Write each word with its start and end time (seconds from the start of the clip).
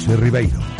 José 0.00 0.16
Ribeiro. 0.16 0.79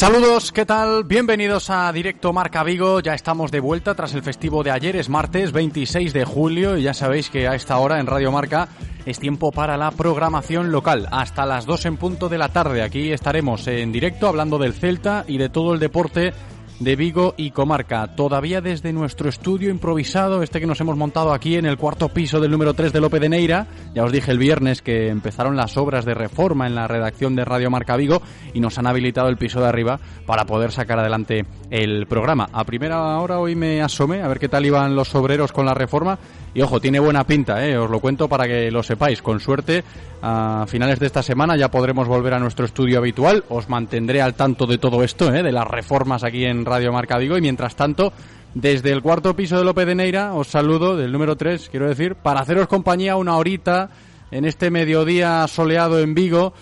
Saludos, 0.00 0.50
¿qué 0.50 0.64
tal? 0.64 1.04
Bienvenidos 1.04 1.68
a 1.68 1.92
Directo 1.92 2.32
Marca 2.32 2.64
Vigo. 2.64 3.00
Ya 3.00 3.12
estamos 3.12 3.50
de 3.50 3.60
vuelta 3.60 3.94
tras 3.94 4.14
el 4.14 4.22
festivo 4.22 4.62
de 4.62 4.70
ayer, 4.70 4.96
es 4.96 5.10
martes 5.10 5.52
26 5.52 6.14
de 6.14 6.24
julio 6.24 6.78
y 6.78 6.84
ya 6.84 6.94
sabéis 6.94 7.28
que 7.28 7.46
a 7.46 7.54
esta 7.54 7.76
hora 7.76 8.00
en 8.00 8.06
Radio 8.06 8.32
Marca 8.32 8.68
es 9.04 9.18
tiempo 9.18 9.52
para 9.52 9.76
la 9.76 9.90
programación 9.90 10.72
local. 10.72 11.06
Hasta 11.12 11.44
las 11.44 11.66
2 11.66 11.84
en 11.84 11.96
punto 11.98 12.30
de 12.30 12.38
la 12.38 12.48
tarde 12.48 12.80
aquí 12.80 13.12
estaremos 13.12 13.66
en 13.66 13.92
directo 13.92 14.26
hablando 14.26 14.56
del 14.56 14.72
Celta 14.72 15.26
y 15.28 15.36
de 15.36 15.50
todo 15.50 15.74
el 15.74 15.80
deporte 15.80 16.32
de 16.80 16.96
Vigo 16.96 17.34
y 17.36 17.50
comarca. 17.50 18.08
Todavía 18.16 18.60
desde 18.60 18.92
nuestro 18.92 19.28
estudio 19.28 19.70
improvisado, 19.70 20.42
este 20.42 20.60
que 20.60 20.66
nos 20.66 20.80
hemos 20.80 20.96
montado 20.96 21.32
aquí 21.32 21.56
en 21.56 21.66
el 21.66 21.76
cuarto 21.76 22.08
piso 22.08 22.40
del 22.40 22.50
número 22.50 22.74
3 22.74 22.92
de 22.92 23.00
Lope 23.00 23.20
de 23.20 23.28
Neira. 23.28 23.66
Ya 23.94 24.02
os 24.02 24.10
dije 24.10 24.30
el 24.30 24.38
viernes 24.38 24.80
que 24.80 25.08
empezaron 25.08 25.56
las 25.56 25.76
obras 25.76 26.06
de 26.06 26.14
reforma 26.14 26.66
en 26.66 26.74
la 26.74 26.88
redacción 26.88 27.36
de 27.36 27.44
Radio 27.44 27.70
Marca 27.70 27.96
Vigo 27.96 28.22
y 28.54 28.60
nos 28.60 28.78
han 28.78 28.86
habilitado 28.86 29.28
el 29.28 29.36
piso 29.36 29.60
de 29.60 29.68
arriba 29.68 30.00
para 30.26 30.46
poder 30.46 30.72
sacar 30.72 30.98
adelante 30.98 31.44
el 31.70 32.06
programa. 32.06 32.48
A 32.52 32.64
primera 32.64 33.18
hora 33.18 33.38
hoy 33.38 33.54
me 33.54 33.82
asomé 33.82 34.22
a 34.22 34.28
ver 34.28 34.38
qué 34.38 34.48
tal 34.48 34.64
iban 34.64 34.96
los 34.96 35.14
obreros 35.14 35.52
con 35.52 35.66
la 35.66 35.74
reforma 35.74 36.18
y 36.52 36.62
ojo, 36.62 36.80
tiene 36.80 36.98
buena 36.98 37.24
pinta, 37.24 37.64
¿eh? 37.64 37.76
os 37.76 37.88
lo 37.88 38.00
cuento 38.00 38.28
para 38.28 38.46
que 38.46 38.70
lo 38.70 38.82
sepáis. 38.82 39.22
Con 39.22 39.38
suerte, 39.40 39.84
a 40.20 40.64
finales 40.68 40.98
de 40.98 41.06
esta 41.06 41.22
semana 41.22 41.56
ya 41.56 41.70
podremos 41.70 42.08
volver 42.08 42.34
a 42.34 42.40
nuestro 42.40 42.64
estudio 42.64 42.98
habitual. 42.98 43.44
Os 43.48 43.68
mantendré 43.68 44.20
al 44.20 44.34
tanto 44.34 44.66
de 44.66 44.78
todo 44.78 45.02
esto, 45.04 45.32
¿eh? 45.32 45.42
de 45.42 45.52
las 45.52 45.66
reformas 45.66 46.24
aquí 46.24 46.44
en 46.44 46.64
Radio 46.64 46.92
Marca 46.92 47.18
Vigo. 47.18 47.38
Y 47.38 47.40
mientras 47.40 47.76
tanto, 47.76 48.12
desde 48.54 48.90
el 48.90 49.02
cuarto 49.02 49.36
piso 49.36 49.58
de 49.58 49.64
López 49.64 49.86
de 49.86 49.94
Neira, 49.94 50.34
os 50.34 50.48
saludo, 50.48 50.96
del 50.96 51.12
número 51.12 51.36
3, 51.36 51.68
quiero 51.70 51.88
decir, 51.88 52.16
para 52.16 52.40
haceros 52.40 52.66
compañía 52.66 53.16
una 53.16 53.36
horita 53.36 53.90
en 54.32 54.44
este 54.44 54.70
mediodía 54.70 55.46
soleado 55.46 56.00
en 56.00 56.14
Vigo 56.14 56.52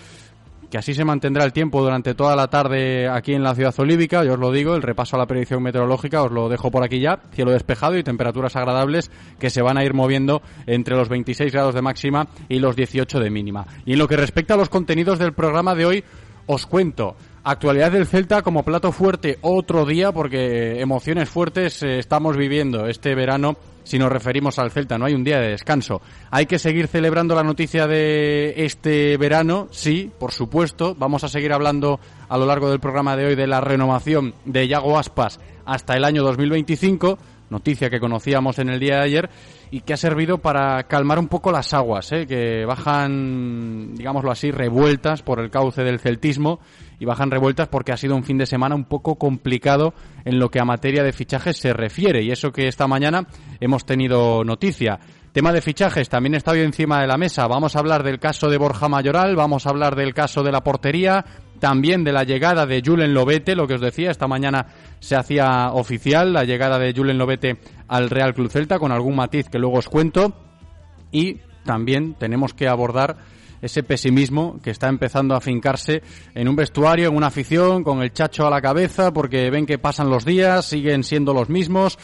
que 0.69 0.77
así 0.77 0.93
se 0.93 1.03
mantendrá 1.03 1.43
el 1.43 1.53
tiempo 1.53 1.81
durante 1.81 2.13
toda 2.13 2.35
la 2.35 2.47
tarde 2.47 3.07
aquí 3.07 3.33
en 3.33 3.43
la 3.43 3.55
ciudad 3.55 3.73
olívica, 3.77 4.23
yo 4.23 4.33
os 4.33 4.39
lo 4.39 4.51
digo, 4.51 4.75
el 4.75 4.81
repaso 4.81 5.15
a 5.15 5.19
la 5.19 5.25
predicción 5.25 5.63
meteorológica 5.63 6.23
os 6.23 6.31
lo 6.31 6.49
dejo 6.49 6.71
por 6.71 6.83
aquí 6.83 6.99
ya, 6.99 7.19
cielo 7.33 7.51
despejado 7.51 7.97
y 7.97 8.03
temperaturas 8.03 8.55
agradables 8.55 9.09
que 9.39 9.49
se 9.49 9.61
van 9.61 9.77
a 9.77 9.83
ir 9.83 9.93
moviendo 9.93 10.41
entre 10.67 10.95
los 10.95 11.09
26 11.09 11.51
grados 11.51 11.73
de 11.73 11.81
máxima 11.81 12.27
y 12.47 12.59
los 12.59 12.75
18 12.75 13.19
de 13.19 13.29
mínima. 13.29 13.65
Y 13.85 13.93
en 13.93 13.99
lo 13.99 14.07
que 14.07 14.17
respecta 14.17 14.53
a 14.53 14.57
los 14.57 14.69
contenidos 14.69 15.19
del 15.19 15.33
programa 15.33 15.75
de 15.75 15.85
hoy, 15.85 16.03
os 16.45 16.65
cuento. 16.65 17.15
Actualidad 17.43 17.91
del 17.91 18.05
Celta 18.05 18.41
como 18.41 18.63
plato 18.63 18.91
fuerte 18.91 19.39
otro 19.41 19.85
día 19.85 20.11
porque 20.11 20.81
emociones 20.81 21.29
fuertes 21.29 21.81
eh, 21.83 21.99
estamos 21.99 22.35
viviendo 22.35 22.87
este 22.87 23.15
verano 23.15 23.57
si 23.89 23.97
nos 23.97 24.11
referimos 24.11 24.59
al 24.59 24.69
Celta, 24.69 24.99
no 24.99 25.05
hay 25.05 25.15
un 25.15 25.23
día 25.23 25.39
de 25.39 25.49
descanso. 25.49 25.99
Hay 26.29 26.45
que 26.45 26.59
seguir 26.59 26.87
celebrando 26.87 27.33
la 27.33 27.41
noticia 27.41 27.87
de 27.87 28.53
este 28.57 29.17
verano, 29.17 29.67
sí, 29.71 30.11
por 30.19 30.31
supuesto. 30.31 30.95
Vamos 30.95 31.23
a 31.23 31.27
seguir 31.27 31.51
hablando 31.53 31.99
a 32.27 32.37
lo 32.37 32.45
largo 32.45 32.69
del 32.69 32.79
programa 32.79 33.15
de 33.15 33.25
hoy 33.25 33.35
de 33.35 33.47
la 33.47 33.61
renovación 33.61 34.35
de 34.45 34.67
Yago 34.67 34.99
Aspas 34.99 35.39
hasta 35.65 35.95
el 35.95 36.03
año 36.03 36.21
2025, 36.21 37.17
noticia 37.49 37.89
que 37.89 37.99
conocíamos 37.99 38.59
en 38.59 38.69
el 38.69 38.79
día 38.79 38.97
de 38.97 39.01
ayer 39.01 39.29
y 39.71 39.81
que 39.81 39.93
ha 39.93 39.97
servido 39.97 40.37
para 40.37 40.83
calmar 40.83 41.17
un 41.17 41.27
poco 41.27 41.51
las 41.51 41.73
aguas, 41.73 42.11
¿eh? 42.11 42.27
que 42.27 42.65
bajan, 42.65 43.95
digámoslo 43.95 44.29
así, 44.29 44.51
revueltas 44.51 45.23
por 45.23 45.39
el 45.39 45.49
cauce 45.49 45.83
del 45.83 45.99
celtismo 45.99 46.59
y 46.99 47.05
bajan 47.05 47.31
revueltas 47.31 47.67
porque 47.69 47.91
ha 47.91 47.97
sido 47.97 48.15
un 48.15 48.23
fin 48.23 48.37
de 48.37 48.45
semana 48.45 48.75
un 48.75 48.85
poco 48.85 49.15
complicado 49.15 49.93
en 50.25 50.37
lo 50.37 50.49
que 50.49 50.59
a 50.59 50.65
materia 50.65 51.03
de 51.03 51.13
fichajes 51.13 51.57
se 51.57 51.73
refiere. 51.73 52.23
Y 52.23 52.31
eso 52.31 52.51
que 52.51 52.67
esta 52.67 52.87
mañana 52.87 53.25
hemos 53.59 53.85
tenido 53.85 54.43
noticia. 54.43 54.99
Tema 55.31 55.53
de 55.53 55.61
fichajes 55.61 56.09
también 56.09 56.35
está 56.35 56.51
hoy 56.51 56.61
encima 56.61 57.01
de 57.01 57.07
la 57.07 57.17
mesa. 57.17 57.47
Vamos 57.47 57.75
a 57.75 57.79
hablar 57.79 58.03
del 58.03 58.19
caso 58.19 58.49
de 58.49 58.57
Borja 58.57 58.89
Mayoral, 58.89 59.35
vamos 59.35 59.65
a 59.65 59.69
hablar 59.69 59.95
del 59.95 60.13
caso 60.13 60.43
de 60.43 60.51
la 60.51 60.63
portería, 60.63 61.23
también 61.59 62.03
de 62.03 62.11
la 62.11 62.23
llegada 62.23 62.65
de 62.65 62.81
Julen 62.83 63.13
Lobete, 63.13 63.55
lo 63.55 63.67
que 63.67 63.75
os 63.75 63.81
decía, 63.81 64.09
esta 64.09 64.27
mañana 64.27 64.65
se 64.99 65.15
hacía 65.15 65.71
oficial 65.73 66.33
la 66.33 66.45
llegada 66.45 66.79
de 66.79 66.93
Julen 66.93 67.17
Lobete 67.17 67.59
al 67.87 68.09
Real 68.09 68.33
Club 68.33 68.49
Celta 68.49 68.79
con 68.79 68.91
algún 68.91 69.15
matiz 69.15 69.49
que 69.49 69.59
luego 69.59 69.77
os 69.77 69.87
cuento. 69.87 70.33
Y 71.11 71.41
también 71.63 72.15
tenemos 72.15 72.53
que 72.53 72.67
abordar 72.67 73.17
ese 73.61 73.83
pesimismo 73.83 74.59
que 74.61 74.71
está 74.71 74.87
empezando 74.87 75.35
a 75.35 75.41
fincarse 75.41 76.01
en 76.33 76.47
un 76.47 76.55
vestuario, 76.55 77.09
en 77.09 77.15
una 77.15 77.27
afición, 77.27 77.83
con 77.83 78.01
el 78.01 78.13
chacho 78.13 78.47
a 78.47 78.49
la 78.49 78.61
cabeza, 78.61 79.11
porque 79.11 79.49
ven 79.49 79.65
que 79.65 79.77
pasan 79.77 80.09
los 80.09 80.25
días, 80.25 80.65
siguen 80.65 81.03
siendo 81.03 81.33
los 81.33 81.49
mismos. 81.49 81.97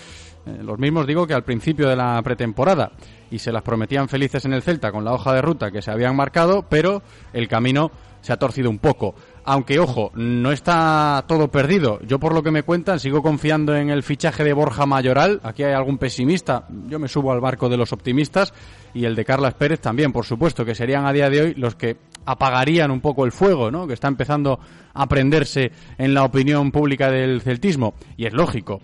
Eh, 0.45 0.59
los 0.61 0.77
mismos 0.77 1.07
digo 1.07 1.25
que 1.25 1.33
al 1.33 1.43
principio 1.43 1.87
de 1.87 1.95
la 1.95 2.21
pretemporada 2.21 2.91
y 3.31 3.39
se 3.39 3.51
las 3.51 3.63
prometían 3.63 4.07
felices 4.07 4.45
en 4.45 4.53
el 4.53 4.61
Celta 4.61 4.91
con 4.91 5.03
la 5.03 5.13
hoja 5.13 5.33
de 5.33 5.41
ruta 5.41 5.71
que 5.71 5.81
se 5.81 5.91
habían 5.91 6.15
marcado, 6.15 6.65
pero 6.69 7.01
el 7.33 7.47
camino 7.47 7.91
se 8.21 8.33
ha 8.33 8.37
torcido 8.37 8.69
un 8.69 8.79
poco. 8.79 9.15
Aunque, 9.47 9.77
ojo, 9.79 10.11
no 10.15 10.51
está 10.51 11.23
todo 11.27 11.49
perdido. 11.49 11.99
Yo, 12.01 12.19
por 12.19 12.33
lo 12.33 12.41
que 12.41 12.49
me 12.49 12.63
cuentan, 12.63 12.99
sigo 12.99 13.21
confiando 13.21 13.75
en 13.75 13.91
el 13.91 14.01
fichaje 14.01 14.43
de 14.43 14.53
Borja 14.53 14.87
Mayoral. 14.87 15.39
Aquí 15.43 15.61
hay 15.61 15.73
algún 15.73 15.99
pesimista. 15.99 16.65
Yo 16.87 16.97
me 16.97 17.07
subo 17.07 17.31
al 17.31 17.41
barco 17.41 17.69
de 17.69 17.77
los 17.77 17.93
optimistas. 17.93 18.53
Y 18.95 19.05
el 19.05 19.13
de 19.15 19.23
Carlas 19.23 19.53
Pérez 19.53 19.79
también, 19.79 20.11
por 20.11 20.25
supuesto, 20.25 20.65
que 20.65 20.73
serían 20.73 21.05
a 21.05 21.13
día 21.13 21.29
de 21.29 21.41
hoy 21.41 21.53
los 21.53 21.75
que 21.75 21.97
apagarían 22.25 22.89
un 22.89 23.01
poco 23.01 23.23
el 23.23 23.31
fuego, 23.31 23.69
¿no? 23.69 23.85
Que 23.85 23.93
está 23.93 24.07
empezando 24.07 24.59
a 24.95 25.07
prenderse 25.07 25.71
en 25.99 26.15
la 26.15 26.23
opinión 26.23 26.71
pública 26.71 27.11
del 27.11 27.41
celtismo. 27.41 27.93
Y 28.17 28.25
es 28.25 28.33
lógico. 28.33 28.81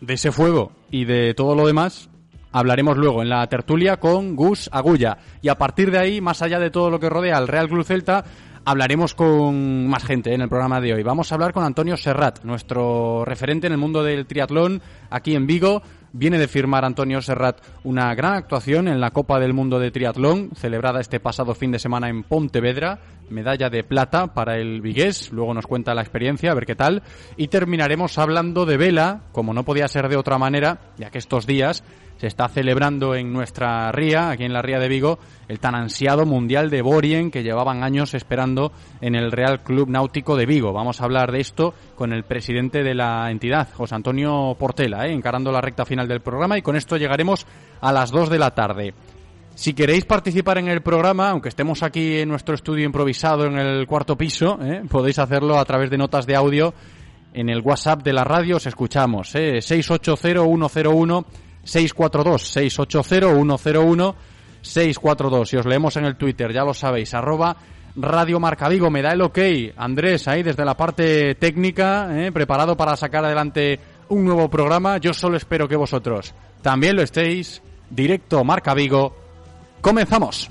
De 0.00 0.14
ese 0.14 0.30
fuego 0.30 0.70
y 0.88 1.04
de 1.04 1.34
todo 1.34 1.56
lo 1.56 1.66
demás, 1.66 2.10
hablaremos 2.52 2.96
luego 2.96 3.22
en 3.22 3.28
la 3.28 3.46
tertulia 3.46 3.98
con 3.98 4.36
Gus 4.36 4.68
Agulla. 4.72 5.18
Y 5.42 5.48
a 5.48 5.56
partir 5.56 5.90
de 5.90 5.98
ahí, 5.98 6.20
más 6.20 6.42
allá 6.42 6.58
de 6.58 6.70
todo 6.70 6.90
lo 6.90 7.00
que 7.00 7.10
rodea 7.10 7.36
al 7.36 7.48
Real 7.48 7.68
Club 7.68 7.84
Celta, 7.84 8.24
hablaremos 8.66 9.14
con 9.14 9.86
más 9.86 10.04
gente 10.04 10.34
en 10.34 10.40
el 10.40 10.48
programa 10.48 10.80
de 10.80 10.92
hoy. 10.92 11.02
Vamos 11.04 11.30
a 11.30 11.36
hablar 11.36 11.52
con 11.52 11.62
Antonio 11.62 11.96
Serrat, 11.96 12.42
nuestro 12.42 13.24
referente 13.24 13.68
en 13.68 13.72
el 13.72 13.78
mundo 13.78 14.02
del 14.02 14.26
triatlón 14.26 14.82
aquí 15.08 15.36
en 15.36 15.46
Vigo. 15.46 15.82
viene 16.12 16.38
de 16.38 16.48
firmar 16.48 16.84
Antonio 16.84 17.22
Serrat 17.22 17.60
una 17.84 18.12
gran 18.14 18.34
actuación 18.34 18.88
en 18.88 19.00
la 19.00 19.12
Copa 19.12 19.38
del 19.38 19.52
Mundo 19.52 19.78
de 19.78 19.92
Triatlón, 19.92 20.50
celebrada 20.56 21.00
este 21.00 21.20
pasado 21.20 21.54
fin 21.54 21.70
de 21.70 21.78
semana 21.78 22.08
en 22.08 22.24
Pontevedra, 22.24 22.98
medalla 23.30 23.70
de 23.70 23.84
plata 23.84 24.34
para 24.34 24.56
el 24.58 24.80
Vigués, 24.80 25.30
luego 25.30 25.54
nos 25.54 25.66
cuenta 25.66 25.94
la 25.94 26.02
experiencia, 26.02 26.50
a 26.50 26.54
ver 26.54 26.66
qué 26.66 26.74
tal, 26.74 27.02
y 27.36 27.48
terminaremos 27.48 28.18
hablando 28.18 28.66
de 28.66 28.78
vela, 28.78 29.20
como 29.30 29.52
no 29.52 29.64
podía 29.64 29.86
ser 29.86 30.08
de 30.08 30.16
otra 30.16 30.38
manera, 30.38 30.78
ya 30.96 31.10
que 31.10 31.18
estos 31.18 31.46
días 31.46 31.84
se 32.18 32.26
está 32.26 32.48
celebrando 32.48 33.14
en 33.14 33.32
nuestra 33.32 33.92
ría, 33.92 34.30
aquí 34.30 34.44
en 34.44 34.52
la 34.52 34.62
ría 34.62 34.78
de 34.78 34.88
Vigo, 34.88 35.18
el 35.48 35.60
tan 35.60 35.74
ansiado 35.74 36.24
Mundial 36.24 36.70
de 36.70 36.82
Borien 36.82 37.30
que 37.30 37.42
llevaban 37.42 37.82
años 37.82 38.14
esperando 38.14 38.72
en 39.00 39.14
el 39.14 39.30
Real 39.30 39.62
Club 39.62 39.88
Náutico 39.88 40.36
de 40.36 40.46
Vigo. 40.46 40.72
Vamos 40.72 41.00
a 41.00 41.04
hablar 41.04 41.30
de 41.30 41.40
esto 41.40 41.74
con 41.94 42.12
el 42.12 42.24
presidente 42.24 42.82
de 42.82 42.94
la 42.94 43.30
entidad, 43.30 43.68
José 43.74 43.94
Antonio 43.94 44.56
Portela, 44.58 45.06
¿eh? 45.06 45.12
encarando 45.12 45.52
la 45.52 45.60
recta 45.60 45.84
final 45.84 46.08
del 46.08 46.20
programa 46.20 46.58
y 46.58 46.62
con 46.62 46.76
esto 46.76 46.96
llegaremos 46.96 47.46
a 47.80 47.92
las 47.92 48.10
2 48.10 48.30
de 48.30 48.38
la 48.38 48.54
tarde. 48.54 48.94
Si 49.54 49.72
queréis 49.72 50.04
participar 50.04 50.58
en 50.58 50.68
el 50.68 50.82
programa, 50.82 51.30
aunque 51.30 51.48
estemos 51.48 51.82
aquí 51.82 52.18
en 52.18 52.28
nuestro 52.28 52.54
estudio 52.54 52.84
improvisado 52.84 53.46
en 53.46 53.58
el 53.58 53.86
cuarto 53.86 54.16
piso, 54.16 54.58
¿eh? 54.62 54.82
podéis 54.88 55.18
hacerlo 55.18 55.58
a 55.58 55.64
través 55.64 55.90
de 55.90 55.96
notas 55.96 56.26
de 56.26 56.36
audio 56.36 56.74
en 57.32 57.48
el 57.48 57.60
WhatsApp 57.60 58.02
de 58.02 58.12
la 58.12 58.24
radio. 58.24 58.56
Os 58.56 58.66
escuchamos, 58.66 59.34
¿eh? 59.34 59.62
680 59.62 60.16
642 60.16 61.45
680 61.66 63.02
101 63.02 64.16
642 64.62 65.52
y 65.52 65.56
os 65.56 65.66
leemos 65.66 65.96
en 65.96 66.04
el 66.04 66.16
Twitter, 66.16 66.52
ya 66.52 66.64
lo 66.64 66.74
sabéis, 66.74 67.14
arroba 67.14 67.56
Radio 67.96 68.38
Marca 68.40 68.68
Vigo. 68.68 68.90
Me 68.90 69.02
da 69.02 69.12
el 69.12 69.22
ok, 69.22 69.38
Andrés, 69.76 70.28
ahí 70.28 70.42
desde 70.42 70.64
la 70.64 70.76
parte 70.76 71.34
técnica, 71.36 72.08
¿eh? 72.12 72.32
preparado 72.32 72.76
para 72.76 72.96
sacar 72.96 73.24
adelante 73.24 73.80
un 74.08 74.24
nuevo 74.24 74.48
programa. 74.48 74.98
Yo 74.98 75.12
solo 75.12 75.36
espero 75.36 75.68
que 75.68 75.76
vosotros 75.76 76.34
también 76.62 76.96
lo 76.96 77.02
estéis. 77.02 77.62
Directo 77.88 78.42
Marca 78.44 78.74
Vigo. 78.74 79.16
Comenzamos. 79.80 80.50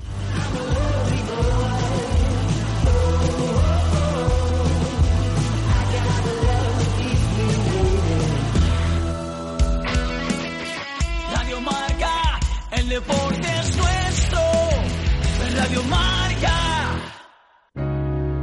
Radio 15.66 15.82
Marca. 15.82 17.10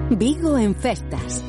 Vigo 0.10 0.58
en 0.58 0.76
festas. 0.76 1.42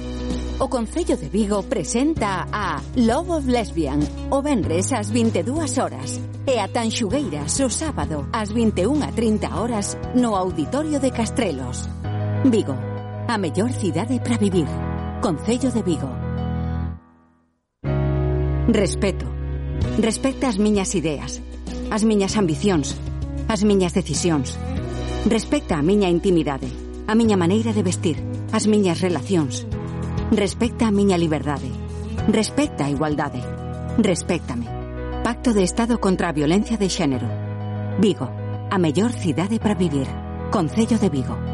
O 0.60 0.70
Concello 0.70 1.16
de 1.16 1.28
Vigo 1.28 1.64
presenta 1.64 2.46
a 2.52 2.80
Love 2.94 3.30
of 3.30 3.48
Lesbian 3.48 3.98
o 4.30 4.40
venres 4.40 4.92
ás 4.92 5.10
22 5.10 5.78
horas 5.82 6.22
e 6.46 6.62
a 6.62 6.70
Tanxugueiras 6.70 7.58
o 7.58 7.66
sábado 7.66 8.30
ás 8.30 8.54
21.30 8.54 9.50
horas 9.50 9.98
no 10.14 10.38
Auditorio 10.38 11.02
de 11.02 11.10
Castrelos. 11.10 11.90
Vigo, 12.46 12.78
a 13.26 13.34
mellor 13.34 13.74
cidade 13.74 14.22
para 14.22 14.38
vivir. 14.38 14.70
Concello 15.18 15.74
de 15.74 15.82
Vigo. 15.82 16.10
Respeto. 18.70 19.26
Respecta 19.98 20.46
as 20.46 20.54
miñas 20.54 20.94
ideas, 20.94 21.42
as 21.90 22.06
miñas 22.06 22.38
ambicións, 22.38 22.94
as 23.50 23.66
miñas 23.66 23.90
decisións. 23.90 24.54
Respecta 25.24 25.78
a 25.78 25.82
miña 25.82 26.12
intimidade, 26.12 26.68
a 27.08 27.16
miña 27.16 27.40
maneira 27.40 27.72
de 27.72 27.80
vestir, 27.80 28.20
as 28.52 28.68
miñas 28.68 29.00
relacións. 29.00 29.64
Respecta 30.28 30.84
a 30.84 30.92
miña 30.92 31.16
liberdade. 31.16 31.72
Respecta 32.28 32.84
a 32.84 32.92
igualdade. 32.92 33.40
Respéctame. 33.96 34.68
Pacto 35.24 35.56
de 35.56 35.64
Estado 35.64 35.96
contra 35.96 36.28
a 36.28 36.36
violencia 36.36 36.76
de 36.76 36.92
xénero. 36.92 37.24
Vigo, 38.04 38.28
a 38.68 38.76
mellor 38.76 39.16
cidade 39.16 39.56
para 39.56 39.72
vivir. 39.72 40.04
Concello 40.52 41.00
de 41.00 41.08
Vigo. 41.08 41.53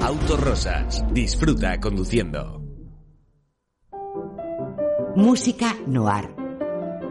Autorosas. 0.00 1.04
Disfruta 1.12 1.80
conduciendo. 1.80 2.62
Música 5.14 5.76
noir. 5.86 6.34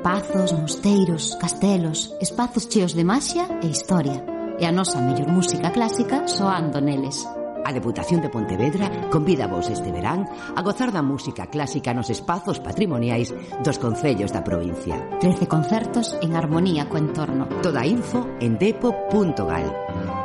Pazos, 0.03 0.53
mosteiros, 0.53 1.37
castelos, 1.39 2.15
espazos 2.19 2.67
cheos 2.67 2.95
de 2.95 3.03
maxia 3.03 3.45
e 3.61 3.67
historia. 3.67 4.25
E 4.57 4.65
a 4.65 4.71
nosa 4.71 5.01
mellor 5.01 5.29
música 5.29 5.69
clásica 5.69 6.27
soando 6.27 6.81
neles. 6.81 7.21
A 7.63 7.71
Deputación 7.71 8.21
de 8.21 8.29
Pontevedra 8.29 8.89
convida 9.13 9.45
vos 9.45 9.69
este 9.69 9.91
verán 9.93 10.25
a 10.57 10.61
gozar 10.65 10.89
da 10.89 11.05
música 11.05 11.45
clásica 11.45 11.93
nos 11.93 12.09
espazos 12.09 12.57
patrimoniais 12.57 13.29
dos 13.61 13.77
concellos 13.77 14.33
da 14.33 14.41
provincia. 14.41 14.97
13 15.21 15.45
concertos 15.45 16.17
en 16.25 16.33
armonía 16.33 16.89
co 16.89 16.97
entorno. 16.97 17.45
Toda 17.61 17.85
info 17.85 18.25
en 18.41 18.57
depo.gal. 18.57 19.69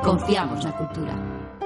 Confiamos 0.00 0.64
na 0.64 0.72
cultura. 0.72 1.35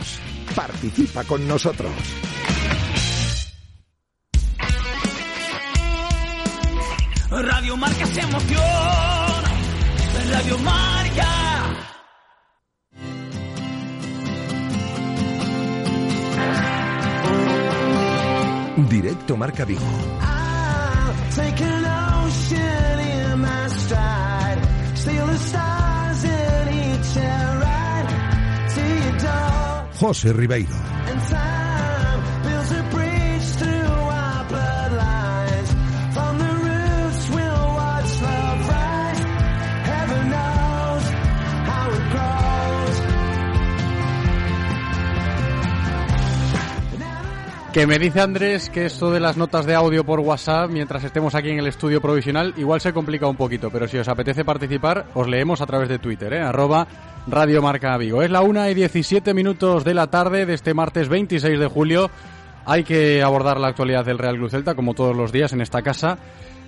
Participa 0.55 1.25
con 1.25 1.45
nosotros. 1.45 1.91
Radio 7.29 7.75
Marca 7.75 8.05
se 8.05 8.21
emoción. 8.21 8.63
Radio 10.31 10.57
Marca. 10.59 11.27
Directo 18.89 19.35
Marca 19.35 19.65
Vigo. 19.65 20.38
Take 21.35 21.61
an 21.61 21.85
ocean 21.85 22.99
in 22.99 23.39
my 23.39 23.67
stride. 23.67 24.61
Steal 24.95 25.27
the 25.27 25.37
stars 25.37 26.23
in 26.23 26.67
each 26.69 27.15
ride 27.15 28.09
your 28.75 29.17
door. 29.19 29.87
José 29.99 30.35
Ribeiro. 30.35 30.98
Que 47.73 47.85
me 47.85 47.99
dice 47.99 48.19
Andrés 48.19 48.67
que 48.71 48.87
esto 48.87 49.11
de 49.11 49.19
las 49.19 49.37
notas 49.37 49.67
de 49.67 49.75
audio 49.75 50.03
por 50.03 50.19
WhatsApp, 50.21 50.71
mientras 50.71 51.03
estemos 51.03 51.35
aquí 51.35 51.51
en 51.51 51.59
el 51.59 51.67
estudio 51.67 52.01
provisional, 52.01 52.51
igual 52.57 52.81
se 52.81 52.93
complica 52.93 53.27
un 53.27 53.35
poquito, 53.35 53.69
pero 53.69 53.87
si 53.87 53.95
os 53.99 54.07
apetece 54.07 54.43
participar, 54.43 55.05
os 55.13 55.27
leemos 55.27 55.61
a 55.61 55.67
través 55.67 55.87
de 55.87 55.99
Twitter, 55.99 56.33
¿eh? 56.33 56.41
arroba 56.41 56.87
Radio 57.27 57.61
Marca 57.61 57.95
Vigo. 57.97 58.23
Es 58.23 58.31
la 58.31 58.41
1 58.41 58.69
y 58.69 58.73
17 58.73 59.35
minutos 59.35 59.83
de 59.83 59.93
la 59.93 60.07
tarde 60.07 60.47
de 60.47 60.55
este 60.55 60.73
martes 60.73 61.09
26 61.09 61.59
de 61.59 61.67
julio. 61.67 62.09
Hay 62.65 62.83
que 62.83 63.21
abordar 63.21 63.59
la 63.59 63.67
actualidad 63.67 64.03
del 64.03 64.17
Real 64.17 64.37
Club 64.37 64.49
Celta, 64.49 64.73
como 64.73 64.95
todos 64.95 65.15
los 65.15 65.31
días 65.31 65.53
en 65.53 65.61
esta 65.61 65.83
casa, 65.83 66.17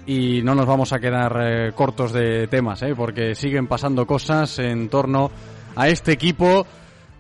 y 0.06 0.44
no 0.44 0.54
nos 0.54 0.68
vamos 0.68 0.94
a 0.94 1.00
quedar 1.00 1.36
eh, 1.42 1.72
cortos 1.74 2.14
de 2.14 2.48
temas, 2.48 2.84
¿eh? 2.84 2.94
porque 2.96 3.34
siguen 3.34 3.66
pasando 3.66 4.06
cosas 4.06 4.60
en 4.60 4.88
torno 4.88 5.32
a 5.76 5.88
este 5.88 6.12
equipo 6.12 6.68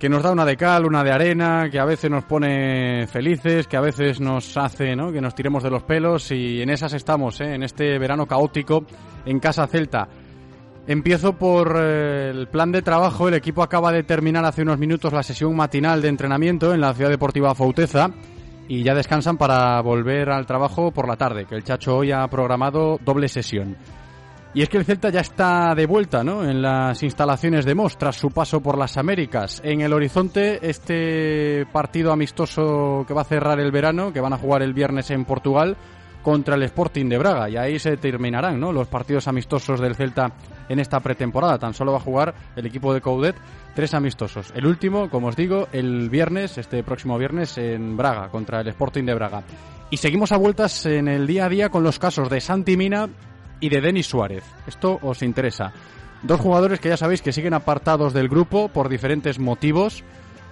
que 0.01 0.10
nos 0.10 0.24
da 0.24 0.31
una 0.31 0.46
de 0.46 0.58
cal, 0.58 0.88
una 0.88 1.03
de 1.03 1.12
arena, 1.12 1.70
que 1.70 1.77
a 1.77 1.86
veces 1.86 2.10
nos 2.10 2.24
pone 2.24 3.05
felices, 3.05 3.67
que 3.67 3.77
a 3.77 3.81
veces 3.81 4.20
nos 4.20 4.58
hace 4.58 4.96
¿no? 4.96 5.12
que 5.12 5.22
nos 5.22 5.36
tiremos 5.36 5.62
de 5.62 5.70
los 5.70 5.84
pelos 5.84 6.31
y 6.31 6.60
en 6.60 6.72
esas 6.72 6.93
estamos, 6.93 7.39
¿eh? 7.39 7.53
en 7.53 7.62
este 7.62 8.00
verano 8.00 8.25
caótico 8.25 8.84
en 9.27 9.39
Casa 9.39 9.67
Celta. 9.67 10.10
Empiezo 10.88 11.34
por 11.34 11.77
eh, 11.79 12.31
el 12.31 12.48
plan 12.48 12.72
de 12.72 12.81
trabajo. 12.81 13.27
El 13.27 13.36
equipo 13.36 13.62
acaba 13.62 13.91
de 13.91 14.01
terminar 14.01 14.43
hace 14.43 14.63
unos 14.63 14.79
minutos 14.79 15.13
la 15.13 15.22
sesión 15.22 15.55
matinal 15.55 16.01
de 16.01 16.08
entrenamiento 16.08 16.74
en 16.74 16.81
la 16.81 16.96
Ciudad 16.96 17.12
Deportiva 17.12 17.53
Fauteza 17.53 18.10
y 18.67 18.81
ya 18.81 18.96
descansan 18.96 19.38
para 19.38 19.79
volver 19.81 20.31
al 20.31 20.48
trabajo 20.48 20.89
por 20.89 21.08
la 21.08 21.15
tarde, 21.15 21.46
que 21.46 21.53
el 21.53 21.63
Chacho 21.63 21.98
hoy 21.98 22.12
ha 22.12 22.27
programado 22.27 22.98
doble 23.05 23.27
sesión. 23.27 23.77
Y 24.53 24.62
es 24.62 24.67
que 24.67 24.77
el 24.77 24.84
Celta 24.84 25.10
ya 25.10 25.22
está 25.22 25.74
de 25.75 25.86
vuelta, 25.86 26.25
¿no? 26.25 26.43
En 26.43 26.62
las 26.62 27.01
instalaciones 27.03 27.63
de 27.63 27.74
Mos 27.74 27.98
tras 27.98 28.17
su 28.17 28.31
paso 28.31 28.60
por 28.62 28.77
las 28.77 28.98
Américas. 28.98 29.62
En 29.63 29.79
el 29.79 29.93
horizonte, 29.93 30.60
este 30.70 31.65
partido 31.72 32.12
amistoso 32.12 33.05
que 33.08 33.13
va 33.13 33.22
a 33.22 33.25
cerrar 33.25 33.62
el 33.62 33.72
verano, 33.72 34.12
que 34.12 34.20
van 34.20 34.34
a 34.34 34.38
jugar 34.38 34.62
el 34.62 34.74
viernes 34.74 35.10
en 35.12 35.24
Portugal 35.24 35.77
contra 36.22 36.55
el 36.55 36.63
Sporting 36.63 37.08
de 37.08 37.17
Braga. 37.17 37.50
Y 37.50 37.55
ahí 37.55 37.79
se 37.79 37.96
terminarán, 37.96 38.60
¿no? 38.60 38.74
Los 38.74 38.89
partidos 38.89 39.29
amistosos 39.29 39.79
del 39.79 39.96
Celta 39.96 40.34
en 40.67 40.79
esta 40.79 41.00
pretemporada. 41.00 41.58
Tan 41.58 41.74
solo 41.74 41.93
va 41.93 42.00
a 42.00 42.01
jugar 42.01 42.34
el 42.58 42.65
equipo 42.65 42.93
de 42.93 43.00
Coudet 43.00 43.38
tres 43.74 43.93
amistosos. 43.93 44.51
El 44.53 44.67
último, 44.67 45.10
como 45.10 45.27
os 45.27 45.38
digo, 45.38 45.70
el 45.72 46.10
viernes, 46.10 46.58
este 46.58 46.84
próximo 46.84 47.17
viernes, 47.17 47.58
en 47.58 47.96
Braga, 47.96 48.27
contra 48.27 48.60
el 48.60 48.67
Sporting 48.67 49.05
de 49.05 49.15
Braga. 49.15 49.43
Y 49.89 49.96
seguimos 49.96 50.34
a 50.34 50.38
vueltas 50.38 50.86
en 50.86 51.08
el 51.08 51.25
día 51.25 51.46
a 51.46 51.50
día 51.50 51.70
con 51.70 51.84
los 51.84 52.00
casos 52.00 52.29
de 52.29 52.41
Santi 52.41 52.75
Mina 52.75 53.08
y 53.62 53.70
de 53.70 53.80
Denis 53.80 54.08
Suárez. 54.08 54.44
Esto 54.68 55.00
os 55.01 55.22
interesa. 55.22 55.72
Dos 56.24 56.41
jugadores 56.41 56.80
que 56.80 56.89
ya 56.89 56.98
sabéis 56.98 57.22
que 57.22 57.32
siguen 57.32 57.53
apartados 57.53 58.13
del 58.13 58.27
grupo 58.27 58.68
por 58.68 58.89
diferentes 58.89 59.39
motivos. 59.39 60.03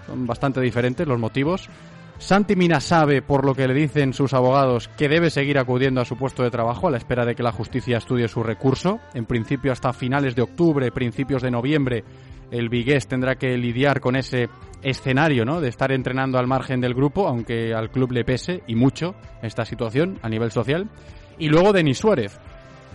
Son 0.07 0.25
bastante 0.25 0.61
diferentes 0.61 1.05
los 1.05 1.19
motivos. 1.19 1.69
Santi 2.17 2.55
Mina 2.55 2.81
sabe, 2.81 3.21
por 3.21 3.45
lo 3.45 3.55
que 3.55 3.67
le 3.67 3.73
dicen 3.73 4.13
sus 4.13 4.33
abogados, 4.33 4.89
que 4.97 5.07
debe 5.07 5.29
seguir 5.29 5.57
acudiendo 5.57 6.01
a 6.01 6.05
su 6.05 6.17
puesto 6.17 6.43
de 6.43 6.51
trabajo 6.51 6.87
a 6.87 6.91
la 6.91 6.97
espera 6.97 7.25
de 7.25 7.33
que 7.33 7.43
la 7.43 7.53
justicia 7.53 7.97
estudie 7.97 8.27
su 8.27 8.43
recurso. 8.43 8.99
En 9.13 9.25
principio 9.25 9.71
hasta 9.71 9.93
finales 9.93 10.35
de 10.35 10.41
octubre, 10.41 10.91
principios 10.91 11.41
de 11.41 11.51
noviembre, 11.51 12.03
el 12.51 12.67
Vigués 12.67 13.07
tendrá 13.07 13.35
que 13.35 13.57
lidiar 13.57 14.01
con 14.01 14.17
ese 14.17 14.49
escenario, 14.81 15.45
¿no? 15.45 15.61
De 15.61 15.69
estar 15.69 15.91
entrenando 15.91 16.37
al 16.39 16.47
margen 16.47 16.81
del 16.81 16.93
grupo, 16.93 17.27
aunque 17.27 17.73
al 17.73 17.89
club 17.89 18.11
le 18.11 18.25
pese 18.25 18.63
y 18.67 18.75
mucho 18.75 19.15
esta 19.41 19.63
situación 19.63 20.19
a 20.21 20.29
nivel 20.29 20.51
social. 20.51 20.89
Y 21.37 21.47
luego 21.47 21.71
Denis 21.71 21.99
Suárez, 21.99 22.37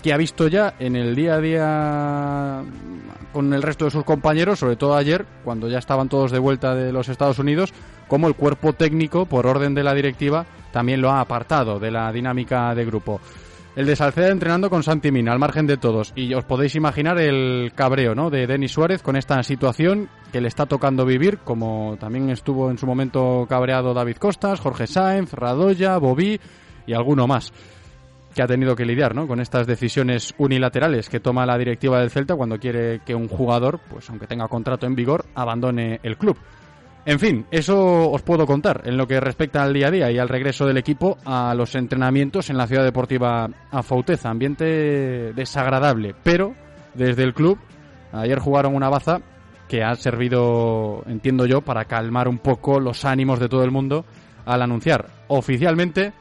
que 0.04 0.12
ha 0.12 0.18
visto 0.18 0.48
ya 0.48 0.74
en 0.80 0.96
el 0.96 1.14
día 1.14 1.36
a 1.36 1.40
día 1.40 2.62
con 3.32 3.54
el 3.54 3.62
resto 3.62 3.86
de 3.86 3.90
sus 3.90 4.04
compañeros, 4.04 4.58
sobre 4.58 4.76
todo 4.76 4.96
ayer, 4.96 5.24
cuando 5.42 5.66
ya 5.66 5.78
estaban 5.78 6.10
todos 6.10 6.30
de 6.30 6.38
vuelta 6.38 6.74
de 6.74 6.92
los 6.92 7.08
Estados 7.08 7.38
Unidos, 7.38 7.72
como 8.06 8.28
el 8.28 8.34
cuerpo 8.34 8.74
técnico, 8.74 9.24
por 9.24 9.46
orden 9.46 9.72
de 9.72 9.82
la 9.82 9.94
directiva, 9.94 10.44
también 10.72 11.00
lo 11.00 11.10
ha 11.10 11.20
apartado 11.20 11.80
de 11.80 11.90
la 11.90 12.12
dinámica 12.12 12.74
de 12.74 12.84
grupo. 12.84 13.18
El 13.76 13.86
de 13.86 13.96
Salceda 13.96 14.28
entrenando 14.28 14.68
con 14.68 14.82
Santi 14.82 15.10
Mina, 15.10 15.32
al 15.32 15.38
margen 15.38 15.66
de 15.66 15.78
todos. 15.78 16.12
Y 16.14 16.34
os 16.34 16.44
podéis 16.44 16.74
imaginar 16.74 17.18
el 17.18 17.72
cabreo 17.74 18.14
¿no? 18.14 18.28
de 18.28 18.46
Denis 18.46 18.72
Suárez 18.72 19.02
con 19.02 19.16
esta 19.16 19.42
situación 19.42 20.10
que 20.30 20.42
le 20.42 20.48
está 20.48 20.66
tocando 20.66 21.06
vivir, 21.06 21.38
como 21.38 21.96
también 21.98 22.28
estuvo 22.28 22.70
en 22.70 22.76
su 22.76 22.86
momento 22.86 23.46
cabreado 23.48 23.94
David 23.94 24.18
Costas, 24.18 24.60
Jorge 24.60 24.86
Sáenz, 24.86 25.32
Radoya, 25.32 25.96
Bobí 25.96 26.38
y 26.86 26.92
alguno 26.92 27.26
más 27.26 27.54
que 28.34 28.42
ha 28.42 28.46
tenido 28.46 28.74
que 28.74 28.84
lidiar 28.84 29.14
¿no? 29.14 29.26
con 29.26 29.40
estas 29.40 29.66
decisiones 29.66 30.34
unilaterales 30.38 31.08
que 31.08 31.20
toma 31.20 31.46
la 31.46 31.56
directiva 31.56 32.00
del 32.00 32.10
Celta 32.10 32.34
cuando 32.34 32.58
quiere 32.58 33.00
que 33.06 33.14
un 33.14 33.28
jugador, 33.28 33.80
pues 33.88 34.10
aunque 34.10 34.26
tenga 34.26 34.48
contrato 34.48 34.86
en 34.86 34.94
vigor, 34.94 35.24
abandone 35.34 36.00
el 36.02 36.18
club. 36.18 36.36
En 37.06 37.20
fin, 37.20 37.46
eso 37.50 38.10
os 38.10 38.22
puedo 38.22 38.46
contar 38.46 38.82
en 38.86 38.96
lo 38.96 39.06
que 39.06 39.20
respecta 39.20 39.62
al 39.62 39.74
día 39.74 39.88
a 39.88 39.90
día 39.90 40.10
y 40.10 40.18
al 40.18 40.28
regreso 40.28 40.66
del 40.66 40.78
equipo 40.78 41.18
a 41.26 41.54
los 41.54 41.74
entrenamientos 41.74 42.48
en 42.48 42.56
la 42.56 42.66
ciudad 42.66 42.82
deportiva 42.82 43.48
a 43.70 43.82
Fauteza. 43.82 44.30
Ambiente 44.30 45.32
desagradable, 45.34 46.14
pero 46.22 46.54
desde 46.94 47.22
el 47.22 47.34
club 47.34 47.58
ayer 48.12 48.38
jugaron 48.38 48.74
una 48.74 48.88
baza 48.88 49.20
que 49.68 49.82
ha 49.82 49.94
servido, 49.96 51.02
entiendo 51.06 51.46
yo, 51.46 51.60
para 51.60 51.84
calmar 51.84 52.26
un 52.26 52.38
poco 52.38 52.80
los 52.80 53.04
ánimos 53.04 53.38
de 53.38 53.48
todo 53.48 53.64
el 53.64 53.70
mundo 53.70 54.06
al 54.46 54.62
anunciar 54.62 55.06
oficialmente 55.28 56.12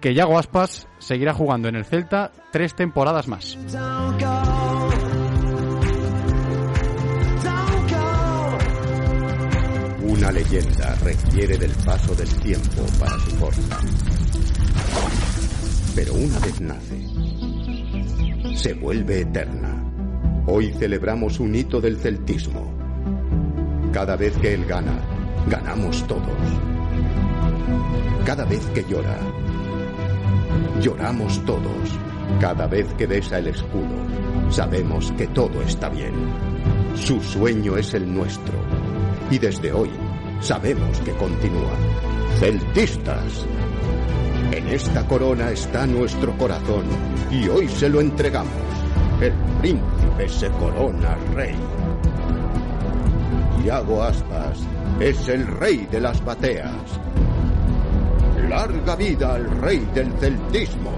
que 0.00 0.14
Yago 0.14 0.38
Aspas 0.38 0.88
seguirá 0.98 1.34
jugando 1.34 1.68
en 1.68 1.76
el 1.76 1.84
Celta 1.84 2.32
tres 2.50 2.74
temporadas 2.74 3.28
más. 3.28 3.58
Una 10.02 10.32
leyenda 10.32 10.94
requiere 11.02 11.58
del 11.58 11.72
paso 11.84 12.14
del 12.14 12.28
tiempo 12.40 12.82
para 12.98 13.18
su 13.18 13.30
forja. 13.32 13.78
Pero 15.94 16.14
una 16.14 16.38
vez 16.38 16.60
nace, 16.60 17.06
se 18.56 18.74
vuelve 18.74 19.20
eterna. 19.20 19.84
Hoy 20.46 20.72
celebramos 20.72 21.40
un 21.40 21.54
hito 21.54 21.80
del 21.80 21.98
celtismo. 21.98 22.72
Cada 23.92 24.16
vez 24.16 24.36
que 24.38 24.54
él 24.54 24.64
gana, 24.64 24.98
ganamos 25.48 26.06
todos. 26.06 26.24
Cada 28.24 28.44
vez 28.44 28.64
que 28.74 28.84
llora, 28.84 29.18
lloramos 30.80 31.44
todos. 31.44 31.98
Cada 32.40 32.66
vez 32.66 32.86
que 32.94 33.06
besa 33.06 33.38
el 33.38 33.48
escudo, 33.48 33.96
sabemos 34.50 35.12
que 35.12 35.26
todo 35.28 35.60
está 35.62 35.88
bien. 35.88 36.12
Su 36.94 37.20
sueño 37.20 37.76
es 37.76 37.94
el 37.94 38.12
nuestro. 38.12 38.54
Y 39.30 39.38
desde 39.38 39.72
hoy 39.72 39.90
sabemos 40.40 41.00
que 41.00 41.12
continúa. 41.12 41.74
Celtistas. 42.38 43.46
En 44.52 44.68
esta 44.68 45.06
corona 45.06 45.50
está 45.50 45.86
nuestro 45.86 46.36
corazón 46.36 46.84
y 47.30 47.48
hoy 47.48 47.68
se 47.68 47.88
lo 47.88 48.00
entregamos. 48.00 48.52
El 49.20 49.32
príncipe 49.60 50.28
se 50.28 50.50
corona 50.50 51.16
rey. 51.34 51.54
Iago 53.64 54.02
Aspas 54.02 54.58
es 54.98 55.28
el 55.28 55.46
rey 55.46 55.86
de 55.90 56.00
las 56.00 56.24
bateas. 56.24 56.99
Larga 58.50 58.96
vida 58.96 59.34
al 59.36 59.48
rey 59.60 59.78
del 59.94 60.10
celtismo. 60.18 60.90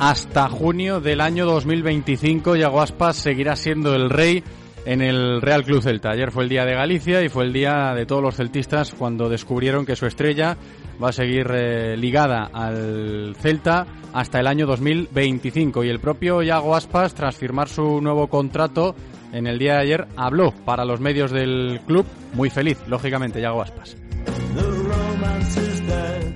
Hasta 0.00 0.48
junio 0.48 1.00
del 1.00 1.20
año 1.20 1.46
2025, 1.46 2.56
Yago 2.56 2.80
Aspas 2.80 3.14
seguirá 3.14 3.54
siendo 3.54 3.94
el 3.94 4.10
rey 4.10 4.42
en 4.84 5.00
el 5.00 5.40
Real 5.40 5.62
Club 5.62 5.80
Celta. 5.80 6.10
Ayer 6.10 6.32
fue 6.32 6.42
el 6.42 6.48
día 6.48 6.64
de 6.64 6.74
Galicia 6.74 7.22
y 7.22 7.28
fue 7.28 7.44
el 7.44 7.52
día 7.52 7.94
de 7.94 8.04
todos 8.04 8.20
los 8.20 8.34
celtistas 8.34 8.94
cuando 8.98 9.28
descubrieron 9.28 9.86
que 9.86 9.94
su 9.94 10.06
estrella 10.06 10.56
va 11.00 11.10
a 11.10 11.12
seguir 11.12 11.46
eh, 11.54 11.96
ligada 11.96 12.50
al 12.52 13.36
Celta 13.38 13.86
hasta 14.12 14.40
el 14.40 14.48
año 14.48 14.66
2025. 14.66 15.84
Y 15.84 15.88
el 15.88 16.00
propio 16.00 16.42
Yago 16.42 16.74
Aspas, 16.74 17.14
tras 17.14 17.36
firmar 17.36 17.68
su 17.68 18.00
nuevo 18.00 18.26
contrato 18.26 18.96
en 19.32 19.46
el 19.46 19.58
día 19.58 19.74
de 19.74 19.80
ayer, 19.80 20.08
habló 20.16 20.52
para 20.64 20.84
los 20.84 21.00
medios 21.00 21.30
del 21.30 21.80
club 21.86 22.06
muy 22.34 22.50
feliz, 22.50 22.78
lógicamente, 22.86 23.40
Yago 23.40 23.62
Aspas. 23.62 23.96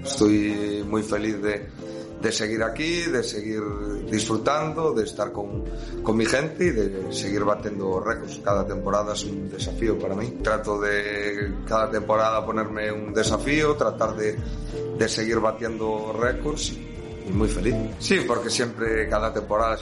Estoy 0.05 0.85
muy 0.87 1.03
feliz 1.03 1.41
de, 1.43 1.69
de 2.21 2.33
seguir 2.33 2.63
aquí, 2.63 3.03
de 3.03 3.23
seguir 3.23 3.63
disfrutando, 4.11 4.93
de 4.93 5.05
estar 5.05 5.33
con, 5.33 5.65
con 6.03 6.17
mi 6.17 6.27
gente 6.27 6.67
y 6.67 6.71
de 6.71 7.13
seguir 7.13 7.45
batiendo 7.45 8.01
récords. 8.01 8.41
Cada 8.45 8.67
temporada 8.67 9.15
es 9.15 9.25
un 9.25 9.49
desafío 9.49 9.99
para 9.99 10.15
mí. 10.15 10.39
Trato 10.43 10.81
de 10.81 11.53
cada 11.67 11.91
temporada 11.91 12.45
ponerme 12.45 12.93
un 12.93 13.15
desafío, 13.15 13.75
tratar 13.75 14.17
de, 14.17 14.37
de 14.99 15.09
seguir 15.09 15.39
batiendo 15.41 16.13
récords 16.21 16.73
y, 16.73 17.29
y 17.29 17.33
muy 17.33 17.49
feliz. 17.49 17.75
Sí, 17.99 18.21
porque 18.27 18.51
siempre, 18.51 19.09
cada 19.09 19.33
temporada... 19.33 19.79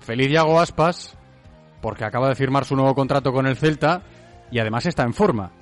Feliz 0.00 0.30
Yago 0.30 0.60
Aspas, 0.60 1.16
porque 1.82 2.04
acaba 2.04 2.28
de 2.28 2.34
firmar 2.34 2.64
su 2.64 2.76
nuevo 2.76 2.94
contrato 2.94 3.32
con 3.32 3.46
el 3.46 3.58
Celta 3.58 4.00
y 4.50 4.58
además 4.58 4.86
está 4.86 5.02
en 5.02 5.12
forma, 5.12 5.52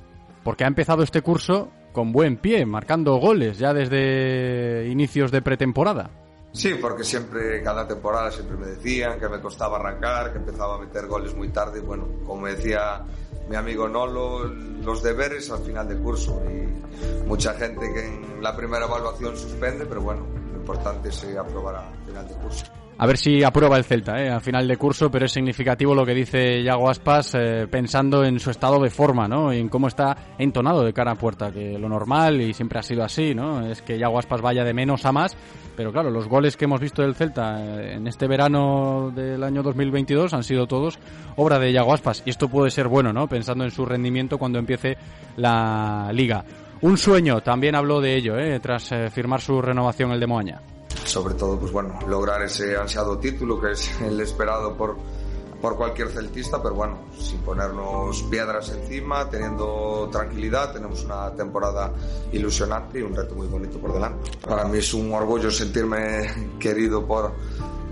porque 0.45 0.63
ha 0.63 0.69
empezado 0.69 1.03
este 1.03 1.23
curso 1.23 1.71
con 1.93 2.13
buen 2.13 2.37
pie, 2.37 2.65
marcando 2.67 3.17
goles 3.17 3.59
ya 3.59 3.73
desde 3.73 4.87
inicios 4.89 5.33
de 5.33 5.43
pretemporada. 5.43 6.11
Sí, 6.53 6.75
porque 6.81 7.05
siempre, 7.05 7.63
cada 7.63 7.87
temporada 7.87 8.31
siempre 8.31 8.57
me 8.57 8.67
decían 8.67 9.19
que 9.19 9.29
me 9.29 9.41
costaba 9.41 9.79
arrancar, 9.79 10.33
que 10.33 10.39
empezaba 10.39 10.77
a 10.77 10.79
meter 10.79 11.07
goles 11.07 11.35
muy 11.35 11.49
tarde. 11.49 11.81
Bueno, 11.81 12.09
como 12.27 12.47
decía 12.47 13.05
mi 13.49 13.55
amigo 13.57 13.89
Nolo, 13.89 14.45
los 14.45 15.03
deberes 15.03 15.49
al 15.51 15.61
final 15.61 15.89
del 15.89 16.01
curso. 16.01 16.43
Y 16.51 17.27
mucha 17.27 17.55
gente 17.55 17.93
que 17.93 18.05
en 18.05 18.43
la 18.43 18.57
primera 18.57 18.87
evaluación 18.87 19.37
suspende, 19.37 19.87
pero 19.87 20.01
bueno, 20.01 20.27
lo 20.53 20.59
importante 20.59 21.09
es 21.09 21.23
eh, 21.25 21.39
aprobar 21.39 21.77
al 21.77 22.07
final 22.07 22.27
del 22.27 22.37
curso. 22.39 22.80
A 23.03 23.07
ver 23.07 23.17
si 23.17 23.43
aprueba 23.43 23.79
el 23.79 23.85
Celta 23.85 24.23
¿eh? 24.23 24.29
a 24.29 24.41
final 24.41 24.69
de 24.69 24.77
curso, 24.77 25.11
pero 25.11 25.25
es 25.25 25.33
significativo 25.33 25.95
lo 25.95 26.05
que 26.05 26.13
dice 26.13 26.63
Yago 26.63 26.91
Aspas 26.91 27.35
eh, 27.35 27.67
pensando 27.67 28.23
en 28.25 28.39
su 28.39 28.51
estado 28.51 28.79
de 28.79 28.91
forma 28.91 29.27
¿no? 29.27 29.55
y 29.55 29.59
en 29.59 29.71
cómo 29.71 29.89
está 29.89 30.35
entonado 30.37 30.85
de 30.85 30.93
cara 30.93 31.13
a 31.13 31.15
puerta, 31.15 31.51
que 31.51 31.79
lo 31.79 31.89
normal 31.89 32.43
y 32.43 32.53
siempre 32.53 32.79
ha 32.79 32.83
sido 32.83 33.03
así, 33.03 33.35
¿no? 33.35 33.65
es 33.65 33.81
que 33.81 33.99
Yago 33.99 34.19
Aspas 34.19 34.43
vaya 34.43 34.65
de 34.65 34.75
menos 34.75 35.07
a 35.07 35.13
más, 35.13 35.35
pero 35.79 35.93
claro, 35.93 36.11
los 36.11 36.29
goles 36.29 36.59
que 36.59 36.67
hemos 36.67 36.79
visto 36.79 37.01
del 37.01 37.15
Celta 37.15 37.65
eh, 37.65 37.95
en 37.95 38.07
este 38.07 38.27
verano 38.27 39.11
del 39.17 39.43
año 39.45 39.63
2022 39.63 40.35
han 40.35 40.43
sido 40.43 40.67
todos 40.67 40.99
obra 41.37 41.59
de 41.59 41.73
Yago 41.73 41.95
Aspas 41.95 42.23
y 42.27 42.29
esto 42.29 42.51
puede 42.51 42.71
ser 42.71 42.87
bueno, 42.87 43.15
¿no? 43.15 43.29
pensando 43.29 43.65
en 43.65 43.71
su 43.71 43.87
rendimiento 43.87 44.37
cuando 44.37 44.59
empiece 44.59 44.99
la 45.39 46.11
liga. 46.13 46.45
Un 46.83 46.99
sueño, 46.99 47.41
también 47.41 47.77
habló 47.77 48.03
de 48.03 48.15
ello, 48.15 48.39
¿eh? 48.39 48.61
tras 48.61 48.93
eh, 48.93 49.09
firmar 49.09 49.41
su 49.41 49.63
renovación 49.63 50.13
el 50.13 50.21
de 50.21 50.27
Moaña 50.27 50.61
sobre 51.05 51.35
todo 51.35 51.59
pues 51.59 51.73
bueno 51.73 51.99
lograr 52.07 52.43
ese 52.43 52.77
ansiado 52.77 53.19
título 53.19 53.61
que 53.61 53.73
es 53.73 54.01
el 54.01 54.21
esperado 54.21 54.77
por 54.77 54.97
por 55.61 55.77
cualquier 55.77 56.09
celtista 56.09 56.63
pero 56.63 56.75
bueno 56.75 56.99
sin 57.19 57.39
ponernos 57.41 58.23
piedras 58.25 58.71
encima 58.71 59.29
teniendo 59.29 60.09
tranquilidad 60.11 60.73
tenemos 60.73 61.05
una 61.05 61.31
temporada 61.35 61.93
ilusionante 62.33 63.01
y 63.01 63.03
un 63.03 63.15
reto 63.15 63.35
muy 63.35 63.47
bonito 63.47 63.79
por 63.79 63.93
delante. 63.93 64.31
Para 64.47 64.65
mí 64.65 64.79
es 64.79 64.95
un 64.95 65.13
orgullo 65.13 65.51
sentirme 65.51 66.55
querido 66.59 67.07
por 67.07 67.33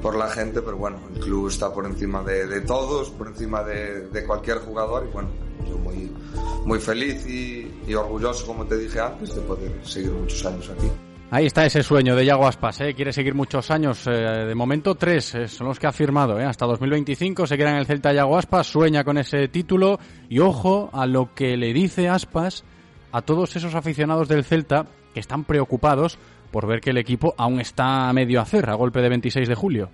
por 0.03 0.15
la 0.15 0.29
gente 0.29 0.63
pero 0.63 0.77
bueno 0.77 0.99
el 1.15 1.21
club 1.21 1.49
está 1.49 1.73
por 1.73 1.85
encima 1.85 2.23
de, 2.23 2.61
todos 2.63 3.11
por 3.11 3.27
encima 3.27 3.63
de, 3.65 4.25
cualquier 4.27 4.59
jugador 4.59 5.07
y 5.09 5.13
bueno 5.13 5.29
yo 5.69 5.77
muy 5.77 6.11
muy 6.65 6.79
feliz 6.79 7.27
y 7.27 7.95
orgulloso 7.95 8.47
como 8.47 8.65
te 8.65 8.77
dije 8.77 9.01
antes 9.01 9.35
de 9.35 9.41
poder 9.43 9.73
seguir 9.85 10.13
muchos 10.13 10.45
años 10.47 10.71
aquí 10.71 10.91
Ahí 11.31 11.45
está 11.45 11.67
ese 11.67 11.83
sueño 11.83 12.17
de 12.17 12.25
Yago 12.25 12.47
Aspas, 12.47 12.81
¿eh? 12.81 12.95
quiere 12.95 13.13
seguir 13.13 13.35
muchos 13.35 13.71
años, 13.71 14.07
eh, 14.07 14.11
de 14.11 14.55
momento 14.55 14.95
tres 14.95 15.35
eh, 15.35 15.47
son 15.47 15.67
los 15.67 15.79
que 15.79 15.87
ha 15.87 15.93
firmado, 15.93 16.41
¿eh? 16.41 16.45
hasta 16.45 16.65
2025 16.65 17.47
se 17.47 17.59
queda 17.59 17.69
en 17.73 17.77
el 17.77 17.87
Celta 17.87 18.15
Yago 18.15 18.39
Aspas, 18.39 18.67
sueña 18.67 19.05
con 19.05 19.19
ese 19.19 19.47
título 19.49 19.99
y 20.31 20.39
ojo 20.39 20.89
a 20.91 21.05
lo 21.05 21.35
que 21.35 21.59
le 21.59 21.75
dice 21.75 22.09
Aspas 22.09 22.65
a 23.13 23.21
todos 23.21 23.55
esos 23.57 23.75
aficionados 23.75 24.27
del 24.29 24.43
Celta 24.43 24.87
que 25.13 25.21
están 25.21 25.45
preocupados 25.45 26.19
por 26.51 26.67
ver 26.67 26.81
que 26.81 26.91
el 26.91 26.99
equipo 26.99 27.35
aún 27.37 27.61
está 27.61 28.09
a 28.09 28.13
medio 28.15 28.41
hacer 28.41 28.71
a 28.71 28.75
golpe 28.75 29.03
de 29.03 29.11
26 29.11 29.49
de 29.49 29.55
julio. 29.55 29.91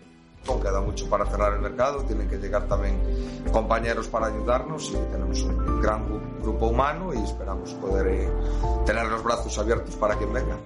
Queda 0.63 0.81
mucho 0.81 1.09
para 1.09 1.27
cerrar 1.27 1.55
el 1.55 1.61
mercado, 1.61 2.05
tienen 2.05 2.29
que 2.29 2.37
llegar 2.37 2.69
también 2.69 2.97
compañeros 3.51 4.07
para 4.07 4.27
ayudarnos 4.27 4.91
y 4.91 5.13
tenemos 5.13 5.43
un 5.43 5.81
gran 5.81 6.07
grupo 6.43 6.69
humano 6.69 7.13
y 7.13 7.25
esperamos 7.25 7.73
poder 7.75 8.07
eh, 8.07 8.31
tener 8.87 9.07
los 9.07 9.25
brazos 9.25 9.59
abiertos 9.59 9.97
para 9.97 10.15
quien 10.17 10.33
venga. 10.33 10.57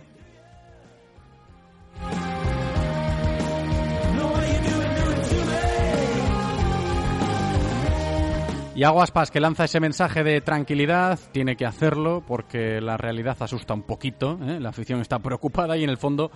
Y 8.79 8.85
Aguaspas 8.85 9.33
que 9.33 9.41
lanza 9.41 9.65
ese 9.65 9.81
mensaje 9.81 10.23
de 10.23 10.41
tranquilidad, 10.41 11.19
tiene 11.33 11.57
que 11.57 11.67
hacerlo 11.67 12.23
porque 12.25 12.81
la 12.81 12.97
realidad 12.97 13.37
asusta 13.41 13.75
un 13.75 13.83
poquito, 13.83 14.39
¿eh? 14.41 14.61
la 14.61 14.69
afición 14.69 15.01
está 15.01 15.19
preocupada 15.19 15.77
y 15.77 15.83
en 15.83 15.91
el 15.91 15.97
fondo 15.97 16.31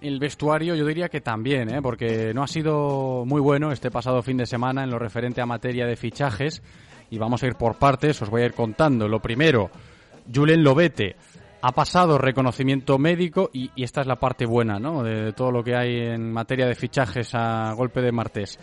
el 0.00 0.20
vestuario 0.20 0.76
yo 0.76 0.86
diría 0.86 1.08
que 1.08 1.20
también, 1.20 1.74
¿eh? 1.74 1.82
porque 1.82 2.32
no 2.34 2.44
ha 2.44 2.46
sido 2.46 3.24
muy 3.26 3.40
bueno 3.40 3.72
este 3.72 3.90
pasado 3.90 4.22
fin 4.22 4.36
de 4.36 4.46
semana 4.46 4.84
en 4.84 4.90
lo 4.90 4.98
referente 5.00 5.40
a 5.40 5.46
materia 5.46 5.84
de 5.84 5.96
fichajes 5.96 6.62
y 7.10 7.18
vamos 7.18 7.42
a 7.42 7.48
ir 7.48 7.56
por 7.56 7.74
partes, 7.74 8.22
os 8.22 8.30
voy 8.30 8.42
a 8.42 8.46
ir 8.46 8.54
contando. 8.54 9.08
Lo 9.08 9.18
primero, 9.18 9.68
Julen 10.32 10.62
Lobete 10.62 11.16
ha 11.62 11.72
pasado 11.72 12.18
reconocimiento 12.18 12.98
médico 12.98 13.50
y, 13.52 13.70
esta 13.82 14.00
es 14.00 14.06
la 14.06 14.16
parte 14.16 14.44
buena 14.44 14.78
¿no? 14.78 15.02
de, 15.02 15.22
de 15.26 15.32
todo 15.32 15.52
lo 15.52 15.62
que 15.62 15.76
hay 15.76 15.96
en 15.96 16.32
materia 16.32 16.66
de 16.66 16.74
fichajes 16.74 17.34
a 17.34 17.72
golpe 17.74 18.02
de 18.02 18.12
martes. 18.12 18.58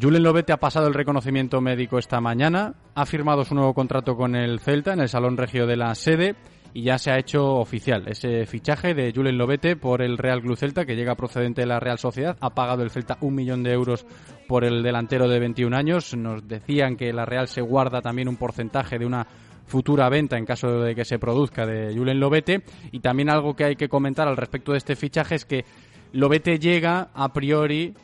Julen 0.00 0.22
Lobete 0.22 0.52
ha 0.52 0.58
pasado 0.58 0.88
el 0.88 0.94
reconocimiento 0.94 1.60
médico 1.60 1.98
esta 1.98 2.20
mañana, 2.20 2.74
ha 2.94 3.06
firmado 3.06 3.44
su 3.44 3.54
nuevo 3.54 3.72
contrato 3.74 4.16
con 4.16 4.34
el 4.34 4.60
Celta 4.60 4.92
en 4.92 5.00
el 5.00 5.08
Salón 5.08 5.36
Regio 5.36 5.66
de 5.66 5.76
la 5.76 5.94
sede 5.94 6.34
y 6.74 6.82
ya 6.82 6.98
se 6.98 7.12
ha 7.12 7.18
hecho 7.18 7.54
oficial 7.54 8.02
ese 8.08 8.44
fichaje 8.46 8.92
de 8.94 9.12
Julen 9.14 9.38
Lobete 9.38 9.76
por 9.76 10.02
el 10.02 10.18
Real 10.18 10.42
Club 10.42 10.56
Celta 10.56 10.84
que 10.84 10.96
llega 10.96 11.14
procedente 11.14 11.62
de 11.62 11.68
la 11.68 11.78
Real 11.78 11.98
Sociedad. 11.98 12.36
Ha 12.40 12.50
pagado 12.50 12.82
el 12.82 12.90
Celta 12.90 13.16
un 13.20 13.36
millón 13.36 13.62
de 13.62 13.72
euros 13.72 14.04
por 14.48 14.64
el 14.64 14.82
delantero 14.82 15.28
de 15.28 15.38
21 15.38 15.76
años. 15.76 16.14
Nos 16.16 16.46
decían 16.46 16.96
que 16.96 17.12
la 17.12 17.24
Real 17.24 17.46
se 17.46 17.62
guarda 17.62 18.02
también 18.02 18.28
un 18.28 18.36
porcentaje 18.36 18.98
de 18.98 19.06
una 19.06 19.28
futura 19.66 20.08
venta 20.08 20.36
en 20.36 20.44
caso 20.44 20.80
de 20.80 20.94
que 20.94 21.04
se 21.04 21.18
produzca 21.18 21.66
de 21.66 21.94
Julen 21.94 22.20
Lobete. 22.20 22.62
Y 22.92 23.00
también 23.00 23.30
algo 23.30 23.54
que 23.54 23.64
hay 23.64 23.76
que 23.76 23.88
comentar 23.88 24.28
al 24.28 24.36
respecto 24.36 24.72
de 24.72 24.78
este 24.78 24.96
fichaje 24.96 25.34
es 25.34 25.44
que 25.44 25.64
Lobete 26.12 26.58
llega 26.58 27.08
a 27.14 27.32
priori 27.32 27.94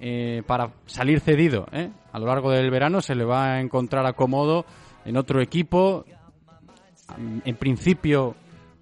eh, 0.00 0.42
para 0.46 0.70
salir 0.86 1.20
cedido. 1.20 1.66
¿eh? 1.72 1.90
A 2.12 2.18
lo 2.18 2.26
largo 2.26 2.50
del 2.50 2.70
verano 2.70 3.00
se 3.00 3.14
le 3.14 3.24
va 3.24 3.54
a 3.54 3.60
encontrar 3.60 4.06
acomodo 4.06 4.64
en 5.04 5.16
otro 5.16 5.40
equipo. 5.40 6.04
En 7.44 7.56
principio, 7.56 8.34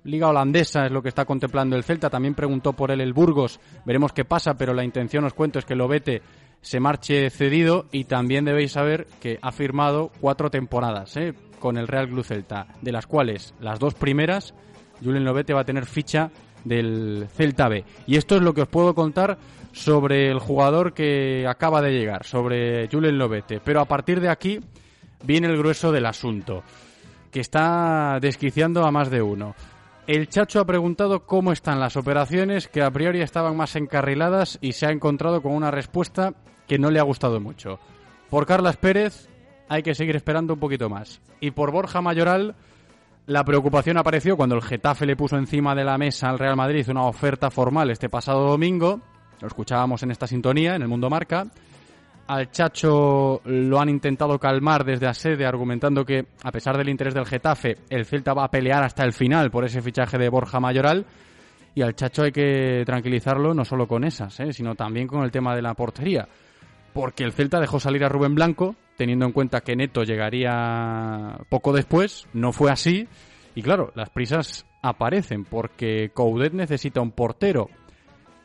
Liga 0.05 0.29
Holandesa 0.29 0.87
es 0.87 0.93
lo 0.93 1.03
que 1.03 1.09
está 1.09 1.25
contemplando 1.25 1.77
el 1.77 1.85
Celta. 1.85 2.11
También 2.11 2.35
preguntó 2.35 2.73
por 2.73 2.91
él 2.91 3.01
el 3.01 3.13
Burgos. 3.13 3.61
Veremos 3.85 4.13
qué 4.13 4.25
pasa, 4.25 4.55
pero 4.55 4.75
la 4.75 4.85
intención, 4.85 5.25
os 5.25 5.35
cuento, 5.35 5.59
es 5.59 5.65
que 5.65 5.75
Lobete 5.75 6.23
se 6.61 6.81
marche 6.81 7.29
cedido 7.31 7.87
y 7.91 8.05
también 8.05 8.45
debéis 8.45 8.73
saber 8.73 9.07
que 9.21 9.39
ha 9.43 9.51
firmado 9.51 10.13
cuatro 10.21 10.49
temporadas 10.49 11.17
¿eh? 11.17 11.35
Con 11.63 11.79
el 11.79 11.87
Real 11.87 12.09
Club 12.09 12.25
Celta, 12.25 12.67
de 12.81 12.91
las 12.91 13.07
cuales 13.07 13.55
las 13.61 13.79
dos 13.79 13.95
primeras, 13.95 14.53
Julen 15.01 15.25
Lobete 15.25 15.55
va 15.55 15.61
a 15.61 15.65
tener 15.65 15.87
ficha 15.87 16.33
del 16.65 17.29
Celta 17.33 17.69
B. 17.69 17.85
Y 18.09 18.17
esto 18.17 18.35
es 18.35 18.43
lo 18.43 18.53
que 18.53 18.63
os 18.63 18.69
puedo 18.69 18.97
contar 18.97 19.39
sobre 19.71 20.29
el 20.29 20.41
jugador 20.41 20.93
que 20.93 21.47
acaba 21.49 21.81
de 21.81 21.93
llegar, 21.93 22.25
sobre 22.27 22.89
Julen 22.89 23.17
Lobete. 23.17 23.61
Pero 23.65 23.81
a 23.81 23.85
partir 23.85 24.21
de 24.21 24.29
aquí 24.29 24.59
viene 25.23 25.47
el 25.47 25.57
grueso 25.57 25.93
del 25.93 26.07
asunto, 26.07 26.65
que 27.31 27.39
está 27.39 28.19
desquiciando 28.21 28.85
a 28.85 28.91
más 28.91 29.09
de 29.09 29.23
uno. 29.23 29.55
El 30.09 30.29
Chacho 30.29 30.59
ha 30.59 30.67
preguntado 30.67 31.27
cómo 31.27 31.53
están 31.53 31.79
las 31.79 31.97
operaciones 31.97 32.67
que 32.67 32.83
a 32.83 32.91
priori 32.91 33.23
estaban 33.23 33.57
más 33.57 33.77
encarriladas 33.77 34.59
y 34.61 34.73
se 34.73 34.87
ha 34.87 34.91
encontrado 34.91 35.43
con 35.43 35.53
una 35.53 35.71
respuesta 35.71 36.35
que 36.67 36.81
no 36.81 36.91
le 36.91 36.99
ha 36.99 37.05
gustado 37.05 37.39
mucho. 37.39 37.79
Por 38.29 38.47
Carlas 38.47 38.77
Pérez 38.77 39.29
hay 39.73 39.83
que 39.83 39.95
seguir 39.95 40.17
esperando 40.17 40.55
un 40.55 40.61
poquito 40.61 40.89
más. 40.89 41.21
Y 41.41 41.51
por 41.51 41.73
Borja 41.73 42.01
Mayoral 42.01 42.55
la 43.27 43.45
preocupación 43.45 43.97
apareció 43.97 44.37
cuando 44.37 44.57
el 44.57 44.63
Getafe 44.63 45.07
le 45.07 45.15
puso 45.15 45.37
encima 45.37 45.77
de 45.77 45.85
la 45.85 45.97
mesa 45.97 46.29
al 46.29 46.41
Real 46.41 46.57
Madrid 46.57 46.89
una 46.89 47.05
oferta 47.05 47.51
formal 47.51 47.91
este 47.91 48.09
pasado 48.09 48.49
domingo. 48.49 49.01
Lo 49.41 49.47
escuchábamos 49.47 50.03
en 50.03 50.11
esta 50.11 50.27
sintonía, 50.27 50.75
en 50.75 50.83
el 50.83 50.89
Mundo 50.89 51.09
Marca. 51.09 51.47
Al 52.27 52.51
Chacho 52.51 53.41
lo 53.45 53.81
han 53.81 53.89
intentado 53.89 54.39
calmar 54.39 54.85
desde 54.85 55.07
a 55.07 55.15
sede, 55.15 55.47
argumentando 55.47 56.05
que, 56.05 56.27
a 56.43 56.51
pesar 56.51 56.77
del 56.77 56.89
interés 56.89 57.15
del 57.15 57.27
Getafe, 57.27 57.79
el 57.91 58.07
Celta 58.07 58.35
va 58.35 58.45
a 58.45 58.51
pelear 58.51 58.83
hasta 58.83 59.05
el 59.05 59.13
final 59.13 59.51
por 59.51 59.65
ese 59.65 59.83
fichaje 59.83 60.19
de 60.19 60.29
Borja 60.29 60.59
Mayoral. 60.59 61.07
Y 61.75 61.83
al 61.83 61.95
Chacho 61.95 62.25
hay 62.25 62.33
que 62.33 62.83
tranquilizarlo 62.85 63.55
no 63.55 63.65
solo 63.65 63.87
con 63.87 64.05
esas, 64.05 64.39
¿eh? 64.41 64.53
sino 64.53 64.75
también 64.75 65.07
con 65.07 65.23
el 65.23 65.31
tema 65.31 65.55
de 65.55 65.63
la 65.63 65.75
portería. 65.75 66.29
Porque 66.93 67.25
el 67.25 67.33
Celta 67.33 67.61
dejó 67.61 67.79
salir 67.79 68.05
a 68.05 68.09
Rubén 68.09 68.35
Blanco, 68.35 68.75
teniendo 69.03 69.27
en 69.27 69.33
cuenta 69.33 69.63
que 69.63 69.75
Neto 69.75 70.05
llegaría 70.05 71.41
poco 71.49 71.73
después. 71.73 72.29
No 72.33 72.53
fue 72.53 72.71
así. 72.71 73.09
Y 73.57 73.61
claro, 73.61 73.91
las 73.97 74.11
prisas 74.11 74.65
aparecen 74.81 75.45
porque 75.45 76.13
Coudet 76.15 76.53
necesita 76.53 77.01
un 77.01 77.11
portero. 77.11 77.69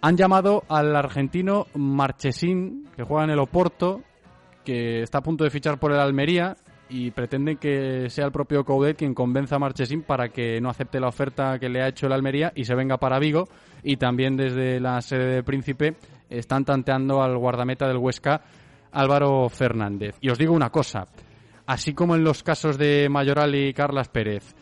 Han 0.01 0.17
llamado 0.17 0.63
al 0.67 0.95
argentino 0.95 1.67
Marchesín, 1.75 2.89
que 2.95 3.03
juega 3.03 3.25
en 3.25 3.29
el 3.29 3.39
Oporto, 3.39 4.01
que 4.65 5.03
está 5.03 5.19
a 5.19 5.21
punto 5.21 5.43
de 5.43 5.51
fichar 5.51 5.77
por 5.77 5.91
el 5.91 5.99
Almería 5.99 6.57
y 6.89 7.11
pretenden 7.11 7.57
que 7.57 8.09
sea 8.09 8.25
el 8.25 8.31
propio 8.31 8.65
Coudet 8.65 8.97
quien 8.97 9.13
convenza 9.13 9.57
a 9.57 9.59
Marchesín 9.59 10.01
para 10.01 10.29
que 10.29 10.59
no 10.59 10.71
acepte 10.71 10.99
la 10.99 11.09
oferta 11.09 11.59
que 11.59 11.69
le 11.69 11.83
ha 11.83 11.87
hecho 11.87 12.07
el 12.07 12.13
Almería 12.13 12.51
y 12.55 12.65
se 12.65 12.73
venga 12.73 12.97
para 12.97 13.19
Vigo. 13.19 13.47
Y 13.83 13.97
también 13.97 14.35
desde 14.37 14.79
la 14.79 15.01
sede 15.01 15.35
de 15.35 15.43
Príncipe 15.43 15.97
están 16.31 16.65
tanteando 16.65 17.21
al 17.21 17.37
guardameta 17.37 17.87
del 17.87 17.97
Huesca, 17.97 18.41
Álvaro 18.91 19.49
Fernández. 19.49 20.15
Y 20.21 20.29
os 20.29 20.37
digo 20.37 20.53
una 20.53 20.69
cosa, 20.69 21.07
así 21.65 21.93
como 21.93 22.15
en 22.15 22.23
los 22.23 22.43
casos 22.43 22.77
de 22.77 23.07
Mayoral 23.09 23.55
y 23.55 23.73
Carlas 23.73 24.09
Pérez, 24.09 24.55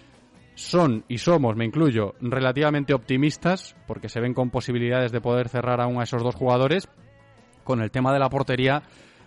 son 0.55 1.03
y 1.07 1.17
somos, 1.17 1.55
me 1.55 1.65
incluyo, 1.65 2.15
relativamente 2.21 2.93
optimistas, 2.93 3.75
porque 3.87 4.09
se 4.09 4.21
ven 4.21 4.33
con 4.33 4.49
posibilidades 4.49 5.11
de 5.11 5.21
poder 5.21 5.49
cerrar 5.49 5.81
aún 5.81 5.99
a 5.99 6.03
esos 6.03 6.23
dos 6.23 6.35
jugadores, 6.35 6.87
con 7.63 7.81
el 7.81 7.91
tema 7.91 8.13
de 8.13 8.19
la 8.19 8.29
portería 8.29 8.83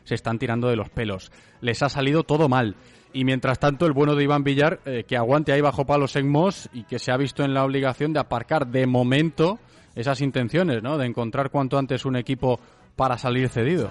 se 0.08 0.14
están 0.14 0.38
tirando 0.38 0.68
de 0.68 0.76
los 0.76 0.88
pelos. 0.88 1.30
Les 1.60 1.82
ha 1.82 1.90
salido 1.90 2.22
todo 2.22 2.48
mal. 2.48 2.76
Y 3.12 3.24
mientras 3.24 3.58
tanto, 3.58 3.84
el 3.84 3.92
bueno 3.92 4.14
de 4.14 4.24
Iván 4.24 4.42
Villar, 4.42 4.80
eh, 4.86 5.04
que 5.06 5.18
aguante 5.18 5.52
ahí 5.52 5.60
bajo 5.60 5.84
palos 5.84 6.16
en 6.16 6.30
Moss 6.30 6.70
y 6.72 6.84
que 6.84 6.98
se 6.98 7.12
ha 7.12 7.16
visto 7.18 7.44
en 7.44 7.52
la 7.52 7.64
obligación 7.64 8.14
de 8.14 8.20
aparcar 8.20 8.66
de 8.66 8.86
momento 8.86 9.58
esas 9.94 10.22
intenciones, 10.22 10.82
¿no? 10.82 10.96
De 10.96 11.06
encontrar 11.06 11.50
cuanto 11.50 11.78
antes 11.78 12.06
un 12.06 12.16
equipo 12.16 12.58
para 12.96 13.18
salir 13.18 13.48
cedido. 13.48 13.90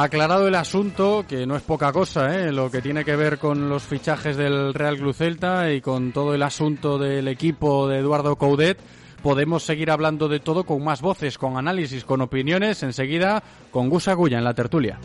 Aclarado 0.00 0.46
el 0.46 0.54
asunto, 0.54 1.24
que 1.28 1.44
no 1.44 1.56
es 1.56 1.62
poca 1.62 1.92
cosa, 1.92 2.32
¿eh? 2.32 2.52
lo 2.52 2.70
que 2.70 2.80
tiene 2.80 3.04
que 3.04 3.16
ver 3.16 3.36
con 3.36 3.68
los 3.68 3.82
fichajes 3.82 4.36
del 4.36 4.72
Real 4.72 4.96
Club 4.96 5.12
Celta 5.12 5.72
y 5.72 5.80
con 5.80 6.12
todo 6.12 6.36
el 6.36 6.44
asunto 6.44 6.98
del 6.98 7.26
equipo 7.26 7.88
de 7.88 7.98
Eduardo 7.98 8.36
Coudet, 8.36 8.78
podemos 9.24 9.64
seguir 9.64 9.90
hablando 9.90 10.28
de 10.28 10.38
todo 10.38 10.62
con 10.62 10.84
más 10.84 11.00
voces, 11.00 11.36
con 11.36 11.56
análisis, 11.56 12.04
con 12.04 12.20
opiniones, 12.20 12.84
enseguida 12.84 13.42
con 13.72 13.88
Gus 13.88 14.06
Agulla 14.06 14.38
en 14.38 14.44
la 14.44 14.54
tertulia. 14.54 15.00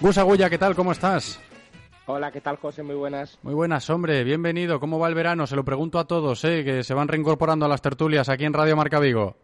Gus 0.00 0.16
Agulla, 0.16 0.48
¿qué 0.48 0.56
tal? 0.56 0.74
¿Cómo 0.74 0.92
estás? 0.92 1.38
Hola, 2.06 2.32
¿qué 2.32 2.40
tal, 2.40 2.56
José? 2.56 2.82
Muy 2.82 2.94
buenas. 2.94 3.38
Muy 3.42 3.52
buenas, 3.52 3.90
hombre. 3.90 4.24
Bienvenido. 4.24 4.80
¿Cómo 4.80 4.98
va 4.98 5.08
el 5.08 5.14
verano? 5.14 5.46
Se 5.46 5.56
lo 5.56 5.64
pregunto 5.66 5.98
a 5.98 6.06
todos, 6.06 6.42
¿eh? 6.46 6.64
que 6.64 6.82
se 6.82 6.94
van 6.94 7.08
reincorporando 7.08 7.66
a 7.66 7.68
las 7.68 7.82
tertulias 7.82 8.30
aquí 8.30 8.46
en 8.46 8.54
Radio 8.54 8.76
Marca 8.76 8.98
Vigo. 8.98 9.43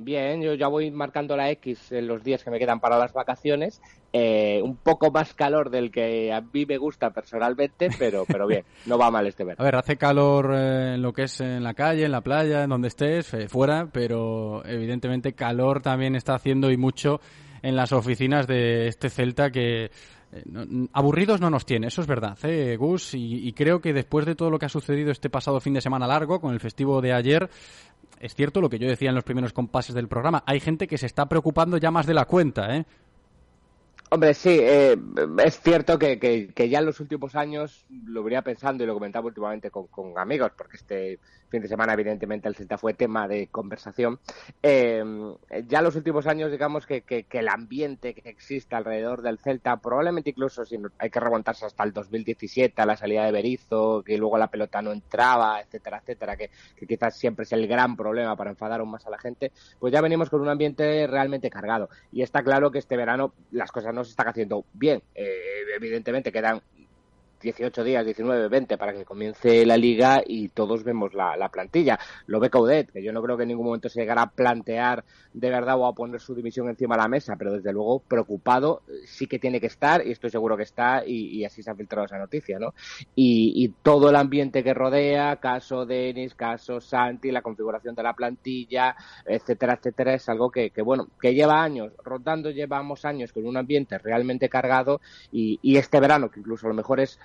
Bien, 0.00 0.40
yo 0.40 0.54
ya 0.54 0.68
voy 0.68 0.92
marcando 0.92 1.36
la 1.36 1.50
X 1.50 1.90
en 1.90 2.06
los 2.06 2.22
días 2.22 2.44
que 2.44 2.50
me 2.52 2.58
quedan 2.60 2.78
para 2.78 2.96
las 2.98 3.12
vacaciones. 3.12 3.82
Eh, 4.12 4.60
un 4.62 4.76
poco 4.76 5.10
más 5.10 5.34
calor 5.34 5.70
del 5.70 5.90
que 5.90 6.32
a 6.32 6.40
mí 6.40 6.64
me 6.66 6.78
gusta 6.78 7.10
personalmente, 7.10 7.88
pero, 7.98 8.24
pero 8.24 8.46
bien, 8.46 8.62
no 8.86 8.96
va 8.96 9.10
mal 9.10 9.26
este 9.26 9.42
verano. 9.42 9.60
A 9.60 9.64
ver, 9.64 9.74
hace 9.74 9.96
calor 9.96 10.52
eh, 10.54 10.94
en 10.94 11.02
lo 11.02 11.12
que 11.12 11.24
es 11.24 11.40
en 11.40 11.64
la 11.64 11.74
calle, 11.74 12.04
en 12.04 12.12
la 12.12 12.20
playa, 12.20 12.62
en 12.62 12.70
donde 12.70 12.88
estés, 12.88 13.34
eh, 13.34 13.48
fuera, 13.48 13.88
pero 13.92 14.64
evidentemente 14.64 15.32
calor 15.32 15.82
también 15.82 16.14
está 16.14 16.34
haciendo 16.36 16.70
y 16.70 16.76
mucho 16.76 17.20
en 17.60 17.74
las 17.74 17.90
oficinas 17.92 18.46
de 18.46 18.86
este 18.86 19.10
Celta 19.10 19.50
que 19.50 19.86
eh, 19.86 19.90
no- 20.46 20.86
aburridos 20.92 21.40
no 21.40 21.50
nos 21.50 21.66
tiene, 21.66 21.88
eso 21.88 22.02
es 22.02 22.06
verdad, 22.06 22.38
¿eh, 22.44 22.76
Gus, 22.76 23.14
y, 23.14 23.48
y 23.48 23.52
creo 23.52 23.80
que 23.80 23.92
después 23.92 24.26
de 24.26 24.36
todo 24.36 24.48
lo 24.48 24.58
que 24.60 24.66
ha 24.66 24.70
sucedido 24.70 25.10
este 25.10 25.28
pasado 25.28 25.58
fin 25.58 25.74
de 25.74 25.80
semana 25.80 26.06
largo, 26.06 26.40
con 26.40 26.52
el 26.54 26.60
festivo 26.60 27.00
de 27.00 27.12
ayer, 27.14 27.50
es 28.20 28.34
cierto 28.34 28.60
lo 28.60 28.68
que 28.68 28.78
yo 28.78 28.88
decía 28.88 29.08
en 29.10 29.14
los 29.14 29.24
primeros 29.24 29.52
compases 29.52 29.94
del 29.94 30.08
programa, 30.08 30.42
hay 30.46 30.60
gente 30.60 30.86
que 30.86 30.98
se 30.98 31.06
está 31.06 31.26
preocupando 31.28 31.76
ya 31.76 31.90
más 31.90 32.06
de 32.06 32.14
la 32.14 32.24
cuenta, 32.24 32.76
¿eh? 32.76 32.84
Hombre, 34.10 34.32
sí, 34.32 34.56
eh, 34.58 34.96
es 35.44 35.60
cierto 35.60 35.98
que, 35.98 36.18
que- 36.18 36.68
ya 36.70 36.78
en 36.78 36.86
los 36.86 36.98
últimos 37.00 37.34
años 37.34 37.84
lo 38.06 38.22
venía 38.22 38.40
pensando 38.40 38.82
y 38.82 38.86
lo 38.86 38.94
comentaba 38.94 39.26
últimamente 39.26 39.70
con, 39.70 39.86
con 39.88 40.18
amigos, 40.18 40.52
porque 40.56 40.78
este 40.78 41.18
fin 41.48 41.62
de 41.62 41.68
semana 41.68 41.94
evidentemente 41.94 42.48
el 42.48 42.54
Celta 42.54 42.78
fue 42.78 42.94
tema 42.94 43.26
de 43.28 43.48
conversación. 43.48 44.18
Eh, 44.62 45.02
ya 45.66 45.82
los 45.82 45.96
últimos 45.96 46.26
años, 46.26 46.50
digamos 46.50 46.86
que, 46.86 47.02
que- 47.02 47.26
el 47.38 47.48
ambiente 47.48 48.14
que 48.14 48.28
existe 48.28 48.74
alrededor 48.74 49.22
del 49.22 49.38
Celta, 49.38 49.76
probablemente 49.76 50.30
incluso 50.30 50.64
si 50.64 50.76
hay 50.98 51.10
que 51.10 51.20
remontarse 51.20 51.64
hasta 51.66 51.84
el 51.84 51.92
2017, 51.92 52.82
a 52.82 52.86
la 52.86 52.96
salida 52.96 53.24
de 53.24 53.30
Berizzo, 53.32 54.02
que 54.04 54.18
luego 54.18 54.36
la 54.38 54.48
pelota 54.50 54.82
no 54.82 54.90
entraba, 54.92 55.60
etcétera, 55.60 55.98
etcétera, 55.98 56.36
que, 56.36 56.50
que 56.76 56.86
quizás 56.86 57.16
siempre 57.16 57.44
es 57.44 57.52
el 57.52 57.66
gran 57.68 57.96
problema 57.96 58.34
para 58.36 58.50
enfadar 58.50 58.80
aún 58.80 58.90
más 58.90 59.06
a 59.06 59.10
la 59.10 59.18
gente, 59.18 59.52
pues 59.78 59.92
ya 59.92 60.00
venimos 60.00 60.30
con 60.30 60.40
un 60.40 60.48
ambiente 60.48 61.06
realmente 61.06 61.48
cargado. 61.50 61.88
Y 62.10 62.22
está 62.22 62.42
claro 62.42 62.70
que 62.72 62.78
este 62.78 62.96
verano 62.96 63.34
las 63.52 63.70
cosas 63.70 63.94
no 63.94 64.02
se 64.04 64.10
están 64.10 64.28
haciendo 64.28 64.64
bien. 64.72 65.02
Eh, 65.14 65.38
evidentemente 65.76 66.32
quedan 66.32 66.60
18 67.40 67.84
días, 67.84 68.04
19, 68.04 68.48
20 68.48 68.78
para 68.78 68.92
que 68.92 69.04
comience 69.04 69.64
la 69.64 69.76
liga 69.76 70.22
y 70.26 70.48
todos 70.48 70.84
vemos 70.84 71.14
la, 71.14 71.36
la 71.36 71.48
plantilla. 71.48 71.98
Lo 72.26 72.40
ve 72.40 72.50
Caudet, 72.50 72.90
que 72.92 73.02
yo 73.02 73.12
no 73.12 73.22
creo 73.22 73.36
que 73.36 73.44
en 73.44 73.50
ningún 73.50 73.66
momento 73.66 73.88
se 73.88 74.00
llegara 74.00 74.22
a 74.22 74.30
plantear 74.30 75.04
de 75.32 75.50
verdad 75.50 75.78
o 75.78 75.86
a 75.86 75.94
poner 75.94 76.20
su 76.20 76.34
dimisión 76.34 76.68
encima 76.68 76.96
de 76.96 77.02
la 77.02 77.08
mesa, 77.08 77.36
pero 77.36 77.52
desde 77.52 77.72
luego 77.72 78.00
preocupado 78.00 78.82
eh, 78.88 79.06
sí 79.06 79.26
que 79.26 79.38
tiene 79.38 79.60
que 79.60 79.66
estar 79.66 80.06
y 80.06 80.10
estoy 80.10 80.30
seguro 80.30 80.56
que 80.56 80.62
está 80.64 81.04
y, 81.06 81.38
y 81.38 81.44
así 81.44 81.62
se 81.62 81.70
ha 81.70 81.74
filtrado 81.74 82.06
esa 82.06 82.18
noticia, 82.18 82.58
¿no? 82.58 82.74
Y, 83.14 83.52
y 83.56 83.68
todo 83.82 84.10
el 84.10 84.16
ambiente 84.16 84.64
que 84.64 84.74
rodea, 84.74 85.36
caso 85.36 85.86
Denis, 85.86 86.34
caso 86.34 86.80
Santi, 86.80 87.30
la 87.30 87.42
configuración 87.42 87.94
de 87.94 88.02
la 88.02 88.14
plantilla, 88.14 88.96
etcétera, 89.24 89.74
etcétera, 89.74 90.14
es 90.14 90.28
algo 90.28 90.50
que, 90.50 90.70
que 90.70 90.82
bueno, 90.82 91.08
que 91.20 91.34
lleva 91.34 91.62
años, 91.62 91.92
rotando 92.04 92.50
llevamos 92.50 93.04
años 93.04 93.32
con 93.32 93.46
un 93.46 93.56
ambiente 93.56 93.98
realmente 93.98 94.48
cargado 94.48 95.00
y, 95.30 95.58
y 95.62 95.76
este 95.76 96.00
verano, 96.00 96.30
que 96.30 96.40
incluso 96.40 96.66
a 96.66 96.70
lo 96.70 96.74
mejor 96.74 97.00
es 97.00 97.18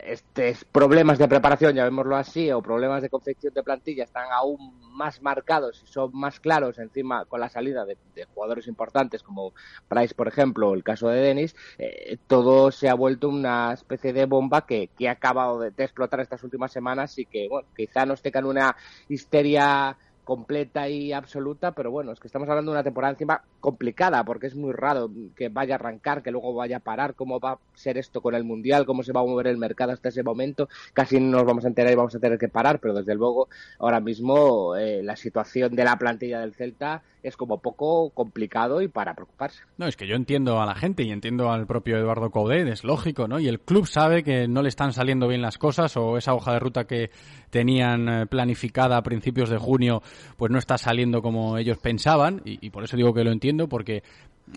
estos 0.00 0.64
problemas 0.64 1.18
de 1.18 1.28
preparación, 1.28 1.74
llamémoslo 1.74 2.16
así, 2.16 2.50
o 2.50 2.62
problemas 2.62 3.02
de 3.02 3.08
confección 3.08 3.54
de 3.54 3.62
plantilla 3.62 4.04
están 4.04 4.26
aún 4.32 4.80
más 4.92 5.22
marcados 5.22 5.82
y 5.84 5.86
son 5.86 6.10
más 6.14 6.40
claros 6.40 6.78
encima 6.78 7.24
con 7.26 7.40
la 7.40 7.48
salida 7.48 7.84
de, 7.84 7.96
jugadores 8.34 8.66
importantes 8.66 9.22
como 9.22 9.52
Price, 9.88 10.14
por 10.14 10.28
ejemplo, 10.28 10.70
o 10.70 10.74
el 10.74 10.82
caso 10.82 11.08
de 11.08 11.20
Denis, 11.20 11.54
eh, 11.78 12.16
todo 12.26 12.70
se 12.70 12.88
ha 12.88 12.94
vuelto 12.94 13.28
una 13.28 13.72
especie 13.72 14.12
de 14.12 14.26
bomba 14.26 14.66
que, 14.66 14.88
que 14.96 15.08
ha 15.08 15.12
acabado 15.12 15.60
de, 15.60 15.70
de 15.70 15.84
explotar 15.84 16.20
estas 16.20 16.42
últimas 16.42 16.72
semanas 16.72 17.18
y 17.18 17.26
que, 17.26 17.48
bueno, 17.48 17.68
quizá 17.76 18.06
nos 18.06 18.22
tengan 18.22 18.46
una 18.46 18.76
histeria 19.08 19.96
completa 20.26 20.88
y 20.88 21.12
absoluta, 21.12 21.70
pero 21.70 21.92
bueno, 21.92 22.10
es 22.10 22.18
que 22.18 22.26
estamos 22.26 22.48
hablando 22.48 22.72
de 22.72 22.74
una 22.78 22.82
temporada 22.82 23.12
encima 23.12 23.42
complicada, 23.60 24.24
porque 24.24 24.48
es 24.48 24.56
muy 24.56 24.72
raro 24.72 25.08
que 25.36 25.48
vaya 25.48 25.76
a 25.76 25.78
arrancar, 25.78 26.20
que 26.20 26.32
luego 26.32 26.52
vaya 26.52 26.78
a 26.78 26.80
parar, 26.80 27.14
cómo 27.14 27.38
va 27.38 27.52
a 27.52 27.58
ser 27.74 27.96
esto 27.96 28.20
con 28.20 28.34
el 28.34 28.42
Mundial, 28.42 28.86
cómo 28.86 29.04
se 29.04 29.12
va 29.12 29.20
a 29.20 29.24
mover 29.24 29.46
el 29.46 29.56
mercado 29.56 29.92
hasta 29.92 30.08
ese 30.08 30.24
momento, 30.24 30.68
casi 30.92 31.20
no 31.20 31.38
nos 31.38 31.46
vamos 31.46 31.64
a 31.64 31.68
enterar 31.68 31.92
y 31.92 31.94
vamos 31.94 32.16
a 32.16 32.18
tener 32.18 32.40
que 32.40 32.48
parar, 32.48 32.80
pero 32.80 32.94
desde 32.94 33.14
luego 33.14 33.48
ahora 33.78 34.00
mismo 34.00 34.74
eh, 34.74 35.00
la 35.00 35.14
situación 35.14 35.76
de 35.76 35.84
la 35.84 35.96
plantilla 35.96 36.40
del 36.40 36.54
Celta 36.54 37.04
es 37.22 37.36
como 37.36 37.60
poco 37.60 38.10
complicado 38.10 38.82
y 38.82 38.88
para 38.88 39.14
preocuparse. 39.14 39.62
No, 39.78 39.86
es 39.86 39.96
que 39.96 40.06
yo 40.06 40.14
entiendo 40.14 40.60
a 40.60 40.66
la 40.66 40.74
gente 40.74 41.02
y 41.02 41.10
entiendo 41.10 41.50
al 41.50 41.66
propio 41.66 41.96
Eduardo 41.96 42.30
Coudet, 42.30 42.68
es 42.68 42.84
lógico, 42.84 43.26
¿no? 43.26 43.40
Y 43.40 43.48
el 43.48 43.60
club 43.60 43.86
sabe 43.86 44.22
que 44.22 44.46
no 44.46 44.62
le 44.62 44.68
están 44.68 44.92
saliendo 44.92 45.26
bien 45.26 45.42
las 45.42 45.58
cosas 45.58 45.96
o 45.96 46.16
esa 46.16 46.34
hoja 46.34 46.52
de 46.52 46.60
ruta 46.60 46.86
que 46.86 47.10
tenían 47.50 48.08
eh, 48.08 48.26
planificada 48.26 48.96
a 48.96 49.02
principios 49.02 49.50
de 49.50 49.58
junio 49.58 50.02
pues 50.36 50.50
no 50.52 50.58
está 50.58 50.78
saliendo 50.78 51.22
como 51.22 51.58
ellos 51.58 51.78
pensaban 51.78 52.42
y, 52.44 52.70
por 52.70 52.84
eso 52.84 52.96
digo 52.96 53.14
que 53.14 53.24
lo 53.24 53.32
entiendo 53.32 53.68
porque 53.68 54.02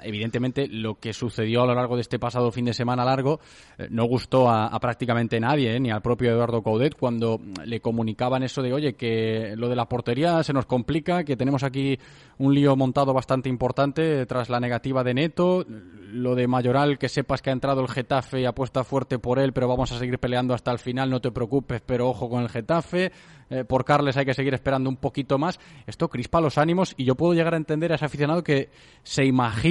evidentemente 0.03 0.67
lo 0.67 0.99
que 0.99 1.13
sucedió 1.13 1.63
a 1.63 1.65
lo 1.65 1.75
largo 1.75 1.95
de 1.95 2.01
este 2.01 2.19
pasado 2.19 2.51
fin 2.51 2.65
de 2.65 2.73
semana 2.73 3.03
largo 3.03 3.39
eh, 3.77 3.87
no 3.89 4.05
gustó 4.05 4.49
a, 4.49 4.67
a 4.67 4.79
prácticamente 4.79 5.39
nadie, 5.39 5.75
eh, 5.75 5.79
ni 5.79 5.91
al 5.91 6.01
propio 6.01 6.31
Eduardo 6.31 6.61
Coudet, 6.61 6.95
cuando 6.95 7.39
le 7.65 7.81
comunicaban 7.81 8.43
eso 8.43 8.61
de, 8.61 8.73
oye, 8.73 8.93
que 8.93 9.53
lo 9.55 9.69
de 9.69 9.75
la 9.75 9.87
portería 9.87 10.43
se 10.43 10.53
nos 10.53 10.65
complica, 10.65 11.23
que 11.23 11.35
tenemos 11.35 11.63
aquí 11.63 11.99
un 12.37 12.53
lío 12.53 12.75
montado 12.75 13.13
bastante 13.13 13.49
importante 13.49 14.25
tras 14.25 14.49
la 14.49 14.59
negativa 14.59 15.03
de 15.03 15.13
Neto, 15.13 15.65
lo 16.11 16.35
de 16.35 16.47
Mayoral, 16.47 16.97
que 16.97 17.09
sepas 17.09 17.41
que 17.41 17.49
ha 17.49 17.53
entrado 17.53 17.81
el 17.81 17.89
Getafe 17.89 18.41
y 18.41 18.45
apuesta 18.45 18.83
fuerte 18.83 19.19
por 19.19 19.39
él, 19.39 19.53
pero 19.53 19.67
vamos 19.67 19.91
a 19.91 19.99
seguir 19.99 20.19
peleando 20.19 20.53
hasta 20.53 20.71
el 20.71 20.79
final, 20.79 21.09
no 21.09 21.21
te 21.21 21.31
preocupes, 21.31 21.81
pero 21.85 22.09
ojo 22.09 22.29
con 22.29 22.43
el 22.43 22.49
Getafe, 22.49 23.11
eh, 23.49 23.63
por 23.63 23.83
Carles 23.83 24.15
hay 24.17 24.25
que 24.25 24.33
seguir 24.33 24.53
esperando 24.53 24.89
un 24.89 24.97
poquito 24.97 25.37
más. 25.37 25.59
Esto 25.87 26.09
crispa 26.09 26.41
los 26.41 26.57
ánimos 26.57 26.93
y 26.97 27.05
yo 27.05 27.15
puedo 27.15 27.33
llegar 27.33 27.53
a 27.53 27.57
entender 27.57 27.91
a 27.91 27.95
ese 27.95 28.05
aficionado 28.05 28.43
que 28.43 28.69
se 29.03 29.25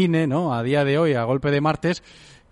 ¿no? 0.09 0.55
A 0.55 0.63
día 0.63 0.85
de 0.85 0.99
hoy, 0.99 1.15
a 1.15 1.25
golpe 1.25 1.51
de 1.51 1.61
martes, 1.61 2.03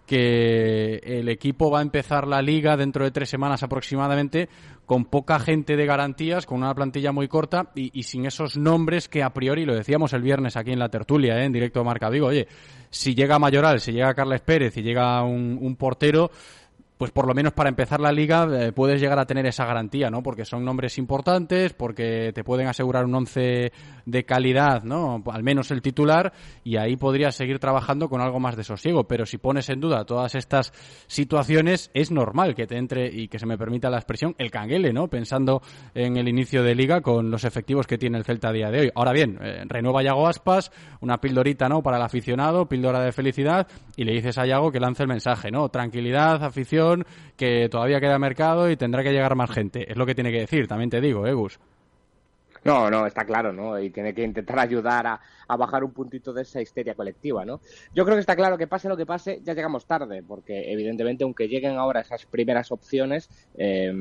que 0.07 1.01
el 1.05 1.29
equipo 1.29 1.71
va 1.71 1.81
a 1.81 1.83
empezar 1.83 2.29
la 2.29 2.40
liga 2.40 2.77
dentro 2.77 3.05
de 3.05 3.11
tres 3.11 3.29
semanas 3.29 3.62
aproximadamente 3.62 4.49
con 4.85 5.05
poca 5.05 5.40
gente 5.40 5.77
de 5.77 5.85
garantías, 5.85 6.47
con 6.47 6.59
una 6.59 6.75
plantilla 6.75 7.11
muy 7.11 7.27
corta 7.27 7.73
y, 7.75 8.03
sin 8.05 8.25
esos 8.25 8.57
nombres 8.57 9.09
que 9.09 9.25
a 9.25 9.31
priori, 9.31 9.64
lo 9.64 9.75
decíamos 9.75 10.12
el 10.12 10.23
viernes 10.23 10.57
aquí 10.57 10.71
en 10.71 10.79
la 10.79 10.88
tertulia, 10.88 11.40
¿eh? 11.40 11.45
en 11.45 11.53
directo 11.53 11.81
a 11.81 11.85
Marca 11.85 12.09
Vigo, 12.09 12.29
oye, 12.29 12.47
si 12.88 13.16
llega 13.16 13.40
Mayoral, 13.40 13.81
si 13.81 13.90
llega 13.90 14.14
Carles 14.14 14.42
Pérez 14.42 14.77
y 14.77 14.83
llega 14.83 15.25
un 15.25 15.77
portero, 15.77 16.31
pues 16.98 17.11
por 17.11 17.26
lo 17.26 17.35
menos 17.35 17.52
para 17.52 17.68
empezar 17.68 18.00
la 18.00 18.11
liga 18.11 18.48
eh, 18.50 18.72
puedes 18.72 19.00
llegar 19.00 19.18
a 19.18 19.26
tener 19.26 19.46
esa 19.46 19.66
garantía, 19.66 20.09
¿no? 20.09 20.22
Porque 20.22 20.44
son 20.44 20.64
nombres 20.64 20.96
importantes, 20.96 21.74
porque 21.74 22.32
te 22.35 22.42
pueden 22.42 22.68
asegurar 22.68 23.04
un 23.04 23.14
once 23.14 23.70
de 24.06 24.24
calidad, 24.24 24.82
¿no? 24.82 25.22
Al 25.30 25.42
menos 25.42 25.70
el 25.70 25.82
titular, 25.82 26.32
y 26.64 26.76
ahí 26.76 26.96
podrías 26.96 27.35
seguir 27.35 27.59
trabajando 27.59 28.09
con 28.09 28.22
algo 28.22 28.40
más 28.40 28.56
de 28.56 28.64
sosiego. 28.64 29.04
Pero 29.04 29.26
si 29.26 29.37
pones 29.37 29.68
en 29.68 29.80
duda 29.80 30.04
todas 30.06 30.35
estas 30.35 30.72
situaciones, 31.06 31.90
es 31.92 32.11
normal 32.11 32.54
que 32.54 32.66
te 32.66 32.78
entre, 32.78 33.09
y 33.12 33.28
que 33.28 33.38
se 33.38 33.46
me 33.46 33.59
permita 33.59 33.90
la 33.90 33.98
expresión, 33.98 34.35
el 34.38 34.50
canguele, 34.50 34.92
¿no? 34.92 35.09
Pensando 35.09 35.61
en 35.94 36.16
el 36.16 36.28
inicio 36.28 36.62
de 36.62 36.74
liga 36.74 37.02
con 37.02 37.30
los 37.30 37.44
efectivos 37.44 37.87
que 37.87 37.98
tiene 37.98 38.16
el 38.16 38.24
Celta 38.24 38.48
a 38.48 38.52
día 38.52 38.70
de 38.70 38.80
hoy. 38.80 38.90
Ahora 38.94 39.12
bien, 39.12 39.38
eh, 39.42 39.64
renueva 39.66 40.02
Yago 40.02 40.28
Aspas, 40.28 40.72
una 41.00 41.18
pildorita, 41.18 41.68
¿no? 41.68 41.82
Para 41.82 41.98
el 41.98 42.02
aficionado, 42.04 42.66
píldora 42.66 43.00
de 43.00 43.12
felicidad, 43.12 43.66
y 43.96 44.04
le 44.04 44.12
dices 44.12 44.38
a 44.38 44.46
Yago 44.46 44.72
que 44.72 44.80
lance 44.80 45.02
el 45.02 45.09
mensaje, 45.09 45.50
¿no? 45.50 45.68
Tranquilidad, 45.68 46.42
afición, 46.42 46.86
que 47.37 47.68
todavía 47.68 48.01
queda 48.01 48.18
mercado 48.18 48.70
y 48.70 48.77
tendrá 48.77 49.03
que 49.03 49.12
llegar 49.12 49.35
más 49.35 49.51
gente. 49.51 49.90
Es 49.90 49.96
lo 49.96 50.07
que 50.07 50.14
tiene 50.14 50.33
que 50.33 50.40
decir, 50.40 50.66
también 50.66 50.90
te 50.90 51.01
digo, 51.01 51.27
¿eh, 51.27 51.33
Gus? 51.33 51.59
No, 52.66 52.90
no, 52.90 53.07
está 53.07 53.25
claro, 53.25 53.53
¿no? 53.53 53.79
Y 53.79 53.90
tiene 53.90 54.12
que 54.12 54.25
intentar 54.25 54.59
ayudar 54.59 55.07
a, 55.07 55.20
a, 55.46 55.57
bajar 55.57 55.85
un 55.85 55.92
puntito 55.92 56.33
de 56.33 56.42
esa 56.42 56.61
histeria 56.61 56.94
colectiva, 56.94 57.44
¿no? 57.44 57.61
Yo 57.94 58.05
creo 58.05 58.16
que 58.16 58.20
está 58.20 58.35
claro 58.35 58.59
que 58.59 58.66
pase 58.66 58.88
lo 58.88 58.96
que 58.96 59.07
pase, 59.07 59.40
ya 59.44 59.55
llegamos 59.55 59.87
tarde, 59.87 60.25
porque 60.27 60.72
evidentemente, 60.72 61.22
aunque 61.22 61.46
lleguen 61.46 61.77
ahora 61.77 62.01
esas 62.01 62.27
primeras 62.27 62.72
opciones, 62.72 63.31
eh, 63.57 63.92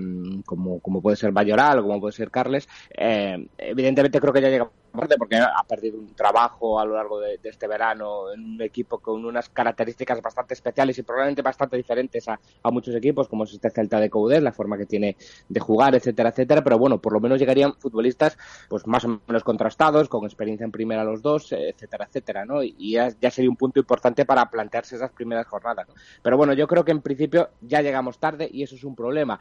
como, 0.46 0.80
como 0.80 1.00
puede 1.00 1.16
ser 1.16 1.32
Bayoral 1.32 1.78
o 1.78 1.84
como 1.84 2.02
puede 2.02 2.14
ser 2.14 2.32
Carles, 2.32 2.68
eh, 2.98 3.48
evidentemente 3.60 4.20
creo 4.20 4.34
que 4.34 4.42
ya 4.42 4.50
llegamos 4.50 4.74
aparte 4.96 5.18
porque 5.18 5.38
ha 5.38 5.64
perdido 5.68 6.00
un 6.00 6.14
trabajo 6.16 6.80
a 6.80 6.86
lo 6.86 6.96
largo 6.96 7.20
de, 7.20 7.40
este 7.44 7.68
verano 7.68 8.32
en 8.34 8.44
un 8.44 8.62
equipo 8.62 9.00
con 9.00 9.24
unas 9.24 9.50
características 9.50 10.22
bastante 10.22 10.54
especiales 10.54 10.98
y 10.98 11.04
probablemente 11.04 11.42
bastante 11.42 11.78
diferentes 11.78 12.28
a, 12.28 12.40
muchos 12.72 12.96
equipos, 12.96 13.30
como 13.30 13.46
es 13.46 13.54
este 13.54 13.70
Celta 13.70 14.00
de 14.00 14.10
Coudet, 14.10 14.42
la 14.42 14.52
forma 14.52 14.78
que 14.78 14.86
tiene 14.86 15.16
de 15.48 15.60
jugar, 15.60 15.96
etcétera, 15.96 16.30
etcétera, 16.30 16.64
pero 16.64 16.78
bueno, 16.78 17.00
por 17.00 17.14
lo 17.14 17.20
menos 17.20 17.40
llegarían 17.40 17.74
futbolistas 17.76 18.38
pues 18.68 18.86
más 18.88 19.06
o 19.06 19.22
menos 19.28 19.44
contrastados, 19.44 20.10
con 20.10 20.26
experiencia 20.26 20.66
en 20.66 20.72
primera 20.72 21.04
los 21.04 21.22
dos, 21.22 21.52
etcétera, 21.52 22.06
etcétera, 22.06 22.46
¿no? 22.46 22.64
Y 22.64 22.92
ya, 22.92 23.12
sería 23.32 23.50
un 23.50 23.56
punto 23.56 23.80
importante 23.80 24.26
para 24.26 24.50
plantearse 24.50 24.96
esas 24.96 25.12
primeras 25.12 25.48
jornadas, 25.48 25.88
¿no? 25.88 25.94
Pero 26.22 26.38
bueno, 26.38 26.54
yo 26.54 26.68
creo 26.68 26.84
que 26.84 26.92
en 26.92 27.02
principio 27.02 27.50
ya 27.62 27.82
llegamos 27.82 28.20
tarde 28.20 28.50
y 28.52 28.64
eso 28.64 28.76
es 28.76 28.84
un 28.84 28.96
problema. 28.96 29.40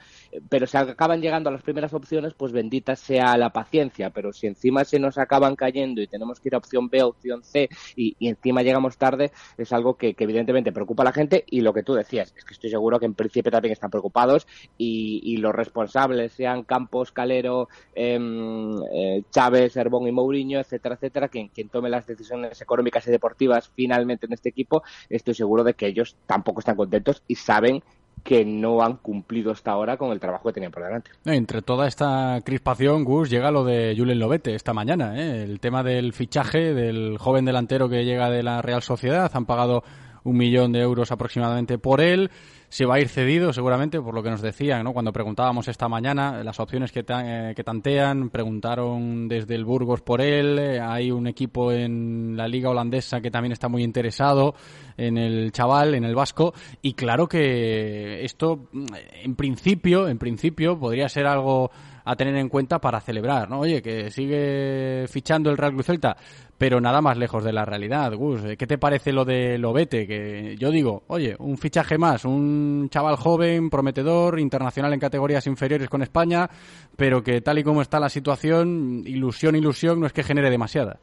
Pero 0.48 0.66
si 0.66 0.76
acaban 0.76 1.20
llegando 1.20 1.48
a 1.48 1.52
las 1.52 1.62
primeras 1.62 1.92
opciones, 1.94 2.34
pues 2.34 2.52
bendita 2.52 2.96
sea 2.96 3.36
la 3.36 3.50
paciencia. 3.50 4.10
Pero 4.10 4.32
si 4.32 4.46
encima 4.46 4.84
se 4.84 4.98
nos 4.98 5.18
acaban 5.44 5.57
cayendo 5.57 6.00
y 6.00 6.07
tenemos 6.07 6.40
que 6.40 6.48
ir 6.48 6.54
a 6.54 6.59
opción 6.59 6.88
B, 6.88 7.02
opción 7.02 7.42
C 7.42 7.68
y, 7.96 8.16
encima 8.20 8.62
llegamos 8.62 8.96
tarde, 8.96 9.33
es 9.59 9.72
algo 9.72 9.94
que, 9.96 10.14
evidentemente 10.18 10.72
preocupa 10.72 11.02
a 11.02 11.07
la 11.07 11.12
gente 11.12 11.44
y 11.48 11.61
lo 11.61 11.72
que 11.72 11.83
tú 11.83 11.94
decías, 11.94 12.33
es 12.37 12.44
que 12.44 12.54
estoy 12.54 12.70
seguro 12.70 12.98
que 12.98 13.07
en 13.07 13.14
principio 13.14 13.50
también 13.52 13.72
están 13.72 13.90
preocupados 13.90 14.46
y, 14.78 15.20
y 15.22 15.37
los 15.37 15.54
responsables, 15.54 16.33
sean 16.33 16.62
Campos, 16.62 17.12
Calero, 17.12 17.68
em, 17.94 18.76
eh, 18.92 19.22
Chávez, 19.30 19.76
Herbón 19.76 20.07
y 20.09 20.12
Mourinho, 20.12 20.61
etcétera, 20.61 20.94
etcétera, 20.94 21.28
quien, 21.28 21.48
quien 21.48 21.68
tome 21.68 21.90
las 21.90 22.07
decisiones 22.07 22.61
económicas 22.61 23.07
y 23.07 23.11
deportivas 23.11 23.70
finalmente 23.74 24.26
en 24.26 24.33
este 24.33 24.48
equipo, 24.48 24.83
estoy 25.11 25.35
seguro 25.35 25.62
de 25.62 25.74
que 25.74 25.87
ellos 25.87 26.16
tampoco 26.26 26.61
están 26.61 26.76
contentos 26.76 27.22
y 27.28 27.35
saben 27.35 27.83
que 28.22 28.44
no 28.44 28.83
han 28.83 28.96
cumplido 28.96 29.53
hasta 29.53 29.72
ahora 29.72 29.96
con 29.96 30.11
el 30.11 30.20
trabajo 30.20 30.48
que 30.48 30.55
tenían 30.55 30.72
por 30.72 30.83
delante. 30.83 31.11
Entre 31.24 31.62
toda 31.62 31.87
esta 31.87 32.40
crispación, 32.44 33.05
Gus, 33.05 33.29
llega 33.29 33.50
lo 33.50 33.64
de 33.64 33.94
Julen 33.96 34.18
Lobete 34.18 34.55
esta 34.55 34.72
mañana. 34.72 35.20
¿eh? 35.20 35.42
El 35.42 35.61
tema 35.61 35.83
del 35.83 36.12
fichaje 36.12 36.72
del 36.72 37.18
joven 37.18 37.44
delantero 37.44 37.88
que 37.88 38.05
llega 38.05 38.31
de 38.31 38.42
la 38.42 38.62
Real 38.62 38.83
Sociedad. 38.83 39.31
Han 39.35 39.46
pagado 39.46 39.85
un 40.24 40.37
millón 40.37 40.72
de 40.72 40.80
euros 40.80 41.12
aproximadamente 41.12 41.78
por 41.78 42.00
él. 42.00 42.30
Se 42.70 42.87
va 42.87 42.96
a 42.96 43.00
ir 43.00 43.08
cedido, 43.08 43.52
seguramente, 43.52 44.00
por 44.00 44.14
lo 44.14 44.22
que 44.24 44.30
nos 44.30 44.42
decían, 44.42 44.82
¿no? 44.82 44.92
Cuando 44.92 45.12
preguntábamos 45.12 45.68
esta 45.68 45.88
mañana 45.88 46.42
las 46.42 46.58
opciones 46.58 46.90
que, 46.90 47.04
ta- 47.04 47.50
eh, 47.50 47.54
que 47.54 47.62
tantean, 47.62 48.30
preguntaron 48.30 49.28
desde 49.28 49.54
el 49.54 49.64
Burgos 49.64 50.00
por 50.02 50.20
él. 50.20 50.58
eh, 50.58 50.80
Hay 50.80 51.12
un 51.12 51.28
equipo 51.28 51.70
en 51.70 52.37
la 52.37 52.48
liga 52.48 52.70
holandesa 52.70 53.20
que 53.20 53.30
también 53.30 53.52
está 53.52 53.68
muy 53.68 53.84
interesado 53.84 54.54
en 54.96 55.18
el 55.18 55.52
chaval, 55.52 55.94
en 55.94 56.02
el 56.04 56.16
vasco. 56.16 56.52
Y 56.82 56.94
claro 56.94 57.28
que 57.28 58.24
esto, 58.24 58.66
mm, 58.72 58.87
en 59.22 59.37
principio, 59.37 60.08
en 60.08 60.18
principio, 60.18 60.76
podría 60.76 61.08
ser 61.08 61.26
algo 61.26 61.70
a 62.06 62.16
tener 62.16 62.37
en 62.37 62.48
cuenta 62.48 62.80
para 62.80 63.00
celebrar, 63.00 63.48
¿no? 63.48 63.60
Oye, 63.60 63.80
que 63.80 64.10
sigue 64.10 65.06
fichando 65.08 65.48
el 65.50 65.56
Real 65.56 65.72
Cruz 65.72 65.87
Celta, 65.87 66.16
pero 66.58 66.80
nada 66.80 67.00
más 67.00 67.16
lejos 67.16 67.44
de 67.44 67.52
la 67.52 67.64
realidad, 67.64 68.12
Gus. 68.14 68.44
Eh, 68.44 68.56
¿Qué 68.56 68.66
te 68.66 68.78
parece 68.78 69.12
lo 69.12 69.24
de 69.24 69.58
Lobete? 69.58 70.06
Que 70.06 70.56
yo 70.58 70.70
digo, 70.70 71.02
oye, 71.08 71.36
un 71.38 71.58
fichaje 71.58 71.98
más, 71.98 72.24
un 72.24 72.88
chaval 72.90 73.16
joven, 73.16 73.70
prometedor, 73.70 74.38
internacional 74.38 74.92
en 74.92 75.00
categorías 75.00 75.46
inferiores 75.46 75.88
con 75.88 76.02
España, 76.02 76.48
pero 76.96 77.22
que 77.22 77.40
tal 77.40 77.58
y 77.58 77.64
como 77.64 77.82
está 77.82 77.98
la 77.98 78.08
situación, 78.08 79.02
ilusión, 79.06 79.56
ilusión, 79.56 80.00
no 80.00 80.06
es 80.06 80.12
que 80.12 80.22
genere 80.22 80.50
demasiada. 80.50 80.98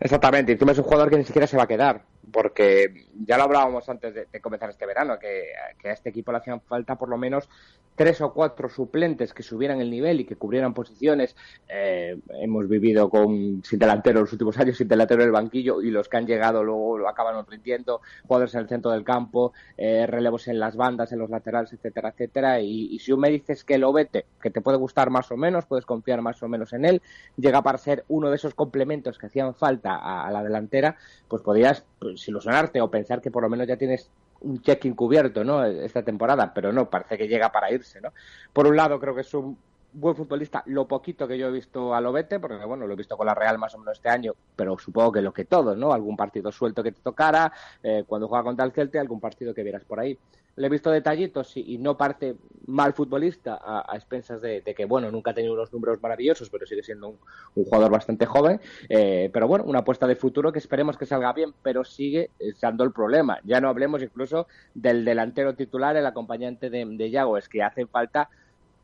Exactamente, 0.00 0.52
y 0.52 0.54
encima 0.54 0.72
es 0.72 0.78
un 0.78 0.84
jugador 0.84 1.10
que 1.10 1.18
ni 1.18 1.24
siquiera 1.24 1.46
se 1.46 1.56
va 1.56 1.62
a 1.62 1.68
quedar, 1.68 2.02
porque 2.32 3.06
ya 3.26 3.36
lo 3.36 3.44
hablábamos 3.44 3.88
antes 3.88 4.14
de, 4.14 4.40
comenzar 4.40 4.70
este 4.70 4.86
verano, 4.86 5.18
que, 5.18 5.52
que 5.80 5.88
a 5.88 5.92
este 5.92 6.10
equipo 6.10 6.32
le 6.32 6.38
hacían 6.38 6.60
falta 6.60 6.96
por 6.96 7.08
lo 7.08 7.16
menos 7.16 7.48
tres 7.94 8.20
o 8.20 8.32
cuatro 8.32 8.68
suplentes 8.68 9.32
que 9.32 9.42
subieran 9.42 9.80
el 9.80 9.90
nivel 9.90 10.20
y 10.20 10.24
que 10.24 10.36
cubrieran 10.36 10.74
posiciones. 10.74 11.36
Eh, 11.68 12.18
hemos 12.40 12.68
vivido 12.68 13.08
con 13.08 13.62
sin 13.64 13.78
delantero 13.78 14.20
los 14.20 14.32
últimos 14.32 14.58
años, 14.58 14.76
sin 14.76 14.88
delantero 14.88 15.22
en 15.22 15.28
el 15.28 15.32
banquillo, 15.32 15.80
y 15.80 15.90
los 15.90 16.08
que 16.08 16.16
han 16.16 16.26
llegado 16.26 16.62
luego 16.64 16.98
lo 16.98 17.08
acaban 17.08 17.44
rindiendo, 17.46 18.00
jugadores 18.26 18.54
en 18.54 18.60
el 18.60 18.68
centro 18.68 18.90
del 18.90 19.04
campo, 19.04 19.52
eh, 19.76 20.06
relevos 20.06 20.48
en 20.48 20.58
las 20.58 20.76
bandas, 20.76 21.12
en 21.12 21.20
los 21.20 21.30
laterales, 21.30 21.72
etcétera, 21.72 22.10
etcétera. 22.10 22.60
Y, 22.60 22.94
y 22.94 22.98
si 22.98 23.12
tú 23.12 23.18
me 23.18 23.30
dices 23.30 23.64
que 23.64 23.78
lo 23.78 23.92
vete, 23.92 24.26
que 24.42 24.50
te 24.50 24.60
puede 24.60 24.78
gustar 24.78 25.10
más 25.10 25.30
o 25.30 25.36
menos, 25.36 25.66
puedes 25.66 25.86
confiar 25.86 26.20
más 26.20 26.42
o 26.42 26.48
menos 26.48 26.72
en 26.72 26.84
él, 26.84 27.02
llega 27.36 27.62
para 27.62 27.78
ser 27.78 28.04
uno 28.08 28.30
de 28.30 28.36
esos 28.36 28.54
complementos 28.54 29.18
que 29.18 29.26
hacían 29.26 29.54
falta 29.54 29.94
a, 29.94 30.26
a 30.26 30.30
la 30.32 30.42
delantera, 30.42 30.96
pues 31.28 31.42
podrías 31.42 31.84
pues, 31.98 32.13
ilusionarte 32.28 32.80
o 32.80 32.90
pensar 32.90 33.20
que 33.20 33.30
por 33.30 33.42
lo 33.42 33.48
menos 33.48 33.66
ya 33.66 33.76
tienes 33.76 34.10
un 34.40 34.60
check 34.62 34.94
cubierto, 34.94 35.44
¿no? 35.44 35.64
Esta 35.64 36.02
temporada, 36.02 36.52
pero 36.54 36.72
no, 36.72 36.88
parece 36.88 37.16
que 37.16 37.28
llega 37.28 37.50
para 37.50 37.72
irse, 37.72 38.00
¿no? 38.00 38.12
Por 38.52 38.66
un 38.66 38.76
lado, 38.76 39.00
creo 39.00 39.14
que 39.14 39.22
es 39.22 39.34
un 39.34 39.56
buen 39.94 40.16
futbolista, 40.16 40.62
lo 40.66 40.86
poquito 40.86 41.26
que 41.26 41.38
yo 41.38 41.48
he 41.48 41.52
visto 41.52 41.94
a 41.94 42.00
Lobete, 42.00 42.40
porque 42.40 42.64
bueno, 42.64 42.86
lo 42.86 42.94
he 42.94 42.96
visto 42.96 43.16
con 43.16 43.26
la 43.26 43.34
Real 43.34 43.58
más 43.58 43.74
o 43.74 43.78
menos 43.78 43.96
este 43.96 44.08
año, 44.08 44.34
pero 44.56 44.76
supongo 44.78 45.12
que 45.12 45.22
lo 45.22 45.32
que 45.32 45.44
todos, 45.44 45.76
¿no? 45.76 45.92
Algún 45.92 46.16
partido 46.16 46.50
suelto 46.50 46.82
que 46.82 46.92
te 46.92 47.00
tocara, 47.00 47.52
eh, 47.82 48.04
cuando 48.06 48.28
juega 48.28 48.44
contra 48.44 48.64
el 48.64 48.72
Celta, 48.72 49.00
algún 49.00 49.20
partido 49.20 49.54
que 49.54 49.62
vieras 49.62 49.84
por 49.84 50.00
ahí. 50.00 50.18
Le 50.56 50.66
he 50.66 50.70
visto 50.70 50.90
detallitos 50.90 51.56
y, 51.56 51.78
no 51.78 51.96
parte 51.96 52.36
mal 52.66 52.92
futbolista 52.92 53.58
a, 53.60 53.96
expensas 53.96 54.40
de, 54.40 54.62
que, 54.62 54.84
bueno, 54.84 55.10
nunca 55.10 55.32
ha 55.32 55.34
tenido 55.34 55.54
unos 55.54 55.72
números 55.72 56.00
maravillosos, 56.00 56.48
pero 56.50 56.66
sigue 56.66 56.82
siendo 56.82 57.08
un, 57.08 57.18
un 57.54 57.64
jugador 57.64 57.90
bastante 57.90 58.26
joven. 58.26 58.60
Eh, 58.88 59.30
pero 59.32 59.48
bueno, 59.48 59.64
una 59.64 59.80
apuesta 59.80 60.06
de 60.06 60.16
futuro 60.16 60.52
que 60.52 60.58
esperemos 60.58 60.96
que 60.96 61.06
salga 61.06 61.32
bien, 61.32 61.52
pero 61.62 61.84
sigue 61.84 62.30
siendo 62.56 62.84
el 62.84 62.92
problema. 62.92 63.38
Ya 63.44 63.60
no 63.60 63.68
hablemos 63.68 64.02
incluso 64.02 64.46
del 64.74 65.04
delantero 65.04 65.54
titular, 65.54 65.96
el 65.96 66.06
acompañante 66.06 66.70
de, 66.70 66.84
de 66.84 67.10
Yago, 67.10 67.36
es 67.36 67.48
que 67.48 67.62
hace 67.62 67.86
falta 67.86 68.28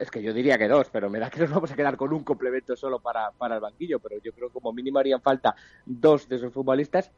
es 0.00 0.10
que 0.10 0.22
yo 0.22 0.32
diría 0.32 0.56
que 0.56 0.66
dos, 0.66 0.88
pero 0.90 1.10
me 1.10 1.18
da 1.18 1.28
que 1.30 1.40
nos 1.40 1.50
vamos 1.50 1.70
a 1.70 1.76
quedar 1.76 1.96
con 1.96 2.12
un 2.12 2.24
complemento 2.24 2.74
solo 2.74 3.00
para, 3.00 3.30
para 3.32 3.56
el 3.56 3.60
banquillo, 3.60 4.00
pero 4.00 4.18
yo 4.20 4.32
creo 4.32 4.48
que 4.48 4.54
como 4.54 4.72
mínimo 4.72 4.98
harían 4.98 5.20
falta 5.20 5.54
dos 5.84 6.26
de 6.26 6.36
esos 6.36 6.52
futbolistas 6.52 7.10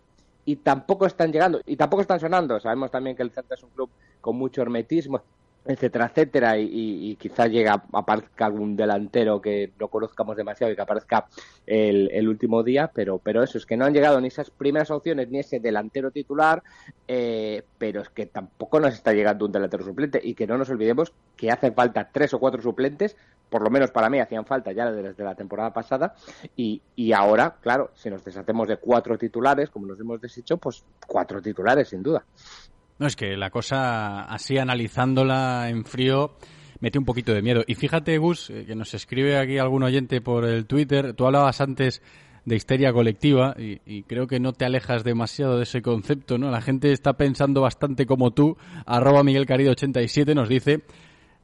y 0.45 0.57
tampoco 0.57 1.07
están 1.07 1.33
llegando 1.33 1.61
y 1.67 1.77
tampoco 1.77 2.03
están 2.03 2.21
sonando. 2.21 2.59
Sabemos 2.61 2.91
también 2.91 3.17
que 3.17 3.23
el 3.23 3.31
Celta 3.31 3.55
es 3.55 3.63
un 3.63 3.71
club 3.71 3.91
con 4.21 4.37
mucho 4.37 4.63
hermetismo, 4.63 5.23
etcétera, 5.65 6.07
etcétera, 6.07 6.59
y, 6.59 6.67
y, 7.11 7.17
quizá 7.17 7.47
llega, 7.47 7.85
aparezca 7.93 8.47
algún 8.47 8.75
delantero 8.77 9.41
que 9.41 9.73
no 9.79 9.89
conozcamos 9.89 10.37
demasiado 10.37 10.73
y 10.73 10.77
que 10.77 10.83
aparezca 10.83 11.27
el, 11.67 12.11
el, 12.13 12.29
último 12.29 12.65
día, 12.65 12.91
pero, 12.93 13.19
pero 13.19 13.43
eso 13.45 13.59
es 13.59 13.67
que 13.67 13.77
no 13.77 13.85
han 13.85 13.95
llegado 13.95 14.21
ni 14.21 14.29
esas 14.29 14.51
primeras 14.51 14.91
opciones 14.91 15.29
ni 15.31 15.39
ese 15.39 15.61
delantero 15.61 16.11
titular, 16.11 16.63
eh, 17.07 17.63
pero 17.79 18.01
es 18.01 18.09
que 18.09 18.27
tampoco 18.27 18.81
nos 18.81 18.95
está 18.95 19.13
llegando 19.13 19.47
un 19.47 19.53
delantero 19.53 19.85
suplente 19.85 20.21
y 20.23 20.35
que 20.35 20.49
no 20.49 20.59
nos 20.59 20.69
olvidemos 20.71 21.13
que 21.37 21.51
hacen 21.51 21.75
falta 21.75 22.11
tres 22.13 22.35
o 22.35 22.41
cuatro 22.41 22.61
suplentes, 22.61 23.17
por 23.49 23.63
lo 23.63 23.71
menos 23.71 23.93
para 23.93 24.11
mí 24.11 24.19
hacían 24.19 24.45
falta 24.45 24.73
ya 24.73 24.91
desde 24.91 25.23
la 25.23 25.37
temporada 25.37 25.73
pasada, 25.73 26.15
y, 26.57 26.83
y 26.97 27.13
ahora, 27.13 27.57
claro, 27.61 27.93
si 27.95 28.11
nos 28.11 28.25
deshacemos 28.25 28.67
de 28.67 28.79
cuatro 28.79 29.17
titulares, 29.17 29.71
como 29.71 29.87
nos 29.87 30.01
hemos 30.01 30.21
deshecho, 30.21 30.57
pues 30.57 30.85
cuatro 31.07 31.41
titulares 31.41 31.89
sin 31.89 32.03
duda. 32.03 32.25
No, 32.99 33.07
es 33.07 33.17
que 33.17 33.37
la 33.37 33.51
cosa, 33.51 34.23
así 34.23 34.59
analizándola 34.59 35.69
en 35.69 35.85
frío, 35.85 36.37
mete 36.81 36.99
un 36.99 37.05
poquito 37.05 37.33
de 37.33 37.43
miedo. 37.43 37.63
Y 37.67 37.75
fíjate, 37.75 38.19
Gus, 38.19 38.51
eh, 38.51 38.65
que 38.67 38.75
nos 38.75 38.95
escribe 38.95 39.39
aquí 39.39 39.59
algún 39.59 39.83
oyente 39.83 40.21
por 40.21 40.45
el 40.45 40.67
Twitter, 40.67 41.15
tú 41.15 41.27
hablabas 41.27 41.61
antes 41.61 42.03
de 42.45 42.57
histeria 42.57 42.93
colectiva 42.93 43.55
y, 43.57 43.81
y, 43.87 44.03
creo 44.03 44.27
que 44.27 44.41
no 44.41 44.53
te 44.53 44.65
alejas 44.65 45.05
demasiado 45.05 45.59
de 45.59 45.63
ese 45.63 45.81
concepto, 45.81 46.39
¿no? 46.39 46.51
La 46.51 46.61
gente 46.61 46.91
está 46.91 47.13
pensando 47.13 47.61
bastante 47.61 48.05
como 48.05 48.33
tú. 48.33 48.57
Arroba 48.85 49.23
Miguel 49.23 49.47
Carido 49.47 49.71
87 49.71 50.35
nos 50.35 50.49
dice 50.49 50.83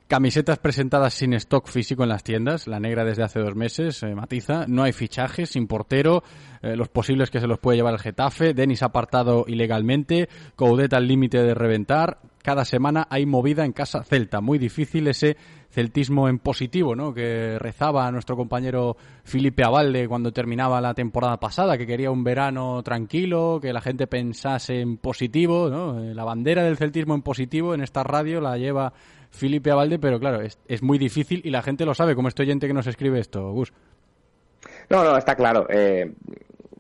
camisetas 0.09 0.59
presentadas 0.59 1.13
sin 1.13 1.35
stock 1.35 1.69
físico 1.69 2.03
en 2.03 2.09
las 2.09 2.25
tiendas, 2.25 2.67
la 2.67 2.81
negra 2.81 3.05
desde 3.05 3.23
hace 3.23 3.41
dos 3.41 3.55
meses, 3.55 4.03
eh, 4.03 4.15
matiza, 4.15 4.65
no 4.67 4.83
hay 4.83 4.93
fichajes, 4.93 5.51
sin 5.51 5.67
portero, 5.67 6.23
eh, 6.63 6.77
los 6.77 6.89
posibles 6.89 7.31
que 7.31 7.41
se 7.41 7.47
los 7.47 7.59
puede 7.59 7.77
llevar 7.77 7.93
el 7.93 8.01
Getafe, 8.01 8.55
Denis 8.55 8.83
apartado 8.83 9.45
ilegalmente, 9.47 10.31
Coudet 10.57 10.95
al 10.95 11.07
límite 11.07 11.43
de 11.43 11.53
reventar, 11.53 12.21
cada 12.43 12.65
semana 12.65 13.07
hay 13.11 13.27
movida 13.27 13.67
en 13.67 13.73
casa 13.73 14.03
Celta, 14.03 14.41
muy 14.41 14.59
difícil 14.59 15.09
ese 15.09 15.37
celtismo 15.69 16.31
en 16.31 16.39
positivo, 16.39 16.97
¿no? 16.97 17.13
Que 17.13 17.59
rezaba 17.59 18.11
nuestro 18.11 18.37
compañero 18.37 18.97
Felipe 19.25 19.65
Avalde 19.65 20.09
cuando 20.09 20.33
terminaba 20.33 20.81
la 20.81 20.95
temporada 20.95 21.39
pasada, 21.39 21.77
que 21.77 21.87
quería 21.87 22.11
un 22.11 22.25
verano 22.25 22.83
tranquilo, 22.83 23.59
que 23.61 23.75
la 23.75 23.83
gente 23.83 24.07
pensase 24.07 24.81
en 24.81 24.97
positivo, 24.97 25.69
¿no? 25.69 26.01
La 26.15 26.25
bandera 26.25 26.63
del 26.63 26.79
celtismo 26.79 27.15
en 27.15 27.21
positivo 27.21 27.75
en 27.75 27.83
esta 27.83 28.03
radio 28.03 28.41
la 28.41 28.57
lleva 28.57 28.95
Felipe 29.31 29.71
Avalde, 29.71 29.99
pero 29.99 30.19
claro, 30.19 30.41
es, 30.41 30.59
es, 30.67 30.83
muy 30.83 30.99
difícil 30.99 31.43
y 31.45 31.51
la 31.51 31.63
gente 31.63 31.85
lo 31.85 31.95
sabe, 31.95 32.15
como 32.15 32.29
este 32.29 32.43
oyente 32.43 32.67
que 32.67 32.75
nos 32.75 32.87
escribe 32.87 33.21
esto, 33.21 33.53
Gus. 33.53 33.73
No, 34.91 35.05
no, 35.05 35.17
está 35.17 35.37
claro. 35.37 35.67
Eh, 35.69 36.13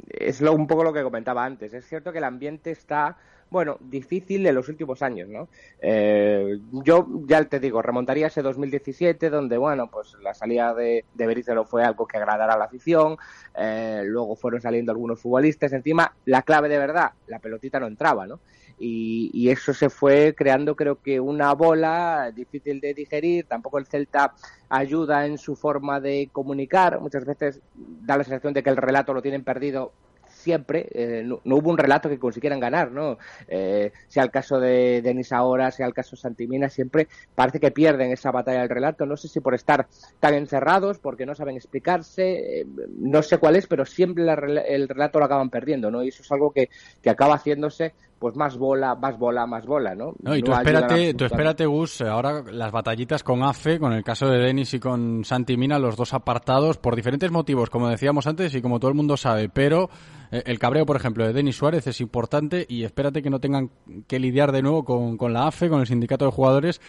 es 0.08 0.40
lo, 0.40 0.52
un 0.52 0.66
poco 0.66 0.84
lo 0.84 0.92
que 0.92 1.02
comentaba 1.02 1.44
antes. 1.44 1.72
Es 1.74 1.87
cierto 1.87 2.12
que 2.12 2.18
el 2.18 2.24
ambiente 2.24 2.70
está 2.70 3.16
bueno, 3.50 3.78
difícil 3.80 4.46
en 4.46 4.54
los 4.54 4.68
últimos 4.68 5.02
años, 5.02 5.28
¿no? 5.28 5.48
Eh, 5.80 6.58
yo 6.84 7.06
ya 7.26 7.44
te 7.44 7.61
digo, 7.61 7.80
remontaría 7.80 8.26
ese 8.26 8.42
2017, 8.42 9.30
donde, 9.30 9.56
bueno, 9.56 9.88
pues 9.90 10.14
la 10.22 10.34
salida 10.34 10.74
de, 10.74 11.04
de 11.14 11.64
fue 11.66 11.82
algo 11.82 12.06
que 12.06 12.18
agradara 12.18 12.54
a 12.54 12.58
la 12.58 12.64
afición, 12.64 13.16
eh, 13.56 14.02
luego 14.04 14.37
fueron 14.37 14.61
saliendo 14.61 14.92
algunos 14.92 15.20
futbolistas, 15.20 15.72
encima, 15.72 16.14
la 16.26 16.42
clave 16.42 16.68
de 16.68 16.78
verdad, 16.78 17.12
la 17.26 17.38
pelotita 17.38 17.80
no 17.80 17.87
entraba, 17.87 18.26
¿no? 18.26 18.40
Y, 18.78 19.30
y 19.32 19.50
eso 19.50 19.74
se 19.74 19.90
fue 19.90 20.34
creando, 20.36 20.76
creo 20.76 21.00
que, 21.00 21.20
una 21.20 21.52
bola 21.54 22.32
difícil 22.34 22.80
de 22.80 22.94
digerir. 22.94 23.46
Tampoco 23.46 23.78
el 23.78 23.86
Celta 23.86 24.34
ayuda 24.68 25.26
en 25.26 25.38
su 25.38 25.56
forma 25.56 26.00
de 26.00 26.28
comunicar. 26.32 27.00
Muchas 27.00 27.24
veces 27.24 27.60
da 27.74 28.16
la 28.16 28.24
sensación 28.24 28.52
de 28.54 28.62
que 28.62 28.70
el 28.70 28.76
relato 28.76 29.12
lo 29.14 29.22
tienen 29.22 29.44
perdido 29.44 29.92
siempre, 30.38 30.88
eh, 30.92 31.22
no, 31.24 31.40
hubo 31.56 31.70
un 31.70 31.78
relato 31.78 32.08
que 32.08 32.18
consiguieran 32.18 32.60
ganar, 32.60 32.90
¿no? 32.90 33.18
Eh, 33.48 33.92
sea 34.08 34.22
el 34.22 34.30
caso 34.30 34.60
de 34.60 35.02
Denis 35.02 35.32
ahora, 35.32 35.70
sea 35.70 35.86
el 35.86 35.94
caso 35.94 36.16
de 36.16 36.22
Santimina, 36.22 36.68
siempre 36.68 37.08
parece 37.34 37.60
que 37.60 37.70
pierden 37.70 38.12
esa 38.12 38.30
batalla 38.30 38.60
del 38.60 38.68
relato. 38.68 39.04
No 39.04 39.16
sé 39.16 39.28
si 39.28 39.40
por 39.40 39.54
estar 39.54 39.88
tan 40.20 40.34
encerrados, 40.34 40.98
porque 40.98 41.26
no 41.26 41.34
saben 41.34 41.56
explicarse, 41.56 42.60
eh, 42.60 42.66
no 42.98 43.22
sé 43.22 43.38
cuál 43.38 43.56
es, 43.56 43.66
pero 43.66 43.84
siempre 43.84 44.24
la 44.24 44.34
el 44.34 44.88
relato 44.88 45.18
lo 45.18 45.24
acaban 45.24 45.50
perdiendo, 45.50 45.90
¿no? 45.90 46.02
Y 46.02 46.08
eso 46.08 46.22
es 46.22 46.32
algo 46.32 46.52
que, 46.52 46.70
que 47.02 47.10
acaba 47.10 47.34
haciéndose 47.34 47.92
pues 48.18 48.37
más 48.37 48.57
bola, 48.59 48.94
más 48.94 49.18
bola, 49.18 49.46
más 49.46 49.64
bola, 49.66 49.94
¿no? 49.94 50.12
No, 50.22 50.37
y 50.37 50.42
tú 50.42 50.50
No 50.50 50.59
espérate, 50.59 51.14
tú 51.14 51.24
espérate, 51.24 51.66
Gus, 51.66 52.00
ahora 52.02 52.42
las 52.50 52.72
batallitas 52.72 53.22
con 53.22 53.42
AFE, 53.42 53.78
con 53.78 53.92
el 53.92 54.02
caso 54.02 54.26
de 54.28 54.38
Denis 54.38 54.74
y 54.74 54.81
con 54.81 55.24
Santi 55.24 55.57
Mina, 55.57 55.78
los 55.78 55.96
dos 55.96 56.14
apartados 56.14 56.78
por 56.78 56.96
diferentes 56.96 57.31
motivos, 57.31 57.70
como 57.70 57.88
decíamos 57.88 58.26
antes 58.26 58.54
y 58.54 58.62
como 58.62 58.81
todo 58.81 58.90
el 58.90 58.96
mundo 58.96 59.16
sabe, 59.16 59.48
pero 59.48 59.88
eh, 60.31 60.42
el 60.46 60.59
cabreo, 60.59 60.85
por 60.85 60.96
ejemplo, 60.96 61.26
de 61.26 61.33
Denis 61.33 61.57
Suárez 61.57 61.87
es 61.87 62.00
importante 62.00 62.66
y 62.68 62.85
espérate 62.85 63.22
que 63.22 63.31
no 63.31 63.40
tengan 63.40 63.70
que 64.07 64.18
lidiar 64.18 64.52
de 64.52 64.62
nuevo 64.62 64.85
con, 64.85 65.16
con 65.16 65.33
la 65.33 65.46
AFE, 65.46 65.68
con 65.68 65.81
el 65.81 65.87
sindicato 65.87 66.24
de 66.24 66.31
jugadores. 66.33 66.81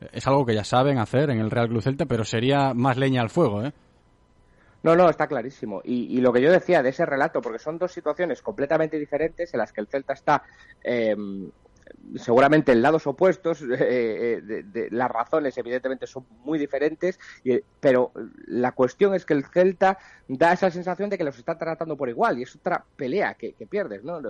Eh, 0.00 0.08
Es 0.14 0.26
algo 0.26 0.44
que 0.44 0.54
ya 0.54 0.64
saben 0.64 0.98
hacer 0.98 1.30
en 1.30 1.38
el 1.38 1.50
Real 1.50 1.68
Club 1.68 1.82
Celta, 1.82 2.06
pero 2.06 2.24
sería 2.24 2.74
más 2.74 2.96
leña 2.96 3.22
al 3.22 3.30
fuego, 3.30 3.62
¿eh? 3.62 3.72
No, 4.82 4.96
no, 4.96 5.08
está 5.08 5.28
clarísimo. 5.28 5.80
Y, 5.84 6.16
y 6.16 6.20
lo 6.20 6.32
que 6.32 6.40
yo 6.42 6.50
decía 6.50 6.82
de 6.82 6.88
ese 6.90 7.06
relato, 7.06 7.40
porque 7.40 7.58
son 7.60 7.78
dos 7.78 7.92
situaciones 7.92 8.42
completamente 8.42 8.98
diferentes 8.98 9.54
en 9.54 9.58
las 9.58 9.72
que 9.72 9.80
el 9.80 9.86
Celta 9.88 10.12
está 10.12 10.42
eh, 10.82 11.14
seguramente 12.16 12.72
en 12.72 12.82
lados 12.82 13.06
opuestos, 13.06 13.62
eh, 13.62 14.40
eh, 14.48 14.62
de- 14.64 14.88
las 14.90 15.10
razones 15.10 15.56
evidentemente 15.58 16.06
son 16.06 16.26
muy 16.30 16.58
diferentes, 16.58 17.18
y- 17.44 17.60
pero 17.80 18.12
la 18.46 18.72
cuestión 18.72 19.14
es 19.14 19.24
que 19.24 19.34
el 19.34 19.44
Celta 19.44 19.98
da 20.28 20.52
esa 20.52 20.70
sensación 20.70 21.10
de 21.10 21.18
que 21.18 21.24
los 21.24 21.38
está 21.38 21.56
tratando 21.58 21.96
por 21.96 22.08
igual 22.08 22.38
y 22.38 22.42
es 22.42 22.56
otra 22.56 22.84
pelea 22.96 23.34
que, 23.34 23.54
pierdes, 23.68 24.02
¿no? 24.04 24.20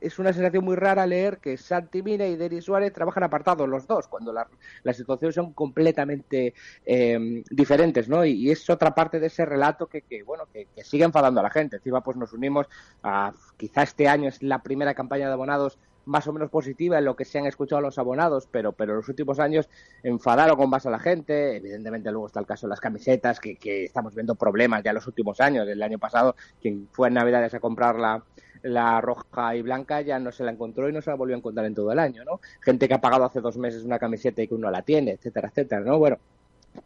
Es 0.00 0.18
una 0.18 0.32
sensación 0.32 0.64
muy 0.64 0.76
rara 0.76 1.06
leer 1.06 1.38
que 1.38 1.56
Santi 1.56 2.02
Mina 2.02 2.26
y 2.26 2.36
Denis 2.36 2.64
Suárez 2.64 2.92
trabajan 2.92 3.22
apartados 3.22 3.68
los 3.68 3.86
dos, 3.86 4.08
cuando 4.08 4.32
la- 4.32 4.48
las 4.82 4.96
situaciones 4.96 5.34
son 5.34 5.52
completamente 5.52 6.54
eh, 6.86 7.42
diferentes, 7.50 8.08
¿no? 8.08 8.24
Y, 8.24 8.32
y 8.32 8.50
es 8.50 8.68
otra 8.70 8.94
parte 8.94 9.20
de 9.20 9.26
ese 9.26 9.44
relato 9.44 9.86
que, 9.86 10.02
que, 10.02 10.22
bueno, 10.22 10.44
que, 10.52 10.66
que 10.74 10.84
sigue 10.84 11.04
enfadando 11.04 11.40
a 11.40 11.42
la 11.42 11.50
gente. 11.50 11.76
Encima, 11.76 12.02
pues 12.02 12.16
nos 12.16 12.32
unimos 12.32 12.66
a, 13.02 13.32
quizá 13.56 13.82
este 13.82 14.08
año 14.08 14.28
es 14.28 14.42
la 14.42 14.62
primera 14.62 14.94
campaña 14.94 15.26
de 15.26 15.32
abonados 15.32 15.78
más 16.06 16.26
o 16.26 16.32
menos 16.32 16.50
positiva 16.50 16.98
en 16.98 17.04
lo 17.04 17.14
que 17.14 17.24
se 17.26 17.38
han 17.38 17.46
escuchado 17.46 17.82
los 17.82 17.98
abonados, 17.98 18.48
pero, 18.50 18.72
pero 18.72 18.92
en 18.92 18.96
los 18.96 19.08
últimos 19.08 19.38
años 19.38 19.68
enfadaron 20.02 20.56
con 20.56 20.70
más 20.70 20.86
a 20.86 20.90
la 20.90 20.98
gente. 20.98 21.56
Evidentemente, 21.56 22.10
luego 22.10 22.26
está 22.26 22.40
el 22.40 22.46
caso 22.46 22.66
de 22.66 22.70
las 22.70 22.80
camisetas, 22.80 23.38
que, 23.38 23.56
que 23.56 23.84
estamos 23.84 24.14
viendo 24.14 24.34
problemas 24.34 24.82
ya 24.82 24.90
en 24.90 24.96
los 24.96 25.06
últimos 25.06 25.40
años. 25.40 25.68
El 25.68 25.82
año 25.82 25.98
pasado, 25.98 26.34
quien 26.60 26.88
fue 26.90 27.08
en 27.08 27.14
Navidades 27.14 27.52
a 27.54 27.60
comprar 27.60 27.96
la, 27.96 28.24
la 28.62 29.00
roja 29.00 29.56
y 29.56 29.62
blanca 29.62 30.00
ya 30.00 30.18
no 30.18 30.32
se 30.32 30.44
la 30.44 30.52
encontró 30.52 30.88
y 30.88 30.92
no 30.92 31.00
se 31.02 31.10
la 31.10 31.16
volvió 31.16 31.34
a 31.34 31.38
encontrar 31.38 31.66
en 31.66 31.74
todo 31.74 31.92
el 31.92 31.98
año, 31.98 32.24
¿no? 32.24 32.40
Gente 32.60 32.88
que 32.88 32.94
ha 32.94 33.00
pagado 33.00 33.24
hace 33.24 33.40
dos 33.40 33.56
meses 33.56 33.84
una 33.84 33.98
camiseta 33.98 34.42
y 34.42 34.48
que 34.48 34.54
uno 34.54 34.70
la 34.70 34.82
tiene, 34.82 35.12
etcétera, 35.12 35.48
etcétera, 35.48 35.80
¿no? 35.82 35.98
Bueno, 35.98 36.18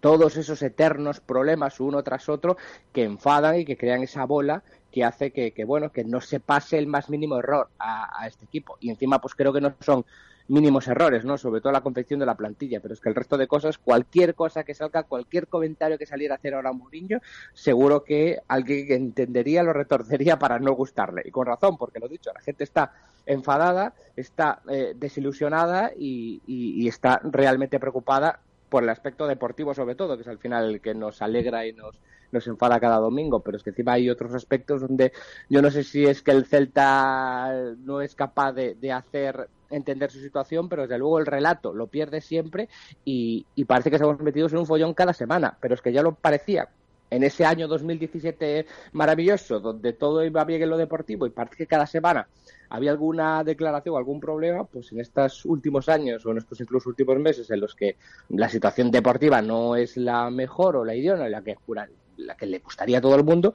todos 0.00 0.36
esos 0.36 0.62
eternos 0.62 1.20
problemas 1.20 1.80
uno 1.80 2.02
tras 2.02 2.28
otro 2.28 2.56
que 2.92 3.04
enfadan 3.04 3.60
y 3.60 3.64
que 3.64 3.76
crean 3.76 4.02
esa 4.02 4.24
bola 4.24 4.62
que 4.90 5.04
hace 5.04 5.30
que, 5.30 5.52
que, 5.52 5.64
bueno 5.64 5.90
que 5.90 6.04
no 6.04 6.20
se 6.20 6.40
pase 6.40 6.78
el 6.78 6.86
más 6.86 7.10
mínimo 7.10 7.38
error 7.38 7.68
a, 7.78 8.22
a 8.22 8.26
este 8.26 8.44
equipo 8.44 8.76
y 8.80 8.90
encima 8.90 9.20
pues 9.20 9.34
creo 9.34 9.52
que 9.52 9.60
no 9.60 9.74
son 9.80 10.04
mínimos 10.48 10.86
errores, 10.88 11.24
¿no? 11.24 11.38
Sobre 11.38 11.60
todo 11.60 11.72
la 11.72 11.80
confección 11.80 12.20
de 12.20 12.26
la 12.26 12.34
plantilla, 12.34 12.80
pero 12.80 12.94
es 12.94 13.00
que 13.00 13.08
el 13.08 13.14
resto 13.14 13.38
de 13.38 13.46
cosas, 13.46 13.78
cualquier 13.78 14.34
cosa 14.34 14.64
que 14.64 14.74
salga, 14.74 15.04
cualquier 15.04 15.48
comentario 15.48 15.98
que 15.98 16.06
saliera 16.06 16.34
a 16.34 16.38
hacer 16.38 16.54
ahora 16.54 16.72
Mourinho, 16.72 17.20
seguro 17.54 18.04
que 18.04 18.40
alguien 18.48 18.86
que 18.86 18.94
entendería 18.94 19.62
lo 19.62 19.72
retorcería 19.72 20.38
para 20.38 20.58
no 20.58 20.72
gustarle. 20.72 21.22
Y 21.24 21.30
con 21.30 21.46
razón, 21.46 21.76
porque 21.78 21.98
lo 21.98 22.06
he 22.06 22.10
dicho, 22.10 22.30
la 22.34 22.40
gente 22.40 22.64
está 22.64 22.92
enfadada, 23.26 23.94
está 24.16 24.60
eh, 24.68 24.92
desilusionada 24.94 25.92
y, 25.96 26.86
está 26.86 27.20
realmente 27.24 27.80
preocupada 27.80 28.38
por 28.68 28.82
el 28.82 28.90
aspecto 28.90 29.26
deportivo 29.26 29.72
sobre 29.72 29.94
todo, 29.94 30.16
que 30.16 30.22
es 30.22 30.28
al 30.28 30.38
final 30.38 30.74
el 30.74 30.80
que 30.80 30.94
nos 30.94 31.22
alegra 31.22 31.66
y 31.66 31.72
nos, 31.72 31.98
nos 32.32 32.46
enfada 32.46 32.78
cada 32.78 32.98
domingo, 32.98 33.40
pero 33.40 33.56
es 33.56 33.62
que 33.62 33.70
encima 33.70 33.92
hay 33.92 34.10
otros 34.10 34.34
aspectos 34.34 34.82
donde 34.82 35.12
yo 35.48 35.62
no 35.62 35.70
sé 35.70 35.82
si 35.84 36.04
es 36.04 36.22
que 36.22 36.32
el 36.32 36.44
Celta 36.44 37.72
no 37.78 38.02
es 38.02 38.14
capaz 38.14 38.52
de 38.52 38.92
hacer 38.92 39.48
entender 39.74 40.10
su 40.10 40.20
situación, 40.20 40.68
pero 40.68 40.82
desde 40.82 40.98
luego 40.98 41.18
el 41.18 41.26
relato 41.26 41.72
lo 41.72 41.86
pierde 41.86 42.20
siempre 42.20 42.68
y, 43.04 43.46
y 43.54 43.64
parece 43.64 43.90
que 43.90 43.96
estamos 43.96 44.20
metidos 44.20 44.52
en 44.52 44.58
un 44.58 44.66
follón 44.66 44.94
cada 44.94 45.12
semana, 45.12 45.56
pero 45.60 45.74
es 45.74 45.82
que 45.82 45.92
ya 45.92 46.02
lo 46.02 46.14
parecía 46.14 46.68
en 47.10 47.22
ese 47.22 47.44
año 47.44 47.68
2017 47.68 48.66
maravilloso, 48.92 49.60
donde 49.60 49.92
todo 49.92 50.24
iba 50.24 50.44
bien 50.44 50.62
en 50.62 50.70
lo 50.70 50.76
deportivo 50.76 51.26
y 51.26 51.30
parece 51.30 51.56
que 51.56 51.66
cada 51.66 51.86
semana 51.86 52.26
había 52.70 52.90
alguna 52.90 53.44
declaración 53.44 53.94
o 53.94 53.98
algún 53.98 54.20
problema, 54.20 54.64
pues 54.64 54.90
en 54.92 55.00
estos 55.00 55.44
últimos 55.44 55.88
años 55.88 56.26
o 56.26 56.32
en 56.32 56.38
estos 56.38 56.60
incluso 56.60 56.88
últimos 56.88 57.18
meses 57.18 57.50
en 57.50 57.60
los 57.60 57.74
que 57.74 57.96
la 58.30 58.48
situación 58.48 58.90
deportiva 58.90 59.40
no 59.42 59.76
es 59.76 59.96
la 59.96 60.30
mejor 60.30 60.76
o 60.76 60.84
la 60.84 60.94
idónea, 60.94 61.28
la 61.28 61.42
que, 61.42 61.56
la 62.16 62.36
que 62.36 62.46
le 62.46 62.58
gustaría 62.58 62.98
a 62.98 63.00
todo 63.00 63.14
el 63.14 63.24
mundo, 63.24 63.54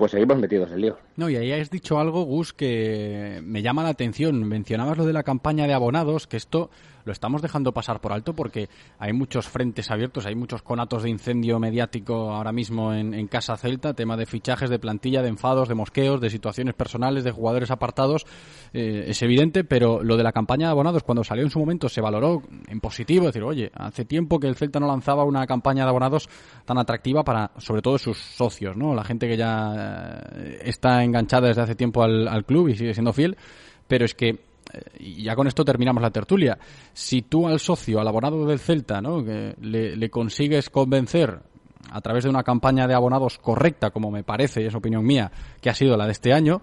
pues 0.00 0.12
seguimos 0.12 0.38
metidos 0.38 0.72
en 0.72 0.80
lío. 0.80 0.96
No, 1.16 1.28
y 1.28 1.36
ahí 1.36 1.52
has 1.52 1.68
dicho 1.68 2.00
algo, 2.00 2.22
Gus, 2.22 2.54
que 2.54 3.42
me 3.44 3.60
llama 3.60 3.82
la 3.82 3.90
atención. 3.90 4.42
Mencionabas 4.44 4.96
lo 4.96 5.04
de 5.04 5.12
la 5.12 5.24
campaña 5.24 5.66
de 5.66 5.74
abonados, 5.74 6.26
que 6.26 6.38
esto 6.38 6.70
lo 7.04 7.12
estamos 7.12 7.42
dejando 7.42 7.72
pasar 7.72 8.00
por 8.00 8.12
alto 8.12 8.34
porque 8.34 8.68
hay 8.98 9.12
muchos 9.12 9.48
frentes 9.48 9.90
abiertos, 9.90 10.26
hay 10.26 10.34
muchos 10.34 10.62
conatos 10.62 11.02
de 11.02 11.10
incendio 11.10 11.58
mediático 11.58 12.32
ahora 12.32 12.52
mismo 12.52 12.92
en, 12.94 13.26
Casa 13.28 13.56
Celta, 13.56 13.94
tema 13.94 14.16
de 14.16 14.26
fichajes, 14.26 14.70
de 14.70 14.78
plantilla, 14.78 15.22
de 15.22 15.28
enfados, 15.28 15.68
de 15.68 15.74
mosqueos, 15.74 16.20
de 16.20 16.30
situaciones 16.30 16.74
personales, 16.74 17.22
de 17.22 17.30
jugadores 17.30 17.70
apartados, 17.70 18.26
eh, 18.72 19.04
es 19.08 19.22
evidente, 19.22 19.62
pero 19.62 20.02
lo 20.02 20.16
de 20.16 20.24
la 20.24 20.32
campaña 20.32 20.66
de 20.66 20.72
abonados, 20.72 21.04
cuando 21.04 21.22
salió 21.22 21.44
en 21.44 21.50
su 21.50 21.60
momento, 21.60 21.88
se 21.88 22.00
valoró 22.00 22.42
en 22.66 22.80
positivo, 22.80 23.26
decir, 23.26 23.42
oye, 23.42 23.70
hace 23.74 24.04
tiempo 24.04 24.40
que 24.40 24.48
el 24.48 24.56
Celta 24.56 24.80
no 24.80 24.88
lanzaba 24.88 25.24
una 25.24 25.46
campaña 25.46 25.84
de 25.84 25.90
abonados 25.90 26.28
tan 26.64 26.78
atractiva 26.78 27.22
para, 27.22 27.52
sobre 27.58 27.82
todo, 27.82 27.98
sus 27.98 28.18
socios, 28.18 28.76
¿no? 28.76 28.94
La 28.94 29.04
gente 29.04 29.28
que 29.28 29.36
ya 29.36 30.20
eh, 30.34 30.62
está 30.64 31.04
enganchada 31.04 31.48
desde 31.48 31.62
hace 31.62 31.74
tiempo 31.76 32.02
al, 32.02 32.26
al 32.26 32.44
club 32.44 32.68
y 32.68 32.76
sigue 32.76 32.94
siendo 32.94 33.12
fiel, 33.12 33.36
pero 33.86 34.04
es 34.04 34.14
que 34.14 34.49
y 34.98 35.24
ya 35.24 35.34
con 35.34 35.46
esto 35.46 35.64
terminamos 35.64 36.02
la 36.02 36.10
tertulia. 36.10 36.58
Si 36.92 37.22
tú 37.22 37.48
al 37.48 37.60
socio, 37.60 38.00
al 38.00 38.08
abonado 38.08 38.46
del 38.46 38.58
Celta, 38.58 39.00
¿no? 39.00 39.22
le 39.22 40.10
consigues 40.10 40.70
convencer 40.70 41.40
a 41.90 42.00
través 42.00 42.24
de 42.24 42.30
una 42.30 42.42
campaña 42.42 42.86
de 42.86 42.94
abonados 42.94 43.38
correcta, 43.38 43.90
como 43.90 44.10
me 44.10 44.22
parece, 44.22 44.62
y 44.62 44.66
es 44.66 44.74
opinión 44.74 45.04
mía, 45.04 45.30
que 45.60 45.70
ha 45.70 45.74
sido 45.74 45.96
la 45.96 46.06
de 46.06 46.12
este 46.12 46.32
año, 46.32 46.62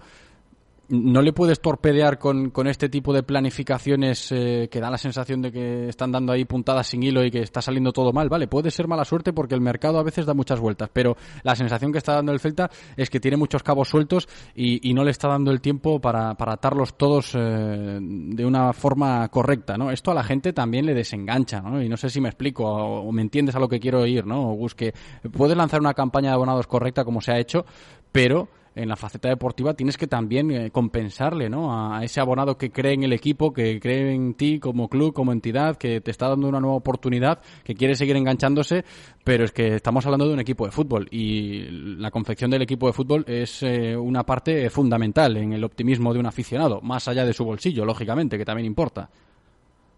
no 0.90 1.22
le 1.22 1.34
puedes 1.34 1.60
torpedear 1.60 2.18
con, 2.18 2.50
con 2.50 2.68
este 2.68 2.88
tipo 2.88 3.14
de 3.14 3.24
planificaciones 3.24 4.32
eh, 4.32 4.70
que 4.72 4.80
da 4.80 4.90
la 4.90 4.98
sensación 4.98 5.42
de 5.42 5.52
que 5.52 5.90
están 5.90 6.12
dando 6.12 6.32
ahí 6.32 6.46
puntadas 6.46 6.88
sin 6.88 7.04
hilo 7.04 7.24
y 7.24 7.32
que 7.32 7.42
está 7.42 7.62
saliendo 7.62 7.92
todo 7.92 8.14
mal, 8.14 8.30
¿vale? 8.30 8.48
Puede 8.48 8.72
ser 8.72 8.88
mala 8.88 9.04
suerte 9.04 9.34
porque 9.34 9.54
el 9.54 9.62
mercado 9.62 10.00
a 10.00 10.04
veces 10.04 10.26
da 10.26 10.34
muchas 10.34 10.60
vueltas, 10.60 10.90
pero 10.94 11.18
la 11.44 11.56
sensación 11.56 11.92
que 11.92 11.98
está 11.98 12.14
dando 12.14 12.32
el 12.32 12.40
Celta 12.40 12.70
es 12.96 13.10
que 13.10 13.20
tiene 13.20 13.36
muchos 13.36 13.64
cabos 13.64 13.90
sueltos 13.90 14.30
y, 14.56 14.90
y 14.90 14.94
no 14.94 15.04
le 15.04 15.12
está 15.12 15.28
dando 15.28 15.52
el 15.52 15.60
tiempo 15.60 16.00
para, 16.00 16.36
para 16.36 16.54
atarlos 16.54 16.98
todos 16.98 17.34
eh, 17.36 18.00
de 18.02 18.46
una 18.46 18.72
forma 18.72 19.28
correcta, 19.30 19.78
¿no? 19.78 19.92
Esto 19.92 20.12
a 20.12 20.14
la 20.14 20.24
gente 20.24 20.54
también 20.54 20.86
le 20.86 20.94
desengancha, 20.94 21.62
¿no? 21.62 21.82
Y 21.82 21.90
no 21.90 21.98
sé 21.98 22.10
si 22.10 22.22
me 22.22 22.30
explico 22.30 22.64
o, 22.64 23.02
o 23.02 23.12
me 23.12 23.22
entiendes 23.22 23.56
a 23.56 23.60
lo 23.60 23.68
que 23.68 23.80
quiero 23.80 24.06
ir, 24.06 24.26
¿no? 24.26 24.54
Gus, 24.54 24.74
que 24.74 24.94
puedes 25.32 25.58
lanzar 25.58 25.82
una 25.82 25.94
campaña 25.94 26.30
de 26.30 26.36
abonados 26.36 26.68
correcta 26.68 27.04
como 27.04 27.20
se 27.20 27.34
ha 27.34 27.40
hecho, 27.40 27.66
pero 28.12 28.48
en 28.78 28.90
la 28.90 28.96
faceta 28.96 29.30
deportiva 29.30 29.74
tienes 29.74 29.98
que 29.98 30.08
también 30.08 30.52
eh, 30.52 30.72
compensarle 30.72 31.50
¿no? 31.50 31.74
a, 31.74 32.04
ese 32.04 32.20
abonado 32.20 32.58
que 32.58 32.70
cree 32.70 32.94
en 32.94 33.04
el 33.04 33.14
equipo, 33.14 33.52
que 33.52 33.80
cree 33.80 34.14
en 34.14 34.36
ti 34.36 34.60
como 34.60 34.88
club, 34.88 35.14
como 35.14 35.32
entidad, 35.32 35.78
que 35.78 36.02
te 36.02 36.12
está 36.12 36.28
dando 36.30 36.48
una 36.48 36.60
nueva 36.60 36.78
oportunidad, 36.78 37.40
que 37.64 37.76
quiere 37.76 37.96
seguir 37.96 38.16
enganchándose, 38.16 38.86
pero 39.24 39.44
es 39.44 39.52
que 39.52 39.76
estamos 39.76 40.06
hablando 40.06 40.28
de 40.28 40.34
un 40.34 40.40
equipo 40.40 40.66
de 40.66 40.72
fútbol 40.72 41.08
y 41.12 41.64
la 41.98 42.12
confección 42.12 42.52
del 42.52 42.62
equipo 42.62 42.88
de 42.88 42.94
fútbol 42.94 43.26
es 43.28 43.64
eh, 43.64 43.96
una 43.96 44.24
parte 44.24 44.70
fundamental 44.70 45.38
en 45.38 45.54
el 45.54 45.64
optimismo 45.64 46.14
de 46.14 46.20
un 46.20 46.28
aficionado, 46.28 46.82
más 46.82 47.08
allá 47.08 47.26
de 47.26 47.34
su 47.34 47.44
bolsillo, 47.44 47.86
lógicamente, 47.86 48.38
que 48.38 48.46
también 48.46 48.66
importa. 48.66 49.10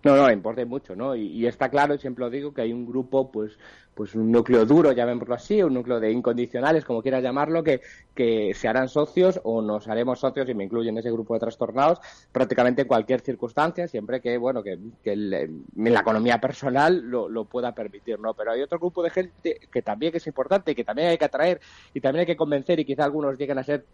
No, 0.01 0.15
no, 0.15 0.31
importa 0.31 0.65
mucho, 0.65 0.95
¿no? 0.95 1.13
Y, 1.13 1.23
y 1.27 1.45
está 1.45 1.69
claro, 1.69 1.97
siempre 1.97 2.23
lo 2.23 2.29
digo, 2.29 2.53
que 2.53 2.61
hay 2.61 2.71
un 2.71 2.85
grupo, 2.85 3.29
pues, 3.29 3.57
pues 3.93 4.15
un 4.15 4.31
núcleo 4.31 4.65
duro, 4.65 4.93
llamémoslo 4.93 5.35
así, 5.35 5.61
un 5.61 5.73
núcleo 5.73 5.99
de 5.99 6.09
incondicionales, 6.09 6.85
como 6.85 7.01
quieras 7.01 7.21
llamarlo, 7.21 7.61
que, 7.65 7.81
que 8.15 8.53
se 8.53 8.69
harán 8.69 8.87
socios 8.87 9.41
o 9.43 9.61
nos 9.61 9.89
haremos 9.89 10.21
socios, 10.21 10.47
y 10.47 10.53
me 10.53 10.63
incluyo 10.63 10.89
en 10.89 10.97
ese 10.99 11.11
grupo 11.11 11.33
de 11.33 11.41
trastornados, 11.41 11.99
prácticamente 12.31 12.83
en 12.83 12.87
cualquier 12.87 13.19
circunstancia, 13.19 13.89
siempre 13.89 14.21
que, 14.21 14.37
bueno, 14.37 14.63
que, 14.63 14.79
el- 15.03 15.65
la 15.75 15.99
economía 15.99 16.39
personal 16.39 17.01
lo, 17.01 17.27
lo 17.27 17.43
pueda 17.49 17.75
permitir, 17.75 18.19
¿no? 18.21 18.33
Pero 18.35 18.51
hay 18.53 18.61
otro 18.61 18.79
grupo 18.79 19.03
de 19.03 19.09
gente 19.09 19.59
que 19.69 19.81
también 19.81 20.15
es 20.15 20.25
importante, 20.27 20.73
que 20.75 20.85
también 20.85 21.09
hay 21.09 21.17
que 21.17 21.25
atraer 21.25 21.59
y 21.93 21.99
también 21.99 22.21
hay 22.21 22.25
que 22.25 22.37
convencer, 22.37 22.79
y 22.79 22.85
quizá 22.85 23.03
algunos 23.03 23.37
lleguen 23.37 23.57
a 23.57 23.63
ser 23.65 23.85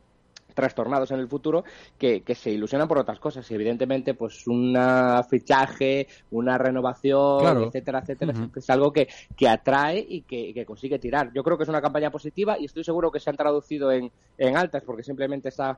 trastornados 0.56 1.12
en 1.12 1.20
el 1.20 1.28
futuro 1.28 1.64
que, 2.00 2.22
que 2.22 2.34
se 2.34 2.50
ilusionan 2.50 2.88
por 2.88 2.98
otras 2.98 3.20
cosas 3.20 3.50
y 3.52 3.54
evidentemente 3.54 4.16
pues 4.16 4.48
un 4.48 4.76
fichaje, 5.30 6.08
una 6.32 6.58
renovación, 6.58 7.40
Claro. 7.40 7.64
etcétera, 7.68 8.00
etcétera, 8.00 8.34
es 8.56 8.70
algo 8.72 8.92
que, 8.92 9.08
que 9.36 9.48
atrae 9.48 10.04
y 10.08 10.22
que, 10.22 10.54
que 10.54 10.66
consigue 10.66 10.98
tirar. 10.98 11.32
Yo 11.34 11.44
creo 11.44 11.58
que 11.58 11.64
es 11.64 11.70
una 11.70 11.82
campaña 11.82 12.10
positiva 12.10 12.58
y 12.58 12.66
estoy 12.66 12.84
seguro 12.84 13.12
que 13.12 13.20
se 13.20 13.30
han 13.30 13.36
traducido 13.38 13.92
en, 13.92 14.12
en 14.38 14.58
altas 14.58 14.82
porque 14.84 15.04
simplemente 15.04 15.50
esa 15.50 15.78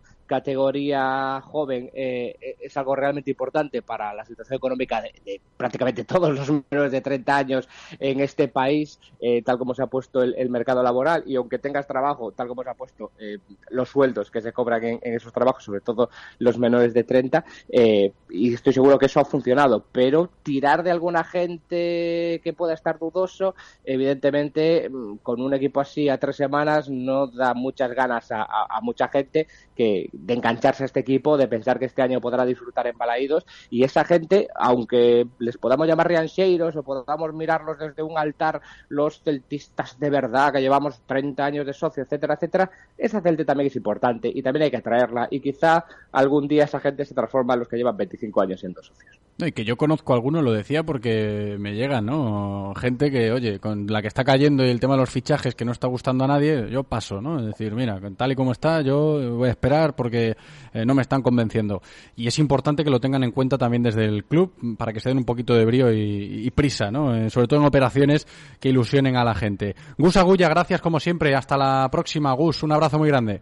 categoría 0.52 1.42
joven 1.42 1.90
eh, 1.94 2.36
es 2.62 2.78
algo 2.78 2.96
realmente 2.96 3.32
importante 3.32 3.82
para 3.82 4.14
la 4.14 4.24
situación 4.26 4.58
económica 4.58 5.02
de, 5.02 5.14
de 5.26 5.42
prácticamente 5.58 6.04
todos 6.06 6.34
los 6.34 6.50
menores 6.72 6.92
de 6.92 7.02
30 7.02 7.36
años 7.36 7.70
en 8.00 8.20
este 8.20 8.48
país, 8.48 9.00
eh, 9.20 9.42
tal 9.42 9.58
como 9.58 9.74
se 9.74 9.82
ha 9.84 9.88
puesto 9.88 10.22
el, 10.22 10.36
el 10.38 10.50
mercado 10.50 10.84
laboral 10.84 11.24
y 11.26 11.36
aunque 11.36 11.60
tengas 11.60 11.88
trabajo, 11.88 12.32
tal 12.32 12.48
como 12.48 12.64
se 12.64 12.70
ha 12.70 12.74
puesto 12.76 13.12
eh, 13.20 13.40
los 13.70 13.90
sueldos 13.90 14.30
que 14.32 14.42
se 14.42 14.54
cobran 14.54 14.67
en, 14.74 15.00
esos 15.02 15.34
trabajos, 15.34 15.64
sobre 15.64 15.82
todo 15.82 16.10
los 16.40 16.58
menores 16.58 16.94
de 16.94 17.04
30, 17.04 17.46
eh, 17.70 18.14
y 18.30 18.54
estoy 18.54 18.74
seguro 18.74 18.98
que 18.98 19.08
eso 19.08 19.20
ha 19.20 19.26
funcionado, 19.26 19.86
pero 19.92 20.30
tirar 20.44 20.84
de 20.84 20.92
alguna 20.92 21.24
gente 21.24 22.42
que 22.44 22.54
pueda 22.56 22.74
estar 22.74 23.00
dudoso, 23.00 23.56
evidentemente 23.84 24.90
mm, 24.90 25.18
con 25.18 25.42
un 25.42 25.54
equipo 25.54 25.80
así 25.80 26.10
a 26.10 26.20
tres 26.20 26.36
semanas 26.36 26.90
no 26.90 27.28
da 27.28 27.54
muchas 27.54 27.92
ganas 27.94 28.28
a 28.32 28.80
mucha 28.82 29.08
gente 29.08 29.48
que 29.78 30.10
de 30.12 30.34
engancharse 30.34 30.84
a 30.84 30.88
este 30.88 31.00
equipo, 31.00 31.38
de 31.38 31.48
pensar 31.48 31.80
que 31.80 31.86
este 31.86 32.02
año 32.02 32.20
podrá 32.20 32.46
disfrutar 32.46 32.88
en 32.88 32.98
Balaídos 32.98 33.46
y 33.70 33.84
esa 33.84 34.04
gente, 34.04 34.48
aunque 34.56 35.28
les 35.40 35.58
podamos 35.58 35.88
llamar 35.88 36.08
riancheiros 36.08 36.76
o 36.76 36.84
podamos 36.84 37.34
mirarlos 37.34 37.78
desde 37.78 38.02
un 38.02 38.18
altar 38.18 38.62
los 38.90 39.22
celtistas 39.22 40.00
de 40.00 40.10
verdad 40.10 40.52
que 40.52 40.62
llevamos 40.62 41.00
30 41.06 41.46
años 41.46 41.66
de 41.66 41.74
socio, 41.74 42.04
etcétera, 42.04 42.34
etcétera, 42.34 42.72
esa 42.98 43.22
gente 43.22 43.46
también 43.46 43.68
es 43.68 43.76
importante 43.76 44.32
y 44.34 44.42
también 44.42 44.57
hay 44.66 44.72
que 44.72 44.78
atraerla 44.78 45.28
y 45.32 45.40
quizá 45.40 45.86
algún 46.12 46.48
día 46.48 46.66
esa 46.66 46.80
gente 46.80 47.06
se 47.06 47.14
transforma 47.14 47.54
en 47.54 47.60
los 47.60 47.68
que 47.68 47.78
llevan 47.78 47.98
25 47.98 48.42
años 48.42 48.60
siendo 48.60 48.82
socios. 48.82 49.20
No, 49.40 49.46
y 49.46 49.52
que 49.52 49.64
yo 49.64 49.78
conozco 49.78 50.14
a 50.14 50.16
algunos, 50.16 50.44
lo 50.44 50.52
decía 50.52 50.82
porque 50.82 51.58
me 51.60 51.76
llegan, 51.76 52.08
¿no? 52.08 52.74
Gente 52.76 53.12
que, 53.12 53.32
oye, 53.32 53.60
con 53.60 53.86
la 53.86 54.02
que 54.02 54.08
está 54.08 54.24
cayendo 54.24 54.66
y 54.66 54.70
el 54.70 54.80
tema 54.80 54.96
de 54.96 55.02
los 55.02 55.12
fichajes 55.12 55.54
que 55.54 55.64
no 55.64 55.72
está 55.72 55.86
gustando 55.86 56.24
a 56.24 56.28
nadie, 56.28 56.68
yo 56.72 56.84
paso, 56.84 57.22
¿no? 57.22 57.40
Es 57.40 57.46
decir, 57.46 57.76
mira, 57.76 58.00
tal 58.18 58.32
y 58.32 58.36
como 58.36 58.52
está, 58.52 58.82
yo 58.82 59.36
voy 59.36 59.50
a 59.50 59.52
esperar 59.52 59.96
porque 59.96 60.36
eh, 60.74 60.86
no 60.88 60.96
me 60.96 61.04
están 61.04 61.22
convenciendo. 61.22 61.84
Y 62.16 62.26
es 62.26 62.40
importante 62.40 62.84
que 62.84 62.90
lo 62.90 63.00
tengan 63.00 63.24
en 63.24 63.32
cuenta 63.32 63.60
también 63.60 63.84
desde 63.84 64.06
el 64.06 64.26
club 64.26 64.54
para 64.76 64.92
que 64.92 65.00
se 65.00 65.10
den 65.10 65.20
un 65.20 65.26
poquito 65.26 65.54
de 65.54 65.66
brío 65.66 65.94
y, 65.94 66.48
y 66.48 66.50
prisa, 66.50 66.90
¿no? 66.90 67.16
Eh, 67.16 67.30
sobre 67.30 67.48
todo 67.48 67.60
en 67.60 67.68
operaciones 67.68 68.26
que 68.60 68.70
ilusionen 68.70 69.18
a 69.18 69.24
la 69.24 69.36
gente. 69.36 69.76
Gus 70.00 70.18
Agulla, 70.18 70.50
gracias 70.50 70.82
como 70.82 71.00
siempre. 71.00 71.36
Hasta 71.36 71.58
la 71.58 71.88
próxima, 71.92 72.34
Gus. 72.34 72.64
Un 72.64 72.72
abrazo 72.72 72.98
muy 72.98 73.10
grande. 73.10 73.42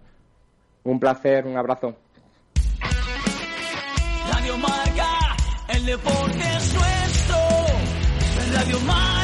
Un 0.85 0.99
placer, 0.99 1.45
un 1.47 1.57
abrazo. 1.57 1.95
Radio 4.31 4.57
Marca, 4.57 5.35
el 5.69 5.85
deporte 5.85 6.43
es 6.57 6.73
nuestro. 6.73 7.37
Radio 8.53 8.79
Marca. 8.81 9.14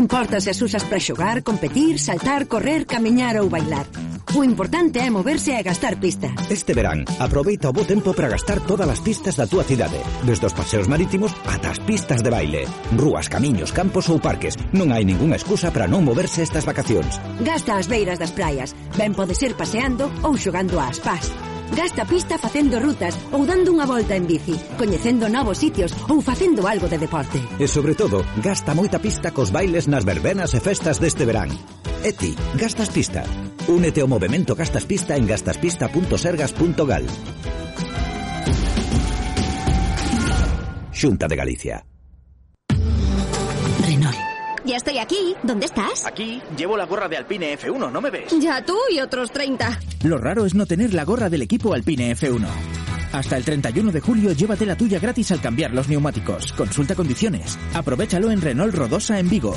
importa 0.00 0.40
se 0.40 0.50
as 0.50 0.60
usas 0.62 0.82
para 0.84 0.98
xogar, 0.98 1.42
competir, 1.44 2.00
saltar, 2.00 2.48
correr, 2.48 2.86
camiñar 2.86 3.36
ou 3.36 3.52
bailar. 3.52 3.86
O 4.34 4.44
importante 4.44 4.98
é 4.98 5.10
moverse 5.10 5.52
e 5.52 5.62
gastar 5.62 5.98
pistas. 6.00 6.30
Este 6.48 6.72
verán, 6.72 7.04
aproveita 7.18 7.68
o 7.68 7.74
bo 7.74 7.84
tempo 7.84 8.14
para 8.14 8.32
gastar 8.32 8.64
todas 8.64 8.88
as 8.88 9.02
pistas 9.04 9.36
da 9.36 9.44
túa 9.44 9.66
cidade, 9.66 10.00
desde 10.24 10.46
os 10.46 10.56
paseos 10.56 10.88
marítimos 10.88 11.34
ata 11.44 11.74
as 11.74 11.82
pistas 11.82 12.22
de 12.22 12.30
baile. 12.30 12.64
Rúas, 12.96 13.28
camiños, 13.28 13.74
campos 13.74 14.08
ou 14.08 14.22
parques, 14.22 14.56
non 14.72 14.88
hai 14.94 15.04
ningunha 15.04 15.36
excusa 15.36 15.68
para 15.74 15.90
non 15.90 16.06
moverse 16.06 16.46
estas 16.46 16.64
vacacións. 16.64 17.20
Gasta 17.42 17.76
as 17.76 17.90
beiras 17.90 18.22
das 18.22 18.32
praias, 18.32 18.72
ben 18.96 19.12
pode 19.12 19.36
ser 19.36 19.52
paseando 19.58 20.08
ou 20.24 20.38
xogando 20.38 20.78
ás 20.78 21.02
pás. 21.02 21.49
Gasta 21.76 22.04
pista 22.04 22.38
facendo 22.38 22.80
rutas 22.80 23.14
ou 23.30 23.46
dando 23.46 23.70
unha 23.70 23.86
volta 23.86 24.18
en 24.18 24.26
bici, 24.26 24.58
coñecendo 24.74 25.30
novos 25.30 25.58
sitios 25.62 25.94
ou 26.10 26.18
facendo 26.18 26.66
algo 26.66 26.90
de 26.90 26.98
deporte. 26.98 27.38
E 27.58 27.66
sobre 27.70 27.94
todo, 27.94 28.26
gasta 28.42 28.74
moita 28.74 28.98
pista 28.98 29.30
cos 29.30 29.54
bailes 29.54 29.86
nas 29.86 30.02
verbenas 30.02 30.54
e 30.54 30.60
festas 30.60 30.98
deste 30.98 31.22
verán. 31.22 31.50
E 32.02 32.10
ti, 32.16 32.32
gastas 32.58 32.90
pista. 32.90 33.22
Únete 33.68 34.00
ao 34.00 34.08
movemento 34.08 34.56
Gastas 34.56 34.88
Pista 34.88 35.14
en 35.14 35.28
gastaspista.sergas.gal. 35.28 37.04
Xunta 40.92 41.28
de 41.28 41.36
Galicia. 41.36 41.89
Ya 44.70 44.76
estoy 44.76 44.98
aquí. 44.98 45.34
¿Dónde 45.42 45.66
estás? 45.66 46.06
Aquí 46.06 46.40
llevo 46.56 46.76
la 46.76 46.86
gorra 46.86 47.08
de 47.08 47.16
Alpine 47.16 47.58
F1, 47.58 47.90
¿no 47.90 48.00
me 48.00 48.08
ves? 48.08 48.32
Ya 48.40 48.64
tú 48.64 48.78
y 48.88 49.00
otros 49.00 49.32
30. 49.32 49.80
Lo 50.04 50.16
raro 50.16 50.46
es 50.46 50.54
no 50.54 50.64
tener 50.64 50.94
la 50.94 51.04
gorra 51.04 51.28
del 51.28 51.42
equipo 51.42 51.74
Alpine 51.74 52.14
F1. 52.14 52.46
Hasta 53.10 53.36
el 53.36 53.44
31 53.44 53.90
de 53.90 54.00
julio 54.00 54.30
llévate 54.30 54.64
la 54.64 54.76
tuya 54.76 55.00
gratis 55.00 55.32
al 55.32 55.40
cambiar 55.40 55.72
los 55.72 55.88
neumáticos. 55.88 56.52
Consulta 56.52 56.94
condiciones. 56.94 57.58
Aprovechalo 57.74 58.30
en 58.30 58.40
Renault 58.40 58.72
Rodosa 58.72 59.18
en 59.18 59.28
Vigo. 59.28 59.56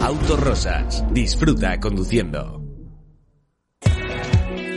Autorosas. 0.00 1.04
Disfruta 1.12 1.78
conduciendo. 1.80 2.65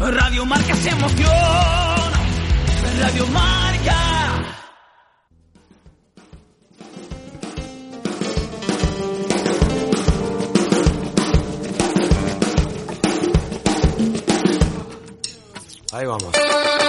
Radio 0.00 0.46
Marca 0.46 0.74
se 0.76 0.88
emoción. 0.88 1.30
Radio 3.00 3.26
Marca. 3.26 3.96
Ahí 15.92 16.06
vamos. 16.06 16.79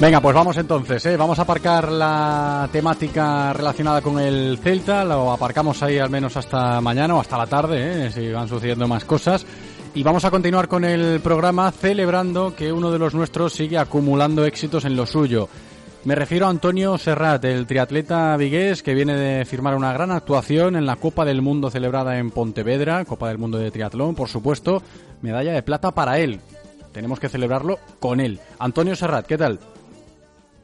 Venga, 0.00 0.20
pues 0.20 0.32
vamos 0.32 0.56
entonces, 0.56 1.04
¿eh? 1.06 1.16
vamos 1.16 1.40
a 1.40 1.42
aparcar 1.42 1.90
la 1.90 2.68
temática 2.70 3.52
relacionada 3.52 4.00
con 4.00 4.20
el 4.20 4.56
Celta, 4.62 5.04
lo 5.04 5.32
aparcamos 5.32 5.82
ahí 5.82 5.98
al 5.98 6.08
menos 6.08 6.36
hasta 6.36 6.80
mañana 6.80 7.16
o 7.16 7.20
hasta 7.20 7.36
la 7.36 7.48
tarde, 7.48 8.06
¿eh? 8.06 8.10
si 8.12 8.30
van 8.30 8.46
sucediendo 8.46 8.86
más 8.86 9.04
cosas. 9.04 9.44
Y 9.94 10.04
vamos 10.04 10.24
a 10.24 10.30
continuar 10.30 10.68
con 10.68 10.84
el 10.84 11.18
programa 11.18 11.72
celebrando 11.72 12.54
que 12.54 12.72
uno 12.72 12.92
de 12.92 13.00
los 13.00 13.12
nuestros 13.12 13.54
sigue 13.54 13.76
acumulando 13.76 14.44
éxitos 14.44 14.84
en 14.84 14.94
lo 14.94 15.04
suyo. 15.04 15.48
Me 16.04 16.14
refiero 16.14 16.46
a 16.46 16.50
Antonio 16.50 16.96
Serrat, 16.96 17.44
el 17.44 17.66
triatleta 17.66 18.36
vigués 18.36 18.84
que 18.84 18.94
viene 18.94 19.16
de 19.16 19.44
firmar 19.46 19.74
una 19.74 19.92
gran 19.92 20.12
actuación 20.12 20.76
en 20.76 20.86
la 20.86 20.94
Copa 20.94 21.24
del 21.24 21.42
Mundo 21.42 21.72
celebrada 21.72 22.18
en 22.18 22.30
Pontevedra, 22.30 23.04
Copa 23.04 23.26
del 23.28 23.38
Mundo 23.38 23.58
de 23.58 23.72
Triatlón, 23.72 24.14
por 24.14 24.28
supuesto, 24.28 24.80
medalla 25.22 25.52
de 25.52 25.64
plata 25.64 25.90
para 25.90 26.20
él. 26.20 26.40
Tenemos 26.92 27.18
que 27.18 27.28
celebrarlo 27.28 27.80
con 27.98 28.20
él. 28.20 28.38
Antonio 28.60 28.94
Serrat, 28.94 29.26
¿qué 29.26 29.36
tal? 29.36 29.58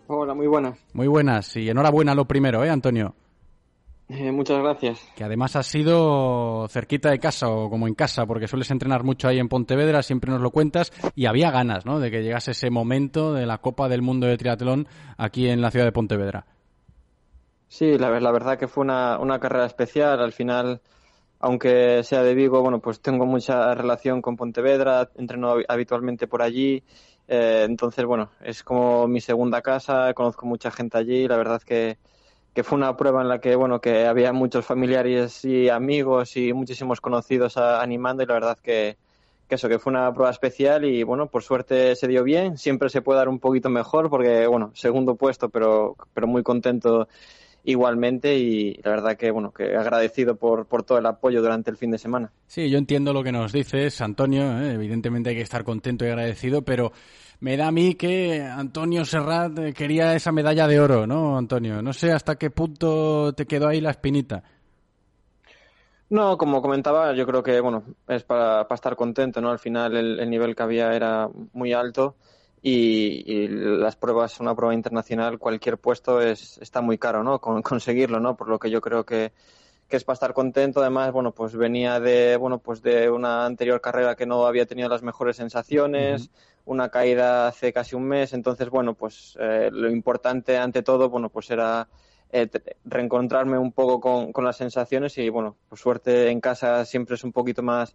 Hola, 0.07 0.35
muy 0.35 0.47
buenas. 0.47 0.79
Muy 0.93 1.07
buenas 1.07 1.57
y 1.57 1.69
enhorabuena 1.69 2.15
lo 2.15 2.27
primero, 2.27 2.63
¿eh, 2.65 2.71
Antonio? 2.71 3.15
Eh, 4.11 4.31
muchas 4.33 4.63
gracias. 4.63 5.01
Que 5.17 5.25
además 5.25 5.57
has 5.57 5.67
sido 5.67 6.69
cerquita 6.69 7.11
de 7.11 7.19
casa 7.19 7.49
o 7.49 7.71
como 7.71 7.89
en 7.89 7.95
casa, 7.95 8.27
porque 8.27 8.47
sueles 8.47 8.71
entrenar 8.71 9.03
mucho 9.03 9.29
ahí 9.29 9.39
en 9.39 9.49
Pontevedra, 9.49 10.03
siempre 10.03 10.31
nos 10.31 10.43
lo 10.43 10.51
cuentas, 10.51 10.93
y 11.15 11.25
había 11.25 11.51
ganas, 11.51 11.87
¿no?, 11.87 12.01
de 12.01 12.11
que 12.11 12.23
llegase 12.23 12.51
ese 12.51 12.69
momento 12.69 13.33
de 13.33 13.47
la 13.47 13.59
Copa 13.59 13.89
del 13.89 14.03
Mundo 14.03 14.27
de 14.27 14.37
Triatlón 14.37 14.87
aquí 15.17 15.49
en 15.49 15.63
la 15.63 15.71
ciudad 15.71 15.87
de 15.87 15.93
Pontevedra. 15.93 16.45
Sí, 17.69 17.97
la, 17.97 18.21
la 18.21 18.31
verdad 18.31 18.59
que 18.59 18.69
fue 18.69 18.83
una, 18.85 19.19
una 19.19 19.41
carrera 19.41 19.65
especial. 19.65 20.21
Al 20.21 20.33
final, 20.33 20.83
aunque 21.41 22.03
sea 22.05 22.23
de 22.23 22.35
Vigo, 22.35 22.61
bueno, 22.61 22.81
pues 22.81 23.01
tengo 23.01 23.25
mucha 23.25 23.75
relación 23.75 24.21
con 24.21 24.37
Pontevedra, 24.37 25.09
entreno 25.17 25.55
hab- 25.57 25.65
habitualmente 25.67 26.27
por 26.27 26.43
allí. 26.43 26.85
Eh, 27.29 27.65
entonces, 27.69 28.05
bueno, 28.05 28.31
es 28.43 28.63
como 28.63 29.09
mi 29.09 29.21
segunda 29.21 29.63
casa, 29.63 30.13
conozco 30.15 30.47
mucha 30.47 30.71
gente 30.71 30.99
allí. 30.99 31.27
La 31.29 31.37
verdad 31.37 31.63
que, 31.63 31.99
que 32.55 32.63
fue 32.63 32.77
una 32.79 32.97
prueba 32.97 33.23
en 33.23 33.29
la 33.29 33.41
que, 33.41 33.57
bueno, 33.57 33.81
que 33.81 34.07
había 34.07 34.33
muchos 34.33 34.65
familiares 34.67 35.45
y 35.45 35.69
amigos 35.69 36.37
y 36.37 36.53
muchísimos 36.53 37.01
conocidos 37.01 37.57
animando 37.57 38.23
y 38.23 38.27
la 38.27 38.35
verdad 38.35 38.59
que, 38.59 38.97
que 39.49 39.55
eso, 39.57 39.69
que 39.69 39.79
fue 39.79 39.93
una 39.93 40.13
prueba 40.13 40.31
especial 40.31 40.85
y 40.85 41.03
bueno, 41.03 41.29
por 41.29 41.43
suerte 41.43 41.97
se 41.97 42.09
dio 42.09 42.25
bien. 42.25 42.59
Siempre 42.59 42.89
se 42.91 43.03
puede 43.03 43.19
dar 43.19 43.29
un 43.29 43.39
poquito 43.39 43.71
mejor 43.71 44.11
porque, 44.11 44.47
bueno, 44.47 44.73
segundo 44.75 45.17
puesto, 45.17 45.49
pero, 45.49 45.97
pero 46.15 46.27
muy 46.27 46.43
contento 46.43 47.09
igualmente 47.65 48.37
y 48.37 48.75
la 48.83 48.91
verdad 48.91 49.17
que, 49.17 49.31
bueno, 49.31 49.51
que 49.53 49.75
agradecido 49.75 50.37
por, 50.37 50.67
por 50.67 50.83
todo 50.83 50.99
el 50.99 51.07
apoyo 51.07 51.41
durante 51.41 51.71
el 51.71 51.77
fin 51.77 51.91
de 51.91 51.99
semana. 51.99 52.31
Sí, 52.47 52.69
yo 52.71 52.79
entiendo 52.79 53.13
lo 53.13 53.25
que 53.25 53.33
nos 53.33 53.53
dices, 53.53 54.01
Antonio. 54.01 54.61
¿eh? 54.61 54.75
Evidentemente 54.75 55.31
hay 55.31 55.37
que 55.37 55.43
estar 55.43 55.65
contento 55.65 56.05
y 56.05 56.09
agradecido, 56.09 56.63
pero 56.63 56.93
me 57.41 57.57
da 57.57 57.69
a 57.69 57.73
mí 57.73 57.95
que 57.95 58.43
Antonio 58.43 59.05
Serrat 59.05 59.59
eh, 59.59 59.73
quería 59.73 60.15
esa 60.15 60.31
medalla 60.31 60.69
de 60.69 60.79
oro, 60.79 61.07
¿no, 61.07 61.39
Antonio? 61.39 61.81
No 61.83 61.93
sé 61.93 62.13
hasta 62.13 62.37
qué 62.37 62.51
punto 62.51 63.33
te 63.33 63.47
quedó 63.47 63.69
ahí 63.69 63.81
la 63.81 63.91
espinita. 63.91 64.43
No, 66.11 66.37
como 66.37 66.61
comentaba, 66.61 67.15
yo 67.15 67.27
creo 67.27 67.43
que 67.43 67.61
bueno 67.61 67.83
es 68.07 68.23
para, 68.25 68.69
para 68.69 68.75
estar 68.75 68.95
contento, 68.95 69.41
¿no? 69.41 69.51
Al 69.51 69.59
final 69.59 69.97
el, 69.97 70.21
el 70.21 70.31
nivel 70.31 70.55
que 70.55 70.63
había 70.63 70.93
era 70.93 71.29
muy 71.55 71.73
alto 71.73 72.17
y, 72.67 73.31
y 73.31 73.47
las 73.47 73.95
pruebas, 73.95 74.41
una 74.41 74.55
prueba 74.55 74.73
internacional, 74.73 75.39
cualquier 75.39 75.77
puesto 75.77 76.23
es 76.23 76.57
está 76.63 76.81
muy 76.81 76.97
caro, 76.97 77.23
¿no? 77.23 77.39
Con, 77.39 77.61
conseguirlo, 77.63 78.21
¿no? 78.21 78.39
Por 78.39 78.49
lo 78.49 78.59
que 78.59 78.71
yo 78.71 78.81
creo 78.81 79.05
que, 79.05 79.33
que 79.87 79.99
es 79.99 80.05
para 80.05 80.15
estar 80.15 80.33
contento. 80.33 80.81
Además, 80.81 81.13
bueno, 81.13 81.33
pues 81.33 81.55
venía 81.55 82.01
de 82.01 82.39
bueno 82.39 82.61
pues 82.61 82.81
de 82.81 83.11
una 83.11 83.45
anterior 83.45 83.83
carrera 83.83 84.17
que 84.17 84.25
no 84.25 84.47
había 84.47 84.65
tenido 84.65 84.89
las 84.89 85.03
mejores 85.03 85.37
sensaciones, 85.37 86.31
una 86.65 86.89
caída 86.89 87.49
hace 87.49 87.71
casi 87.71 87.97
un 87.97 88.05
mes. 88.05 88.33
Entonces, 88.33 88.71
bueno, 88.71 88.95
pues 88.95 89.37
eh, 89.39 89.69
lo 89.71 89.91
importante 89.91 90.57
ante 90.57 90.83
todo, 90.83 91.11
bueno, 91.11 91.29
pues 91.29 91.51
era 91.51 91.87
eh, 92.33 92.49
reencontrarme 92.87 93.59
un 93.59 93.73
poco 93.73 94.01
con, 94.01 94.33
con 94.33 94.43
las 94.43 94.57
sensaciones 94.57 95.19
y 95.19 95.29
bueno, 95.29 95.55
por 95.69 95.79
suerte 95.79 96.31
en 96.31 96.41
casa 96.41 96.87
siempre 96.87 97.17
es 97.17 97.25
un 97.25 97.33
poquito 97.33 97.63
más, 97.63 97.95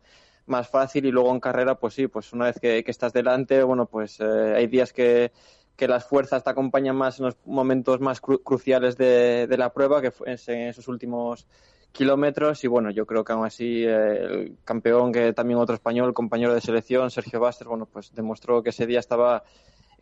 más 0.50 0.68
fácil 0.70 1.06
y 1.06 1.12
luego 1.12 1.32
en 1.32 1.40
carrera 1.40 1.76
pues 1.80 1.94
sí, 1.96 2.08
pues 2.08 2.34
una 2.34 2.46
vez 2.46 2.60
que, 2.60 2.84
que 2.84 2.92
estás 2.92 3.14
delante, 3.14 3.64
bueno, 3.64 3.86
pues 3.88 4.20
eh, 4.20 4.54
hay 4.56 4.68
días 4.68 4.94
que, 4.94 5.32
que 5.76 5.88
las 5.88 6.06
fuerzas 6.06 6.44
te 6.44 6.50
acompañan 6.50 6.96
más 6.96 7.20
en 7.20 7.26
los 7.28 7.38
momentos 7.46 8.00
más 8.02 8.22
cru- 8.22 8.42
cruciales 8.44 8.98
de, 8.98 9.48
de 9.48 9.58
la 9.58 9.72
prueba, 9.74 10.02
que 10.02 10.12
fue 10.12 10.28
en 10.32 10.68
esos 10.68 10.88
últimos 10.88 11.48
kilómetros. 11.92 12.64
Y 12.64 12.68
bueno, 12.68 12.92
yo 12.92 13.06
creo 13.06 13.24
que 13.24 13.34
aún 13.34 13.46
así 13.46 13.84
eh, 13.86 13.90
el 14.24 14.58
campeón, 14.64 15.12
que 15.12 15.34
también 15.34 15.60
otro 15.60 15.76
español, 15.76 16.14
compañero 16.14 16.54
de 16.54 16.62
selección, 16.62 17.10
Sergio 17.12 17.40
Bastos, 17.40 17.68
bueno, 17.68 17.86
pues 17.86 18.14
demostró 18.14 18.62
que 18.64 18.70
ese 18.72 18.86
día 18.88 19.00
estaba 19.00 19.44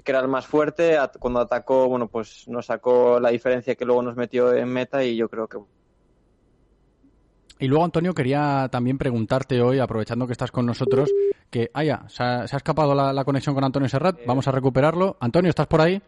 que 0.04 0.12
era 0.12 0.22
el 0.22 0.28
más 0.28 0.46
fuerte, 0.48 0.98
cuando 1.20 1.40
atacó, 1.40 1.88
bueno, 1.90 2.08
pues 2.08 2.48
nos 2.48 2.68
sacó 2.68 3.20
la 3.20 3.30
diferencia 3.30 3.76
que 3.76 3.86
luego 3.86 4.02
nos 4.04 4.16
metió 4.16 4.54
en 4.54 4.70
meta 4.70 5.04
y 5.04 5.16
yo 5.16 5.28
creo 5.30 5.48
que 5.48 5.58
Y 7.60 7.68
luego, 7.68 7.86
Antonio, 7.86 8.14
quería 8.14 8.70
también 8.72 8.98
preguntarte 8.98 9.62
hoy, 9.62 9.80
aprovechando 9.80 10.28
que 10.28 10.34
estás 10.34 10.52
con 10.52 10.66
nosotros, 10.66 11.10
que, 11.50 11.72
ah, 11.74 11.84
ya, 11.84 12.06
se 12.08 12.24
ha, 12.24 12.48
se 12.48 12.56
ha 12.56 12.58
escapado 12.58 12.94
la, 12.94 13.12
la 13.14 13.26
conexión 13.26 13.56
con 13.56 13.64
Antonio 13.64 13.90
Serrat. 13.90 14.20
Vamos 14.28 14.48
a 14.48 14.52
recuperarlo. 14.52 15.18
Antonio, 15.20 15.50
¿estás 15.50 15.68
por 15.68 15.82
ahí? 15.82 16.02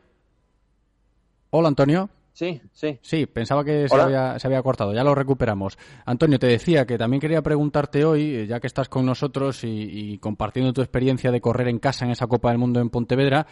Hola, 1.49 1.69
Antonio. 1.69 2.09
Sí, 2.39 2.61
sí. 2.71 2.97
Sí, 3.01 3.25
pensaba 3.25 3.65
que 3.65 3.89
se 3.89 3.99
había, 3.99 4.39
se 4.39 4.47
había 4.47 4.63
cortado. 4.63 4.93
Ya 4.93 5.03
lo 5.03 5.13
recuperamos. 5.13 5.77
Antonio, 6.05 6.39
te 6.39 6.47
decía 6.47 6.85
que 6.85 6.97
también 6.97 7.19
quería 7.19 7.41
preguntarte 7.41 8.05
hoy, 8.05 8.33
eh, 8.33 8.47
ya 8.47 8.61
que 8.61 8.67
estás 8.67 8.87
con 8.87 9.05
nosotros 9.05 9.65
y, 9.65 9.67
y 9.67 10.17
compartiendo 10.19 10.71
tu 10.71 10.79
experiencia 10.79 11.31
de 11.31 11.41
correr 11.41 11.67
en 11.67 11.79
casa 11.79 12.05
en 12.05 12.11
esa 12.11 12.27
Copa 12.27 12.47
del 12.47 12.57
Mundo 12.57 12.79
en 12.79 12.91
Pontevedra, 12.91 13.45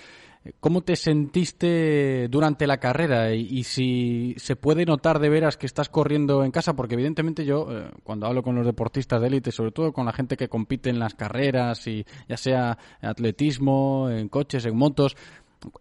eh, 0.45 0.53
¿cómo 0.61 0.83
te 0.83 0.95
sentiste 0.95 2.29
durante 2.29 2.65
la 2.65 2.77
carrera? 2.77 3.35
Y, 3.35 3.59
y 3.59 3.63
si 3.65 4.35
se 4.37 4.55
puede 4.55 4.85
notar 4.85 5.19
de 5.19 5.27
veras 5.27 5.57
que 5.57 5.65
estás 5.65 5.89
corriendo 5.89 6.45
en 6.45 6.51
casa, 6.51 6.73
porque 6.73 6.93
evidentemente 6.93 7.43
yo, 7.43 7.67
eh, 7.69 7.91
cuando 8.05 8.25
hablo 8.25 8.41
con 8.41 8.55
los 8.55 8.65
deportistas 8.65 9.19
de 9.19 9.27
élite, 9.27 9.51
sobre 9.51 9.73
todo 9.73 9.91
con 9.91 10.05
la 10.05 10.13
gente 10.13 10.37
que 10.37 10.47
compite 10.47 10.89
en 10.89 10.99
las 10.99 11.13
carreras, 11.13 11.85
y 11.87 12.05
ya 12.29 12.37
sea 12.37 12.77
atletismo, 13.01 14.09
en 14.09 14.29
coches, 14.29 14.65
en 14.65 14.77
motos, 14.77 15.17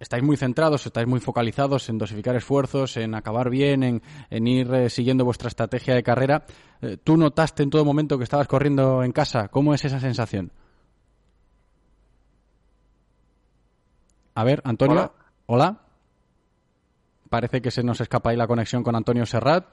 estáis 0.00 0.22
muy 0.22 0.36
centrados, 0.36 0.86
estáis 0.86 1.06
muy 1.06 1.20
focalizados 1.20 1.88
en 1.88 1.98
dosificar 1.98 2.36
esfuerzos, 2.36 2.96
en 2.96 3.14
acabar 3.14 3.50
bien, 3.50 3.82
en, 3.82 4.02
en 4.30 4.46
ir 4.46 4.72
eh, 4.74 4.90
siguiendo 4.90 5.24
vuestra 5.24 5.48
estrategia 5.48 5.94
de 5.94 6.02
carrera. 6.02 6.44
Eh, 6.82 6.96
¿Tú 7.02 7.16
notaste 7.16 7.62
en 7.62 7.70
todo 7.70 7.84
momento 7.84 8.18
que 8.18 8.24
estabas 8.24 8.48
corriendo 8.48 9.02
en 9.02 9.12
casa? 9.12 9.48
¿Cómo 9.48 9.74
es 9.74 9.84
esa 9.84 10.00
sensación? 10.00 10.50
A 14.34 14.44
ver, 14.44 14.60
Antonio. 14.64 14.94
Hola. 14.94 15.12
Hola. 15.46 15.80
Parece 17.30 17.60
que 17.60 17.70
se 17.70 17.82
nos 17.82 18.00
escapa 18.00 18.30
ahí 18.30 18.36
la 18.36 18.46
conexión 18.46 18.82
con 18.82 18.94
Antonio 18.94 19.26
Serrat. 19.26 19.66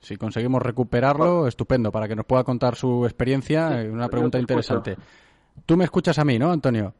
Si 0.00 0.16
conseguimos 0.16 0.60
recuperarlo, 0.60 1.46
estupendo, 1.46 1.90
para 1.90 2.08
que 2.08 2.16
nos 2.16 2.26
pueda 2.26 2.44
contar 2.44 2.76
su 2.76 3.04
experiencia. 3.04 3.80
eh, 3.82 3.90
una 3.90 4.08
pregunta 4.08 4.38
escucho. 4.38 4.52
interesante. 4.52 4.96
Tú 5.64 5.76
me 5.76 5.84
escuchas 5.84 6.18
a 6.18 6.24
mí, 6.24 6.38
¿no, 6.38 6.50
Antonio? 6.50 6.92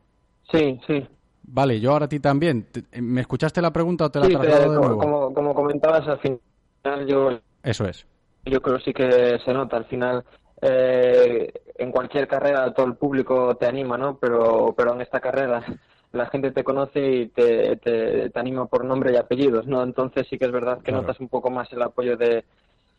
Sí, 0.51 0.81
sí. 0.87 1.07
Vale, 1.47 1.79
yo 1.81 1.93
ahora 1.93 2.07
a 2.07 2.09
ti 2.09 2.21
también. 2.21 2.65
Te- 2.71 3.01
¿Me 3.03 3.21
escuchaste 3.21 3.61
la 3.63 3.73
pregunta 3.73 4.05
o 4.07 4.11
te 4.11 4.19
la 4.21 4.27
Sí, 4.27 4.33
traslado 4.33 4.71
de 4.71 4.77
como, 4.77 4.81
nuevo? 4.81 5.01
como, 5.01 5.35
como 5.35 5.55
comentabas, 5.55 6.07
al 6.09 6.19
final 6.21 7.07
yo, 7.07 7.31
Eso 7.63 7.85
es. 7.87 8.07
yo 8.45 8.61
creo 8.61 8.79
sí 8.81 8.93
que 8.93 9.39
se 9.45 9.53
nota. 9.53 9.77
Al 9.77 9.87
final, 9.87 10.25
eh, 10.63 11.53
en 11.77 11.91
cualquier 11.91 12.29
carrera 12.29 12.73
todo 12.75 12.87
el 12.87 12.97
público 12.97 13.57
te 13.57 13.67
anima, 13.67 13.97
¿no? 13.99 14.19
Pero, 14.19 14.75
pero 14.77 14.95
en 14.95 15.01
esta 15.01 15.21
carrera 15.21 15.65
la 16.13 16.27
gente 16.27 16.53
te 16.53 16.63
conoce 16.65 17.01
y 17.01 17.29
te, 17.29 17.77
te, 17.79 18.31
te 18.31 18.39
anima 18.41 18.67
por 18.67 18.85
nombre 18.85 19.13
y 19.13 19.17
apellidos, 19.17 19.67
¿no? 19.67 19.83
Entonces 19.83 20.27
sí 20.31 20.39
que 20.39 20.45
es 20.47 20.53
verdad 20.53 20.81
que 20.83 20.93
Claro. 20.93 21.03
notas 21.03 21.21
un 21.21 21.29
poco 21.29 21.51
más 21.51 21.73
el 21.73 21.83
apoyo 21.83 22.17
de, 22.17 22.45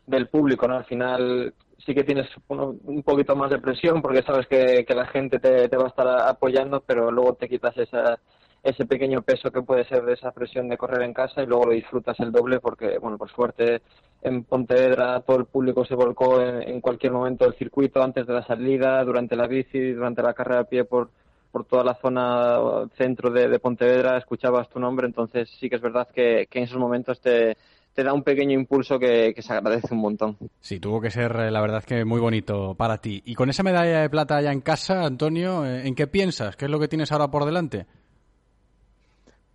del 0.06 0.28
público, 0.28 0.68
¿no? 0.68 0.76
Al 0.76 0.84
final 0.84 1.54
sí 1.78 1.94
que 1.94 2.04
tienes 2.04 2.28
uno- 2.48 2.76
un 2.84 3.02
poquito 3.02 3.36
más 3.36 3.50
de 3.50 3.58
presión 3.58 4.02
porque 4.02 4.22
sabes 4.22 4.46
que, 4.48 4.84
que 4.86 4.94
la 4.94 5.06
gente 5.06 5.38
te, 5.38 5.68
te 5.68 5.76
va 5.76 5.84
a 5.84 5.88
estar 5.88 6.08
apoyando, 6.28 6.80
pero 6.82 7.10
luego 7.10 7.34
te 7.34 7.48
quitas 7.48 7.76
esa, 7.78 8.18
ese 8.66 8.84
pequeño 8.84 9.22
peso 9.22 9.50
que 9.52 9.62
puede 9.62 9.84
ser 9.84 10.04
de 10.04 10.14
esa 10.14 10.32
presión 10.32 10.68
de 10.68 10.76
correr 10.76 11.02
en 11.02 11.14
casa 11.14 11.42
y 11.42 11.46
luego 11.46 11.66
lo 11.66 11.72
disfrutas 11.72 12.18
el 12.18 12.32
doble 12.32 12.58
porque, 12.58 12.98
bueno, 12.98 13.16
por 13.16 13.30
suerte 13.30 13.80
en 14.22 14.42
Pontevedra 14.42 15.20
todo 15.20 15.36
el 15.36 15.44
público 15.44 15.84
se 15.84 15.94
volcó 15.94 16.42
en, 16.42 16.80
cualquier 16.80 17.12
momento 17.12 17.44
del 17.44 17.54
circuito, 17.54 18.02
antes 18.02 18.26
de 18.26 18.34
la 18.34 18.44
salida, 18.44 19.04
durante 19.04 19.36
la 19.36 19.46
bici, 19.46 19.92
durante 19.92 20.20
la 20.22 20.34
carrera 20.34 20.62
a 20.62 20.64
pie 20.64 20.84
por, 20.84 21.10
por 21.52 21.64
toda 21.64 21.84
la 21.84 21.94
zona 21.94 22.88
centro 22.96 23.30
de, 23.30 23.58
Pontevedra, 23.60 24.18
escuchabas 24.18 24.68
tu 24.68 24.80
nombre, 24.80 25.06
entonces 25.06 25.48
sí 25.60 25.70
que 25.70 25.76
es 25.76 25.82
verdad 25.82 26.08
que, 26.12 26.48
en 26.50 26.62
esos 26.64 26.78
momentos 26.78 27.20
te, 27.20 27.56
te 27.94 28.02
da 28.02 28.12
un 28.12 28.24
pequeño 28.24 28.58
impulso 28.58 28.98
que, 28.98 29.32
que 29.32 29.42
se 29.42 29.52
agradece 29.52 29.94
un 29.94 30.00
montón. 30.00 30.36
Sí, 30.60 30.80
tuvo 30.80 31.00
que 31.00 31.10
ser, 31.10 31.36
eh, 31.36 31.52
la 31.52 31.60
verdad, 31.60 31.84
que 31.84 32.04
muy 32.04 32.18
bonito 32.18 32.74
para 32.74 32.98
ti. 32.98 33.22
Y 33.24 33.36
con 33.36 33.48
esa 33.48 33.62
medalla 33.62 34.00
de 34.00 34.10
plata 34.10 34.40
ya 34.40 34.50
en 34.50 34.60
casa, 34.60 35.04
Antonio, 35.04 35.64
eh, 35.64 35.86
¿en 35.86 35.94
qué 35.94 36.08
piensas? 36.08 36.56
¿Qué 36.56 36.64
es 36.64 36.70
lo 36.70 36.80
que 36.80 36.88
tienes 36.88 37.12
ahora 37.12 37.28
por 37.28 37.44
delante? 37.44 37.86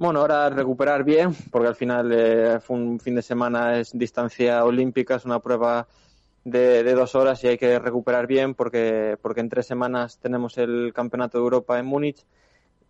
Bueno, 0.02 0.22
ahora 0.22 0.50
recuperar 0.50 1.04
bien, 1.04 1.36
porque 1.52 1.68
al 1.68 1.76
final 1.76 2.12
eh, 2.12 2.60
fue 2.60 2.76
un 2.76 3.00
fin 3.00 3.14
de 3.14 3.22
semana, 3.22 3.78
es 3.78 3.96
distancia 3.96 4.66
olímpica, 4.66 5.18
es 5.18 5.26
una 5.26 5.40
prueba 5.40 5.88
de, 6.44 6.82
de 6.82 6.94
dos 6.96 7.14
horas 7.14 7.44
y 7.44 7.50
hay 7.50 7.58
que 7.60 7.78
recuperar 7.78 8.26
bien 8.26 8.56
porque, 8.56 9.16
porque 9.22 9.42
en 9.42 9.50
tres 9.50 9.68
semanas 9.68 10.18
tenemos 10.18 10.58
el 10.58 10.92
Campeonato 10.92 11.38
de 11.38 11.44
Europa 11.44 11.78
en 11.78 11.86
Múnich 11.86 12.26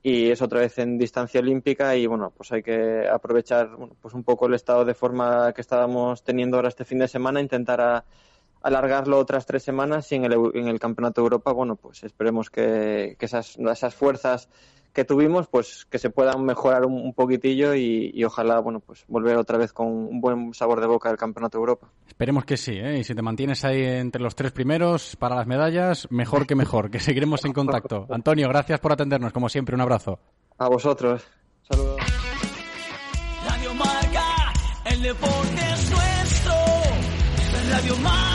y 0.01 0.29
es 0.31 0.41
otra 0.41 0.61
vez 0.61 0.77
en 0.77 0.97
distancia 0.97 1.41
olímpica 1.41 1.97
y 1.97 2.07
bueno, 2.07 2.31
pues 2.31 2.49
hay 2.53 2.63
que 2.63 3.05
aprovechar 3.09 3.71
pues 4.01 4.13
un 4.13 4.23
poco 4.23 4.45
el 4.45 4.53
estado 4.53 4.85
de 4.85 4.93
forma 4.93 5.51
que 5.51 5.59
estábamos 5.59 6.23
teniendo 6.23 6.55
ahora 6.55 6.69
este 6.69 6.85
fin 6.85 6.99
de 6.99 7.09
semana, 7.09 7.41
intentar 7.41 8.05
alargarlo 8.61 9.19
otras 9.19 9.45
tres 9.45 9.63
semanas 9.63 10.09
y 10.13 10.15
en 10.15 10.23
el, 10.23 10.33
en 10.53 10.69
el 10.69 10.79
Campeonato 10.79 11.19
de 11.19 11.25
Europa, 11.25 11.51
bueno, 11.51 11.75
pues 11.75 12.05
esperemos 12.05 12.49
que, 12.49 13.17
que 13.19 13.25
esas, 13.25 13.57
esas 13.57 13.95
fuerzas 13.95 14.47
que 14.93 15.05
tuvimos, 15.05 15.47
pues 15.47 15.85
que 15.89 15.99
se 15.99 16.09
puedan 16.09 16.43
mejorar 16.43 16.85
un, 16.85 16.93
un 16.93 17.13
poquitillo 17.13 17.73
y, 17.75 18.11
y 18.13 18.23
ojalá, 18.23 18.59
bueno, 18.59 18.79
pues 18.79 19.05
volver 19.07 19.37
otra 19.37 19.57
vez 19.57 19.73
con 19.73 19.87
un 19.87 20.21
buen 20.21 20.53
sabor 20.53 20.81
de 20.81 20.87
boca 20.87 21.09
del 21.09 21.17
Campeonato 21.17 21.57
de 21.57 21.61
Europa. 21.61 21.87
Esperemos 22.07 22.45
que 22.45 22.57
sí, 22.57 22.73
¿eh? 22.73 22.99
y 22.99 23.03
si 23.03 23.15
te 23.15 23.21
mantienes 23.21 23.63
ahí 23.63 23.83
entre 23.83 24.21
los 24.21 24.35
tres 24.35 24.51
primeros 24.51 25.15
para 25.15 25.35
las 25.35 25.47
medallas, 25.47 26.07
mejor 26.11 26.45
que 26.45 26.55
mejor, 26.55 26.91
que 26.91 26.99
seguiremos 26.99 27.43
en 27.45 27.53
contacto. 27.53 28.05
Antonio, 28.11 28.47
gracias 28.49 28.79
por 28.79 28.91
atendernos, 28.91 29.31
como 29.33 29.49
siempre, 29.49 29.75
un 29.75 29.81
abrazo. 29.81 30.19
A 30.57 30.67
vosotros. 30.67 31.23
Saludos. 31.63 31.97
Radio 33.47 33.73
Marca, 33.73 34.53
el 34.85 35.01
deporte 35.01 35.61
es 35.73 35.91
nuestro. 35.91 36.53
Radio 37.71 37.95
Marca. 37.97 38.30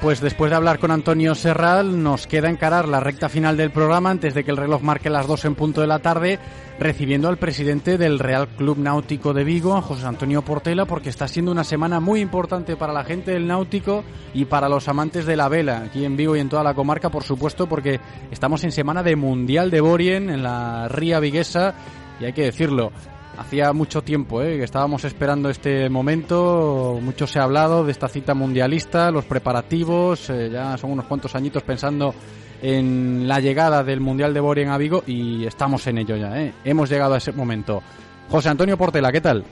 Pues 0.00 0.20
después 0.20 0.50
de 0.50 0.56
hablar 0.56 0.78
con 0.78 0.90
Antonio 0.90 1.34
Serral, 1.34 2.02
nos 2.02 2.26
queda 2.26 2.50
encarar 2.50 2.88
la 2.88 3.00
recta 3.00 3.28
final 3.28 3.56
del 3.56 3.70
programa 3.70 4.10
antes 4.10 4.34
de 4.34 4.44
que 4.44 4.50
el 4.50 4.56
reloj 4.56 4.82
marque 4.82 5.10
las 5.10 5.26
dos 5.26 5.44
en 5.44 5.54
punto 5.54 5.80
de 5.80 5.86
la 5.86 5.98
tarde, 5.98 6.38
recibiendo 6.78 7.28
al 7.28 7.38
presidente 7.38 7.96
del 7.96 8.18
Real 8.18 8.48
Club 8.48 8.78
Náutico 8.78 9.32
de 9.32 9.44
Vigo, 9.44 9.80
José 9.80 10.06
Antonio 10.06 10.42
Portela, 10.42 10.84
porque 10.84 11.08
está 11.08 11.26
siendo 11.28 11.52
una 11.52 11.64
semana 11.64 12.00
muy 12.00 12.20
importante 12.20 12.76
para 12.76 12.92
la 12.92 13.04
gente 13.04 13.32
del 13.32 13.46
náutico 13.46 14.04
y 14.34 14.44
para 14.44 14.68
los 14.68 14.88
amantes 14.88 15.26
de 15.26 15.36
la 15.36 15.48
vela, 15.48 15.84
aquí 15.86 16.04
en 16.04 16.16
Vigo 16.16 16.36
y 16.36 16.40
en 16.40 16.48
toda 16.48 16.64
la 16.64 16.74
comarca, 16.74 17.10
por 17.10 17.24
supuesto, 17.24 17.66
porque 17.66 18.00
estamos 18.30 18.62
en 18.64 18.72
semana 18.72 19.02
de 19.02 19.16
Mundial 19.16 19.70
de 19.70 19.80
Borien 19.80 20.30
en 20.30 20.42
la 20.42 20.88
Ría 20.88 21.20
Viguesa, 21.20 21.74
y 22.20 22.26
hay 22.26 22.32
que 22.32 22.44
decirlo, 22.44 22.92
Hacía 23.36 23.72
mucho 23.72 24.02
tiempo 24.02 24.42
¿eh? 24.42 24.58
que 24.58 24.64
estábamos 24.64 25.04
esperando 25.04 25.50
este 25.50 25.88
momento, 25.88 27.00
mucho 27.02 27.26
se 27.26 27.40
ha 27.40 27.42
hablado 27.42 27.84
de 27.84 27.90
esta 27.90 28.08
cita 28.08 28.32
mundialista, 28.32 29.10
los 29.10 29.24
preparativos, 29.24 30.30
eh, 30.30 30.50
ya 30.52 30.76
son 30.76 30.92
unos 30.92 31.06
cuantos 31.06 31.34
añitos 31.34 31.64
pensando 31.64 32.14
en 32.62 33.26
la 33.26 33.40
llegada 33.40 33.82
del 33.82 34.00
Mundial 34.00 34.32
de 34.32 34.40
Borien 34.40 34.68
a 34.68 34.78
Vigo 34.78 35.02
y 35.06 35.46
estamos 35.46 35.84
en 35.88 35.98
ello 35.98 36.16
ya, 36.16 36.40
¿eh? 36.40 36.52
hemos 36.64 36.88
llegado 36.88 37.14
a 37.14 37.18
ese 37.18 37.32
momento. 37.32 37.82
José 38.30 38.50
Antonio 38.50 38.78
Portela, 38.78 39.10
¿qué 39.10 39.20
tal? 39.20 39.44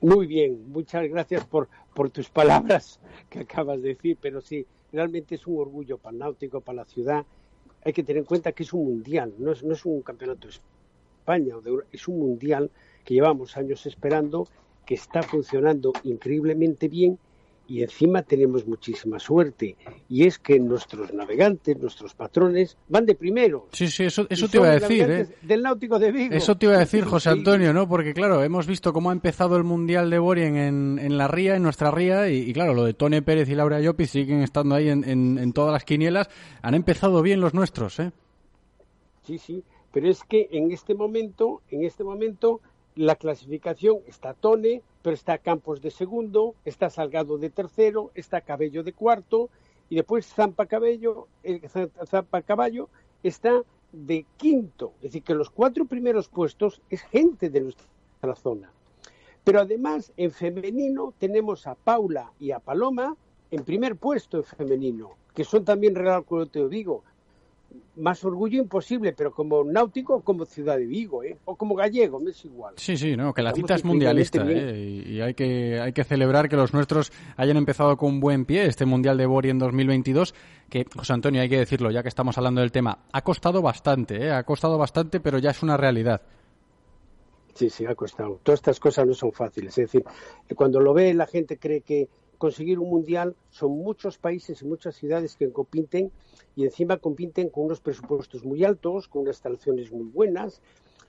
Muy 0.00 0.28
bien, 0.28 0.70
muchas 0.70 1.08
gracias 1.08 1.44
por, 1.44 1.68
por 1.94 2.10
tus 2.10 2.30
palabras 2.30 3.00
que 3.28 3.40
acabas 3.40 3.82
de 3.82 3.88
decir, 3.88 4.18
pero 4.20 4.40
sí, 4.40 4.64
realmente 4.92 5.34
es 5.34 5.46
un 5.48 5.58
orgullo 5.58 5.98
para 5.98 6.12
el 6.12 6.18
náutico, 6.20 6.60
para 6.60 6.76
la 6.76 6.84
ciudad. 6.84 7.24
Hay 7.84 7.92
que 7.92 8.04
tener 8.04 8.20
en 8.20 8.24
cuenta 8.24 8.52
que 8.52 8.62
es 8.62 8.72
un 8.72 8.84
mundial, 8.84 9.34
no 9.38 9.50
es, 9.50 9.64
no 9.64 9.74
es 9.74 9.84
un 9.84 10.02
campeonato 10.02 10.48
España, 11.26 11.56
o 11.56 11.60
de 11.60 11.70
Euro- 11.70 11.86
es 11.90 12.06
un 12.06 12.20
mundial 12.20 12.70
que 13.04 13.14
llevamos 13.14 13.56
años 13.56 13.84
esperando, 13.86 14.46
que 14.86 14.94
está 14.94 15.22
funcionando 15.24 15.92
increíblemente 16.04 16.86
bien 16.88 17.18
y 17.68 17.82
encima 17.82 18.22
tenemos 18.22 18.64
muchísima 18.64 19.18
suerte. 19.18 19.76
Y 20.08 20.24
es 20.24 20.38
que 20.38 20.60
nuestros 20.60 21.12
navegantes, 21.12 21.76
nuestros 21.80 22.14
patrones, 22.14 22.76
van 22.88 23.04
de 23.06 23.16
primero. 23.16 23.66
Sí, 23.72 23.88
sí, 23.88 24.04
eso, 24.04 24.24
eso 24.30 24.46
te 24.46 24.58
iba 24.58 24.68
a 24.68 24.78
decir, 24.78 25.10
¿eh? 25.10 25.26
Del 25.42 25.62
náutico 25.64 25.98
de 25.98 26.12
Vigo. 26.12 26.32
Eso 26.32 26.56
te 26.56 26.66
iba 26.66 26.76
a 26.76 26.78
decir, 26.78 27.02
José. 27.12 27.30
Antonio, 27.30 27.72
¿no? 27.72 27.88
Porque 27.88 28.14
claro, 28.14 28.44
hemos 28.44 28.68
visto 28.68 28.92
cómo 28.92 29.10
ha 29.10 29.12
empezado 29.12 29.56
el 29.56 29.64
Mundial 29.64 30.08
de 30.10 30.20
Borien 30.20 30.54
en, 30.56 31.00
en 31.00 31.18
la 31.18 31.26
ría, 31.26 31.56
en 31.56 31.64
nuestra 31.64 31.90
ría, 31.90 32.28
y, 32.30 32.38
y 32.48 32.52
claro, 32.52 32.72
lo 32.72 32.84
de 32.84 32.94
Tone 32.94 33.20
Pérez 33.22 33.48
y 33.48 33.56
Laura 33.56 33.80
Llopis 33.80 34.10
siguen 34.10 34.42
estando 34.42 34.76
ahí 34.76 34.88
en, 34.88 35.02
en- 35.02 35.38
en 35.38 35.52
todas 35.52 35.72
las 35.72 35.82
quinielas. 35.84 36.28
Han 36.62 36.74
empezado 36.74 37.20
bien 37.20 37.40
los 37.40 37.52
nuestros, 37.52 37.98
¿eh? 37.98 38.12
Sí, 39.24 39.38
sí, 39.38 39.64
pero 39.96 40.10
es 40.10 40.24
que 40.24 40.50
en 40.52 40.72
este 40.72 40.94
momento, 40.94 41.62
en 41.70 41.82
este 41.82 42.04
momento, 42.04 42.60
la 42.96 43.16
clasificación 43.16 44.00
está 44.06 44.34
Tone, 44.34 44.82
pero 45.00 45.14
está 45.14 45.38
Campos 45.38 45.80
de 45.80 45.90
segundo, 45.90 46.54
está 46.66 46.90
Salgado 46.90 47.38
de 47.38 47.48
tercero, 47.48 48.10
está 48.14 48.42
Cabello 48.42 48.82
de 48.82 48.92
cuarto, 48.92 49.48
y 49.88 49.94
después 49.94 50.26
Zampa 50.26 50.66
Cabello, 50.66 51.28
eh, 51.42 51.66
Zampa 52.04 52.42
Caballo 52.42 52.90
está 53.22 53.62
de 53.90 54.26
quinto. 54.36 54.92
Es 54.96 55.12
decir, 55.12 55.22
que 55.22 55.34
los 55.34 55.48
cuatro 55.48 55.86
primeros 55.86 56.28
puestos 56.28 56.82
es 56.90 57.00
gente 57.00 57.48
de 57.48 57.62
nuestra 57.62 58.34
zona. 58.34 58.70
Pero 59.44 59.62
además, 59.62 60.12
en 60.18 60.30
femenino 60.30 61.14
tenemos 61.18 61.66
a 61.66 61.74
Paula 61.74 62.34
y 62.38 62.50
a 62.50 62.58
Paloma 62.58 63.16
en 63.50 63.64
primer 63.64 63.96
puesto 63.96 64.36
en 64.36 64.44
femenino, 64.44 65.12
que 65.34 65.44
son 65.44 65.64
también 65.64 65.94
Real 65.94 66.22
Club 66.22 66.50
de 66.50 66.68
Vigo 66.68 67.02
más 67.96 68.22
orgullo 68.24 68.60
imposible, 68.60 69.12
pero 69.12 69.32
como 69.32 69.64
náutico, 69.64 70.20
como 70.20 70.44
ciudad 70.44 70.76
de 70.76 70.86
Vigo, 70.86 71.24
¿eh? 71.24 71.38
o 71.44 71.56
como 71.56 71.74
gallego, 71.74 72.20
me 72.20 72.30
es 72.30 72.44
igual. 72.44 72.74
Sí, 72.76 72.96
sí, 72.96 73.16
no, 73.16 73.32
que 73.32 73.42
la 73.42 73.52
cita 73.52 73.74
es 73.74 73.84
mundialista 73.84 74.44
¿eh? 74.46 75.04
y, 75.06 75.20
hay 75.20 75.34
que 75.34 75.80
hay 75.80 75.92
que 75.92 76.04
celebrar 76.04 76.48
que 76.48 76.56
los 76.56 76.74
nuestros 76.74 77.12
hayan 77.36 77.56
empezado 77.56 77.96
con 77.96 78.20
buen 78.20 78.44
pie 78.44 78.66
este 78.66 78.84
Mundial 78.84 79.16
de 79.16 79.26
Bori 79.26 79.50
en 79.50 79.58
2022, 79.58 80.34
que 80.68 80.86
José 80.94 81.12
Antonio, 81.12 81.40
hay 81.40 81.48
que 81.48 81.58
decirlo, 81.58 81.90
ya 81.90 82.02
que 82.02 82.08
estamos 82.08 82.36
hablando 82.36 82.60
del 82.60 82.72
tema, 82.72 82.98
ha 83.12 83.22
costado 83.22 83.62
bastante, 83.62 84.26
¿eh? 84.26 84.30
ha 84.30 84.42
costado 84.42 84.76
bastante, 84.76 85.20
pero 85.20 85.38
ya 85.38 85.50
es 85.50 85.62
una 85.62 85.76
realidad. 85.76 86.20
Sí, 87.54 87.70
sí, 87.70 87.86
ha 87.86 87.94
costado. 87.94 88.38
Todas 88.42 88.58
estas 88.58 88.78
cosas 88.78 89.06
no 89.06 89.14
son 89.14 89.32
fáciles. 89.32 89.78
Es 89.78 89.90
decir, 89.90 90.04
cuando 90.54 90.78
lo 90.78 90.92
ve 90.92 91.14
la 91.14 91.26
gente 91.26 91.56
cree 91.56 91.80
que 91.80 92.06
conseguir 92.36 92.78
un 92.78 92.90
mundial 92.90 93.34
son 93.50 93.72
muchos 93.72 94.18
países 94.18 94.62
y 94.62 94.66
muchas 94.66 94.94
ciudades 94.96 95.36
que 95.36 95.50
compiten 95.50 96.10
y 96.54 96.64
encima 96.64 96.98
compiten 96.98 97.48
con 97.50 97.64
unos 97.64 97.80
presupuestos 97.80 98.44
muy 98.44 98.64
altos, 98.64 99.08
con 99.08 99.22
unas 99.22 99.36
instalaciones 99.36 99.90
muy 99.92 100.06
buenas. 100.06 100.60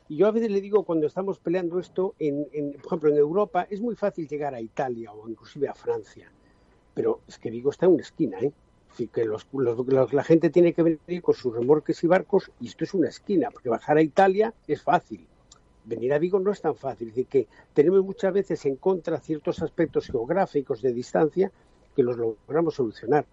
Y 0.09 0.17
yo 0.17 0.27
a 0.27 0.31
veces 0.31 0.49
le 0.51 0.61
digo, 0.61 0.83
cuando 0.83 1.07
estamos 1.07 1.39
peleando 1.39 1.79
esto, 1.79 2.15
en, 2.19 2.47
en, 2.53 2.71
por 2.73 2.85
ejemplo, 2.87 3.09
en 3.11 3.17
Europa 3.17 3.67
es 3.69 3.81
muy 3.81 3.95
fácil 3.95 4.27
llegar 4.27 4.53
a 4.55 4.61
Italia 4.61 5.11
o 5.11 5.27
inclusive 5.29 5.67
a 5.67 5.73
Francia, 5.73 6.31
pero 6.93 7.21
es 7.27 7.37
que 7.37 7.51
Vigo 7.51 7.69
está 7.71 7.85
en 7.87 7.93
una 7.93 8.03
esquina, 8.03 8.39
¿eh? 8.39 8.51
Que 9.13 9.25
los- 9.25 9.45
los- 9.53 10.13
la 10.13 10.23
gente 10.23 10.49
tiene 10.49 10.73
que 10.73 10.81
venir 10.81 11.21
con 11.21 11.35
sus 11.35 11.53
remolques 11.53 12.03
y 12.03 12.07
barcos 12.07 12.51
y 12.59 12.67
esto 12.67 12.83
es 12.83 12.93
una 12.95 13.09
esquina, 13.09 13.51
porque 13.51 13.69
bajar 13.69 13.97
a 13.97 14.01
Italia 14.01 14.53
es 14.65 14.81
fácil 14.81 15.27
venir 15.87 16.13
a 16.13 16.19
Vigo 16.19 16.39
no 16.39 16.51
es 16.51 16.61
tan 16.61 16.75
fácil. 16.75 17.09
Es 17.09 17.15
decir, 17.15 17.27
que 17.27 17.47
tenemos 17.73 18.03
muchas 18.03 18.33
veces 18.33 18.65
en 18.65 18.75
contra 18.75 19.19
ciertos 19.19 19.61
aspectos 19.61 20.07
geográficos 20.07 20.81
de 20.81 20.93
distancia 20.93 21.51
que 21.95 22.03
los 22.03 22.17
logramos 22.17 22.75
solucionar. 22.75 23.25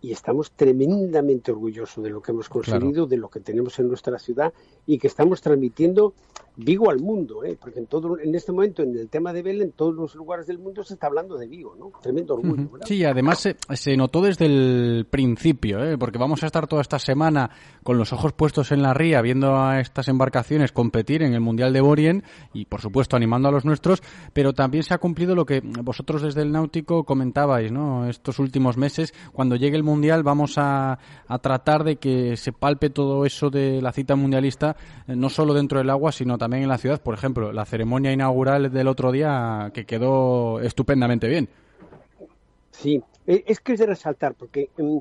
Y 0.00 0.12
estamos 0.12 0.52
tremendamente 0.52 1.50
orgullosos 1.50 2.04
de 2.04 2.10
lo 2.10 2.22
que 2.22 2.30
hemos 2.30 2.48
conseguido, 2.48 3.06
de 3.06 3.16
lo 3.16 3.28
que 3.28 3.40
tenemos 3.40 3.78
en 3.80 3.88
nuestra 3.88 4.18
ciudad 4.18 4.52
y 4.86 4.98
que 4.98 5.08
estamos 5.08 5.40
transmitiendo 5.40 6.14
Vigo 6.60 6.90
al 6.90 6.98
mundo, 6.98 7.44
¿eh? 7.44 7.56
porque 7.58 7.78
en 7.78 7.86
todo 7.86 8.18
en 8.18 8.34
este 8.34 8.50
momento 8.50 8.82
en 8.82 8.96
el 8.98 9.08
tema 9.08 9.32
de 9.32 9.42
Vela 9.42 9.62
en 9.62 9.70
todos 9.70 9.94
los 9.94 10.16
lugares 10.16 10.48
del 10.48 10.58
mundo 10.58 10.82
se 10.82 10.94
está 10.94 11.06
hablando 11.06 11.38
de 11.38 11.46
Vigo, 11.46 11.76
¿no? 11.78 11.92
Tremendo 12.02 12.34
orgullo. 12.34 12.68
¿verdad? 12.68 12.86
Sí, 12.88 13.04
además 13.04 13.38
se, 13.38 13.56
se 13.74 13.96
notó 13.96 14.20
desde 14.22 14.46
el 14.46 15.06
principio, 15.08 15.84
¿eh? 15.84 15.96
porque 15.96 16.18
vamos 16.18 16.42
a 16.42 16.46
estar 16.46 16.66
toda 16.66 16.82
esta 16.82 16.98
semana 16.98 17.48
con 17.84 17.96
los 17.96 18.12
ojos 18.12 18.32
puestos 18.32 18.72
en 18.72 18.82
la 18.82 18.92
ría, 18.92 19.22
viendo 19.22 19.56
a 19.56 19.78
estas 19.78 20.08
embarcaciones 20.08 20.72
competir 20.72 21.22
en 21.22 21.32
el 21.32 21.40
Mundial 21.40 21.72
de 21.72 21.80
Borien 21.80 22.24
y, 22.52 22.64
por 22.64 22.80
supuesto, 22.80 23.14
animando 23.14 23.48
a 23.48 23.52
los 23.52 23.64
nuestros, 23.64 24.02
pero 24.32 24.52
también 24.52 24.82
se 24.82 24.94
ha 24.94 24.98
cumplido 24.98 25.36
lo 25.36 25.46
que 25.46 25.60
vosotros 25.60 26.22
desde 26.22 26.42
el 26.42 26.50
Náutico 26.50 27.04
comentabais, 27.04 27.70
¿no? 27.70 28.08
Estos 28.08 28.40
últimos 28.40 28.76
meses, 28.76 29.14
cuando 29.32 29.54
llegue 29.54 29.76
el 29.76 29.84
Mundial, 29.84 30.24
vamos 30.24 30.58
a, 30.58 30.98
a 31.28 31.38
tratar 31.38 31.84
de 31.84 31.96
que 31.96 32.36
se 32.36 32.52
palpe 32.52 32.90
todo 32.90 33.24
eso 33.24 33.48
de 33.48 33.80
la 33.80 33.92
cita 33.92 34.16
mundialista, 34.16 34.76
eh, 35.06 35.14
no 35.14 35.28
solo 35.28 35.54
dentro 35.54 35.78
del 35.78 35.90
agua, 35.90 36.10
sino 36.10 36.36
también 36.36 36.47
en 36.52 36.68
la 36.68 36.78
ciudad. 36.78 37.00
Por 37.00 37.14
ejemplo, 37.14 37.52
la 37.52 37.64
ceremonia 37.64 38.12
inaugural 38.12 38.72
del 38.72 38.88
otro 38.88 39.12
día, 39.12 39.70
que 39.74 39.86
quedó 39.86 40.60
estupendamente 40.60 41.28
bien. 41.28 41.48
Sí, 42.70 43.02
eh, 43.26 43.44
es 43.46 43.60
que 43.60 43.72
es 43.72 43.80
de 43.80 43.86
resaltar, 43.86 44.34
porque 44.34 44.70
mm, 44.78 44.98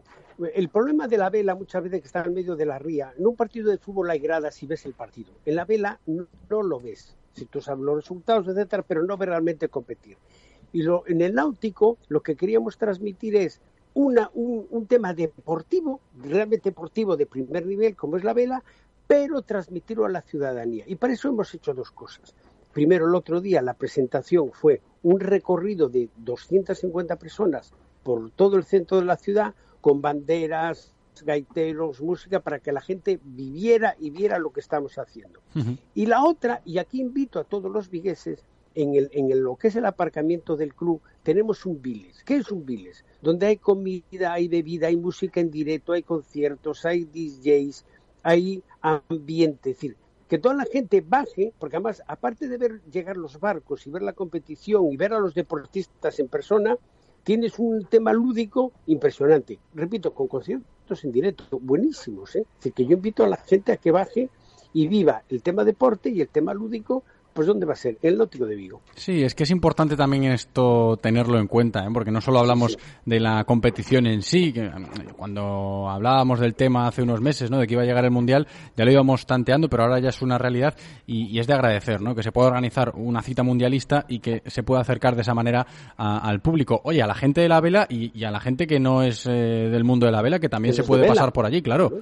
el 0.53 0.69
problema 0.69 1.07
de 1.07 1.17
la 1.17 1.29
vela 1.29 1.55
muchas 1.55 1.83
veces 1.83 2.01
que 2.01 2.07
está 2.07 2.23
en 2.23 2.33
medio 2.33 2.55
de 2.55 2.65
la 2.65 2.79
ría, 2.79 3.13
en 3.17 3.25
un 3.25 3.35
partido 3.35 3.71
de 3.71 3.77
fútbol 3.77 4.09
hay 4.09 4.19
gradas 4.19 4.61
y 4.63 4.67
ves 4.67 4.85
el 4.85 4.93
partido. 4.93 5.31
En 5.45 5.55
la 5.55 5.65
vela 5.65 5.99
no 6.05 6.63
lo 6.63 6.79
ves, 6.79 7.15
si 7.33 7.45
tú 7.45 7.61
sabes 7.61 7.83
los 7.83 7.95
resultados, 7.95 8.47
etcétera, 8.47 8.83
pero 8.83 9.03
no 9.03 9.17
ves 9.17 9.29
realmente 9.29 9.69
competir. 9.69 10.17
Y 10.73 10.83
lo, 10.83 11.03
en 11.07 11.21
el 11.21 11.33
náutico 11.33 11.97
lo 12.07 12.21
que 12.21 12.35
queríamos 12.35 12.77
transmitir 12.77 13.35
es 13.35 13.61
una, 13.93 14.29
un, 14.33 14.67
un 14.69 14.85
tema 14.85 15.13
deportivo, 15.13 16.01
realmente 16.21 16.69
deportivo 16.69 17.17
de 17.17 17.25
primer 17.25 17.65
nivel, 17.65 17.95
como 17.95 18.17
es 18.17 18.23
la 18.23 18.33
vela, 18.33 18.63
pero 19.07 19.41
transmitirlo 19.41 20.05
a 20.05 20.09
la 20.09 20.21
ciudadanía. 20.21 20.83
Y 20.87 20.95
para 20.95 21.13
eso 21.13 21.29
hemos 21.29 21.53
hecho 21.53 21.73
dos 21.73 21.91
cosas. 21.91 22.35
Primero, 22.73 23.07
el 23.07 23.15
otro 23.15 23.41
día 23.41 23.61
la 23.61 23.73
presentación 23.73 24.51
fue 24.53 24.81
un 25.03 25.19
recorrido 25.19 25.89
de 25.89 26.09
250 26.17 27.15
personas 27.17 27.71
por 28.03 28.29
todo 28.31 28.57
el 28.57 28.65
centro 28.65 28.97
de 28.97 29.05
la 29.05 29.17
ciudad, 29.17 29.55
con 29.81 30.01
banderas, 30.01 30.93
gaiteros, 31.23 32.01
música, 32.01 32.39
para 32.41 32.59
que 32.59 32.71
la 32.71 32.81
gente 32.81 33.19
viviera 33.23 33.95
y 33.99 34.11
viera 34.11 34.37
lo 34.37 34.51
que 34.51 34.59
estamos 34.59 34.97
haciendo. 34.97 35.39
Y 35.95 36.05
la 36.05 36.23
otra, 36.23 36.61
y 36.65 36.77
aquí 36.77 37.01
invito 37.01 37.39
a 37.39 37.43
todos 37.43 37.71
los 37.71 37.89
vigueses, 37.89 38.43
en, 38.75 38.93
el, 38.93 39.09
en 39.11 39.31
el- 39.31 39.39
lo 39.39 39.55
que 39.55 39.69
es 39.69 39.75
el 39.75 39.85
aparcamiento 39.85 40.55
del 40.55 40.75
club, 40.75 41.01
tenemos 41.23 41.65
un 41.65 41.81
Viles. 41.81 42.23
¿Qué 42.23 42.35
es 42.35 42.51
un 42.51 42.63
Viles? 42.63 43.03
Donde 43.23 43.47
hay 43.47 43.57
comida, 43.57 44.33
hay 44.33 44.47
bebida, 44.47 44.85
hay 44.87 44.95
música 44.97 45.39
en 45.39 45.49
directo, 45.49 45.93
hay 45.93 46.03
conciertos, 46.03 46.85
hay 46.85 47.05
DJs, 47.05 47.85
hay 48.27 48.61
ambiente. 48.81 49.69
Es 49.69 49.77
decir, 49.77 49.95
que 50.27 50.37
toda 50.37 50.53
la 50.53 50.65
gente 50.65 50.99
baje, 50.99 51.53
porque 51.57 51.77
además, 51.77 52.03
aparte 52.07 52.49
de 52.49 52.57
ver 52.57 52.81
llegar 52.91 53.15
los 53.15 53.39
barcos 53.39 53.87
y 53.87 53.89
ver 53.89 54.01
la 54.01 54.11
competición 54.11 54.91
y 54.91 54.97
ver 54.97 55.13
a 55.13 55.19
los 55.19 55.33
deportistas 55.33 56.19
en 56.19 56.27
persona, 56.27 56.75
tienes 57.23 57.57
un 57.57 57.85
tema 57.85 58.11
lúdico 58.11 58.73
impresionante. 58.85 59.59
Repito, 59.73 60.13
con 60.13 60.27
conciertos 60.27 61.05
en 61.05 61.13
directo, 61.13 61.57
buenísimos. 61.57 62.35
¿eh? 62.35 62.41
Es 62.41 62.55
decir, 62.57 62.73
que 62.73 62.85
yo 62.85 62.97
invito 62.97 63.23
a 63.23 63.29
la 63.29 63.37
gente 63.37 63.71
a 63.71 63.77
que 63.77 63.91
baje 63.91 64.29
y 64.73 64.89
viva 64.89 65.23
el 65.29 65.41
tema 65.41 65.63
deporte 65.63 66.09
y 66.09 66.19
el 66.19 66.27
tema 66.27 66.53
lúdico, 66.53 67.05
pues 67.37 67.45
¿dónde 67.45 67.67
va 67.67 67.73
a 67.73 67.75
ser? 67.75 67.99
El 68.01 68.17
Náutico 68.17 68.47
de 68.47 68.55
Vigo. 68.55 68.81
Sí, 68.95 69.21
es 69.21 69.35
que 69.35 69.43
es 69.43 69.51
importante 69.51 69.95
también 69.95 70.23
esto 70.23 70.97
tenerlo 70.99 71.37
en 71.37 71.45
cuenta, 71.45 71.85
¿eh? 71.85 71.89
porque 71.93 72.09
no 72.09 72.19
solo 72.19 72.39
hablamos 72.39 72.79
de 73.05 73.19
la 73.19 73.43
competición 73.43 74.07
en 74.07 74.23
sí, 74.23 74.51
que, 74.51 74.65
eh, 74.65 74.71
cuando 75.15 75.87
hablábamos 75.87 76.39
del 76.39 76.55
tema 76.55 76.87
hace 76.87 77.03
unos 77.03 77.21
meses, 77.21 77.51
¿no? 77.51 77.59
de 77.59 77.67
que 77.67 77.75
iba 77.75 77.83
a 77.83 77.85
llegar 77.85 78.03
el 78.05 78.09
Mundial, 78.09 78.47
ya 78.75 78.85
lo 78.85 78.91
íbamos 78.91 79.27
tanteando, 79.27 79.69
pero 79.69 79.83
ahora 79.83 79.99
ya 79.99 80.09
es 80.09 80.19
una 80.23 80.39
realidad 80.39 80.73
y, 81.05 81.27
y 81.27 81.37
es 81.37 81.45
de 81.45 81.53
agradecer, 81.53 82.01
¿no? 82.01 82.15
que 82.15 82.23
se 82.23 82.31
pueda 82.31 82.47
organizar 82.47 82.93
una 82.95 83.21
cita 83.21 83.43
mundialista 83.43 84.05
y 84.07 84.17
que 84.17 84.41
se 84.47 84.63
pueda 84.63 84.81
acercar 84.81 85.13
de 85.15 85.21
esa 85.21 85.35
manera 85.35 85.67
a- 85.95 86.17
al 86.27 86.41
público. 86.41 86.81
Oye, 86.85 87.03
a 87.03 87.07
la 87.07 87.13
gente 87.13 87.41
de 87.41 87.49
la 87.49 87.61
vela 87.61 87.85
y, 87.87 88.17
y 88.19 88.23
a 88.23 88.31
la 88.31 88.39
gente 88.39 88.65
que 88.65 88.79
no 88.79 89.03
es 89.03 89.27
eh, 89.27 89.29
del 89.69 89.83
mundo 89.83 90.07
de 90.07 90.11
la 90.11 90.23
vela, 90.23 90.39
que 90.39 90.49
también 90.49 90.73
se 90.73 90.81
puede 90.83 91.05
pasar 91.07 91.31
por 91.31 91.45
allí, 91.45 91.61
claro. 91.61 92.01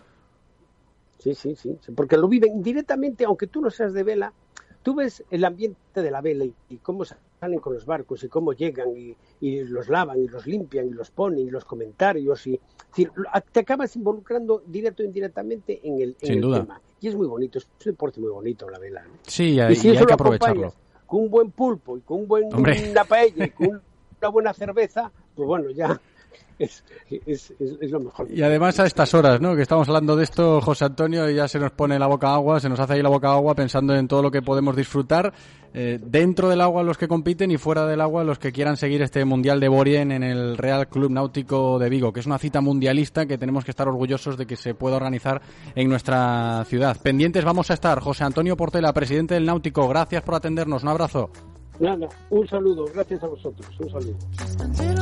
Sí, 1.19 1.33
sí, 1.33 1.55
sí, 1.55 1.75
porque 1.95 2.17
lo 2.17 2.27
viven 2.27 2.61
directamente, 2.61 3.25
aunque 3.25 3.47
tú 3.47 3.59
no 3.59 3.71
seas 3.71 3.93
de 3.93 4.03
vela, 4.03 4.31
tú 4.86 4.93
ves 4.93 5.23
el 5.31 5.43
ambiente 5.43 6.03
de 6.03 6.11
la 6.11 6.21
vela 6.21 6.45
y, 6.45 6.53
y 6.69 6.77
cómo 6.77 7.03
salen 7.05 7.59
con 7.59 7.73
los 7.73 7.88
barcos 7.88 8.23
y 8.23 8.29
cómo 8.29 8.53
llegan 8.53 8.95
y, 8.95 9.17
y 9.41 9.63
los 9.63 9.89
lavan 9.89 10.21
y 10.21 10.27
los 10.27 10.45
limpian 10.45 10.86
y 10.88 10.91
los 10.91 11.09
ponen 11.09 11.39
y 11.39 11.49
los 11.49 11.65
comentarios 11.65 12.45
y 12.45 12.59
decir, 12.89 13.11
te 13.51 13.61
acabas 13.61 13.95
involucrando 13.95 14.61
directo 14.67 15.01
o 15.01 15.05
indirectamente 15.07 15.79
en 15.83 16.01
el, 16.01 16.15
en 16.21 16.39
tema. 16.39 16.79
Y 17.01 17.07
es 17.07 17.15
muy 17.15 17.25
bonito, 17.25 17.57
es 17.57 17.65
un 17.65 17.93
deporte 17.93 18.19
muy 18.21 18.29
bonito 18.29 18.69
la 18.69 18.77
vela. 18.77 19.03
¿no? 19.03 19.13
Sí, 19.23 19.55
y, 19.55 19.59
y 19.59 19.71
y 19.71 19.75
si 19.75 19.89
hay 19.89 19.97
que 19.97 20.03
lo 20.03 20.13
aprovecharlo. 20.13 20.71
con 21.07 21.21
un 21.23 21.29
buen 21.31 21.49
pulpo 21.49 21.97
y 21.97 22.01
con 22.01 22.19
un 22.19 22.27
buen 22.27 22.53
Hombre. 22.53 22.91
una 22.91 23.05
paella 23.05 23.45
y 23.47 23.49
con 23.49 23.81
una 24.21 24.29
buena 24.29 24.53
cerveza, 24.53 25.11
pues 25.33 25.47
bueno, 25.47 25.71
ya 25.71 25.99
es, 26.59 26.83
es, 27.09 27.51
es- 27.59 27.77
es 27.81 27.91
lo 27.91 27.99
mejor. 27.99 28.27
Y 28.31 28.41
además 28.41 28.79
a 28.79 28.86
estas 28.86 29.13
horas, 29.13 29.41
¿no? 29.41 29.55
Que 29.55 29.61
estamos 29.61 29.88
hablando 29.88 30.15
de 30.15 30.23
esto, 30.23 30.61
José 30.61 30.86
Antonio, 30.86 31.29
y 31.29 31.36
ya 31.36 31.47
se 31.47 31.59
nos 31.59 31.71
pone 31.71 31.99
la 31.99 32.07
boca 32.07 32.33
agua, 32.33 32.59
se 32.59 32.69
nos 32.69 32.79
hace 32.79 32.93
ahí 32.93 33.01
la 33.01 33.09
boca 33.09 33.31
agua 33.31 33.55
pensando 33.55 33.95
en 33.95 34.07
todo 34.07 34.21
lo 34.21 34.31
que 34.31 34.41
podemos 34.41 34.75
disfrutar 34.75 35.33
eh, 35.73 35.99
dentro 36.01 36.47
del 36.47 36.61
agua 36.61 36.83
los 36.83 36.97
que 36.97 37.07
compiten 37.09 37.51
y 37.51 37.57
fuera 37.57 37.86
del 37.86 37.99
agua 37.99 38.23
los 38.23 38.39
que 38.39 38.53
quieran 38.53 38.77
seguir 38.77 39.01
este 39.01 39.25
Mundial 39.25 39.59
de 39.59 39.67
Borien 39.67 40.11
en 40.13 40.23
el 40.23 40.57
Real 40.57 40.88
Club 40.88 41.11
Náutico 41.11 41.77
de 41.79 41.89
Vigo, 41.89 42.13
que 42.13 42.21
es 42.21 42.25
una 42.25 42.38
cita 42.38 42.61
mundialista 42.61 43.25
que 43.25 43.38
tenemos 43.38 43.65
que 43.65 43.71
estar 43.71 43.88
orgullosos 43.89 44.38
de 44.38 44.45
que 44.45 44.55
se 44.55 44.73
pueda 44.73 44.95
organizar 44.95 45.41
en 45.75 45.89
nuestra 45.89 46.63
ciudad. 46.65 46.95
Pendientes 47.03 47.43
vamos 47.43 47.69
a 47.71 47.73
estar. 47.73 47.99
José 47.99 48.23
Antonio 48.23 48.55
Portela, 48.55 48.93
presidente 48.93 49.33
del 49.33 49.45
Náutico, 49.45 49.88
gracias 49.89 50.23
por 50.23 50.36
atendernos. 50.36 50.83
Un 50.83 50.89
abrazo. 50.89 51.29
Nada, 51.77 52.07
un 52.29 52.47
saludo, 52.47 52.86
gracias 52.93 53.21
a 53.21 53.27
vosotros, 53.27 53.67
un 53.81 53.89
saludo. 53.89 54.95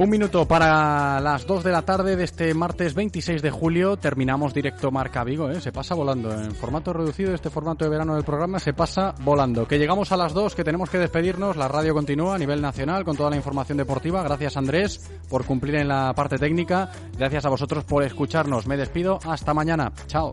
Un 0.00 0.08
minuto 0.08 0.48
para 0.48 1.20
las 1.20 1.46
2 1.46 1.62
de 1.62 1.72
la 1.72 1.82
tarde 1.82 2.16
de 2.16 2.24
este 2.24 2.54
martes 2.54 2.94
26 2.94 3.42
de 3.42 3.50
julio. 3.50 3.98
Terminamos 3.98 4.54
directo 4.54 4.90
Marca 4.90 5.22
Vigo, 5.24 5.50
¿eh? 5.50 5.60
Se 5.60 5.72
pasa 5.72 5.94
volando. 5.94 6.32
En 6.32 6.54
formato 6.54 6.94
reducido, 6.94 7.34
este 7.34 7.50
formato 7.50 7.84
de 7.84 7.90
verano 7.90 8.14
del 8.14 8.24
programa 8.24 8.58
se 8.58 8.72
pasa 8.72 9.14
volando. 9.20 9.68
Que 9.68 9.78
llegamos 9.78 10.10
a 10.10 10.16
las 10.16 10.32
2, 10.32 10.54
que 10.54 10.64
tenemos 10.64 10.88
que 10.88 10.96
despedirnos. 10.96 11.58
La 11.58 11.68
radio 11.68 11.92
continúa 11.92 12.36
a 12.36 12.38
nivel 12.38 12.62
nacional 12.62 13.04
con 13.04 13.14
toda 13.14 13.28
la 13.28 13.36
información 13.36 13.76
deportiva. 13.76 14.22
Gracias 14.22 14.56
Andrés 14.56 15.06
por 15.28 15.44
cumplir 15.44 15.74
en 15.74 15.88
la 15.88 16.14
parte 16.14 16.38
técnica. 16.38 16.90
Gracias 17.18 17.44
a 17.44 17.50
vosotros 17.50 17.84
por 17.84 18.02
escucharnos. 18.02 18.66
Me 18.66 18.78
despido. 18.78 19.18
Hasta 19.26 19.52
mañana. 19.52 19.92
Chao. 20.06 20.32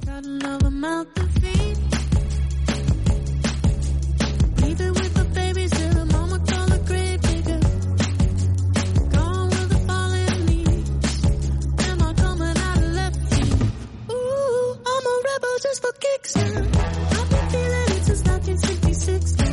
just 15.62 15.82
for 15.82 15.92
kicks 15.94 16.36
now. 16.36 16.44
I've 16.44 17.30
been 17.30 17.50
feeling 17.50 17.90
it 17.98 18.04
since 18.06 18.24
1966 18.24 19.38
now. 19.38 19.46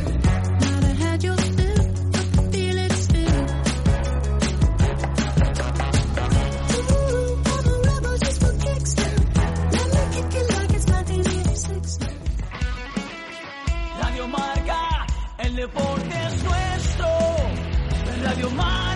Now 0.60 0.94
had 1.04 1.24
your 1.24 1.36
spill, 1.36 1.80
I 2.14 2.42
feel 2.52 2.78
it 2.78 2.92
spill. 2.92 3.44
Ooh, 6.76 7.42
I'm 7.52 7.66
a 7.66 7.76
rebel 7.88 8.16
just 8.18 8.38
for 8.42 8.52
kicks 8.64 8.96
now. 8.96 9.16
Let 9.72 9.88
me 9.94 10.00
kick 10.14 10.34
it 10.40 10.46
like 10.56 10.72
it's 10.74 10.86
1986 10.86 11.98
now. 12.00 12.08
Radio 14.04 14.26
Marca, 14.28 15.06
el 15.38 15.56
deporte 15.56 16.14
es 16.26 16.44
nuestro. 16.44 17.08
Radio 18.24 18.50
Marca. 18.50 18.93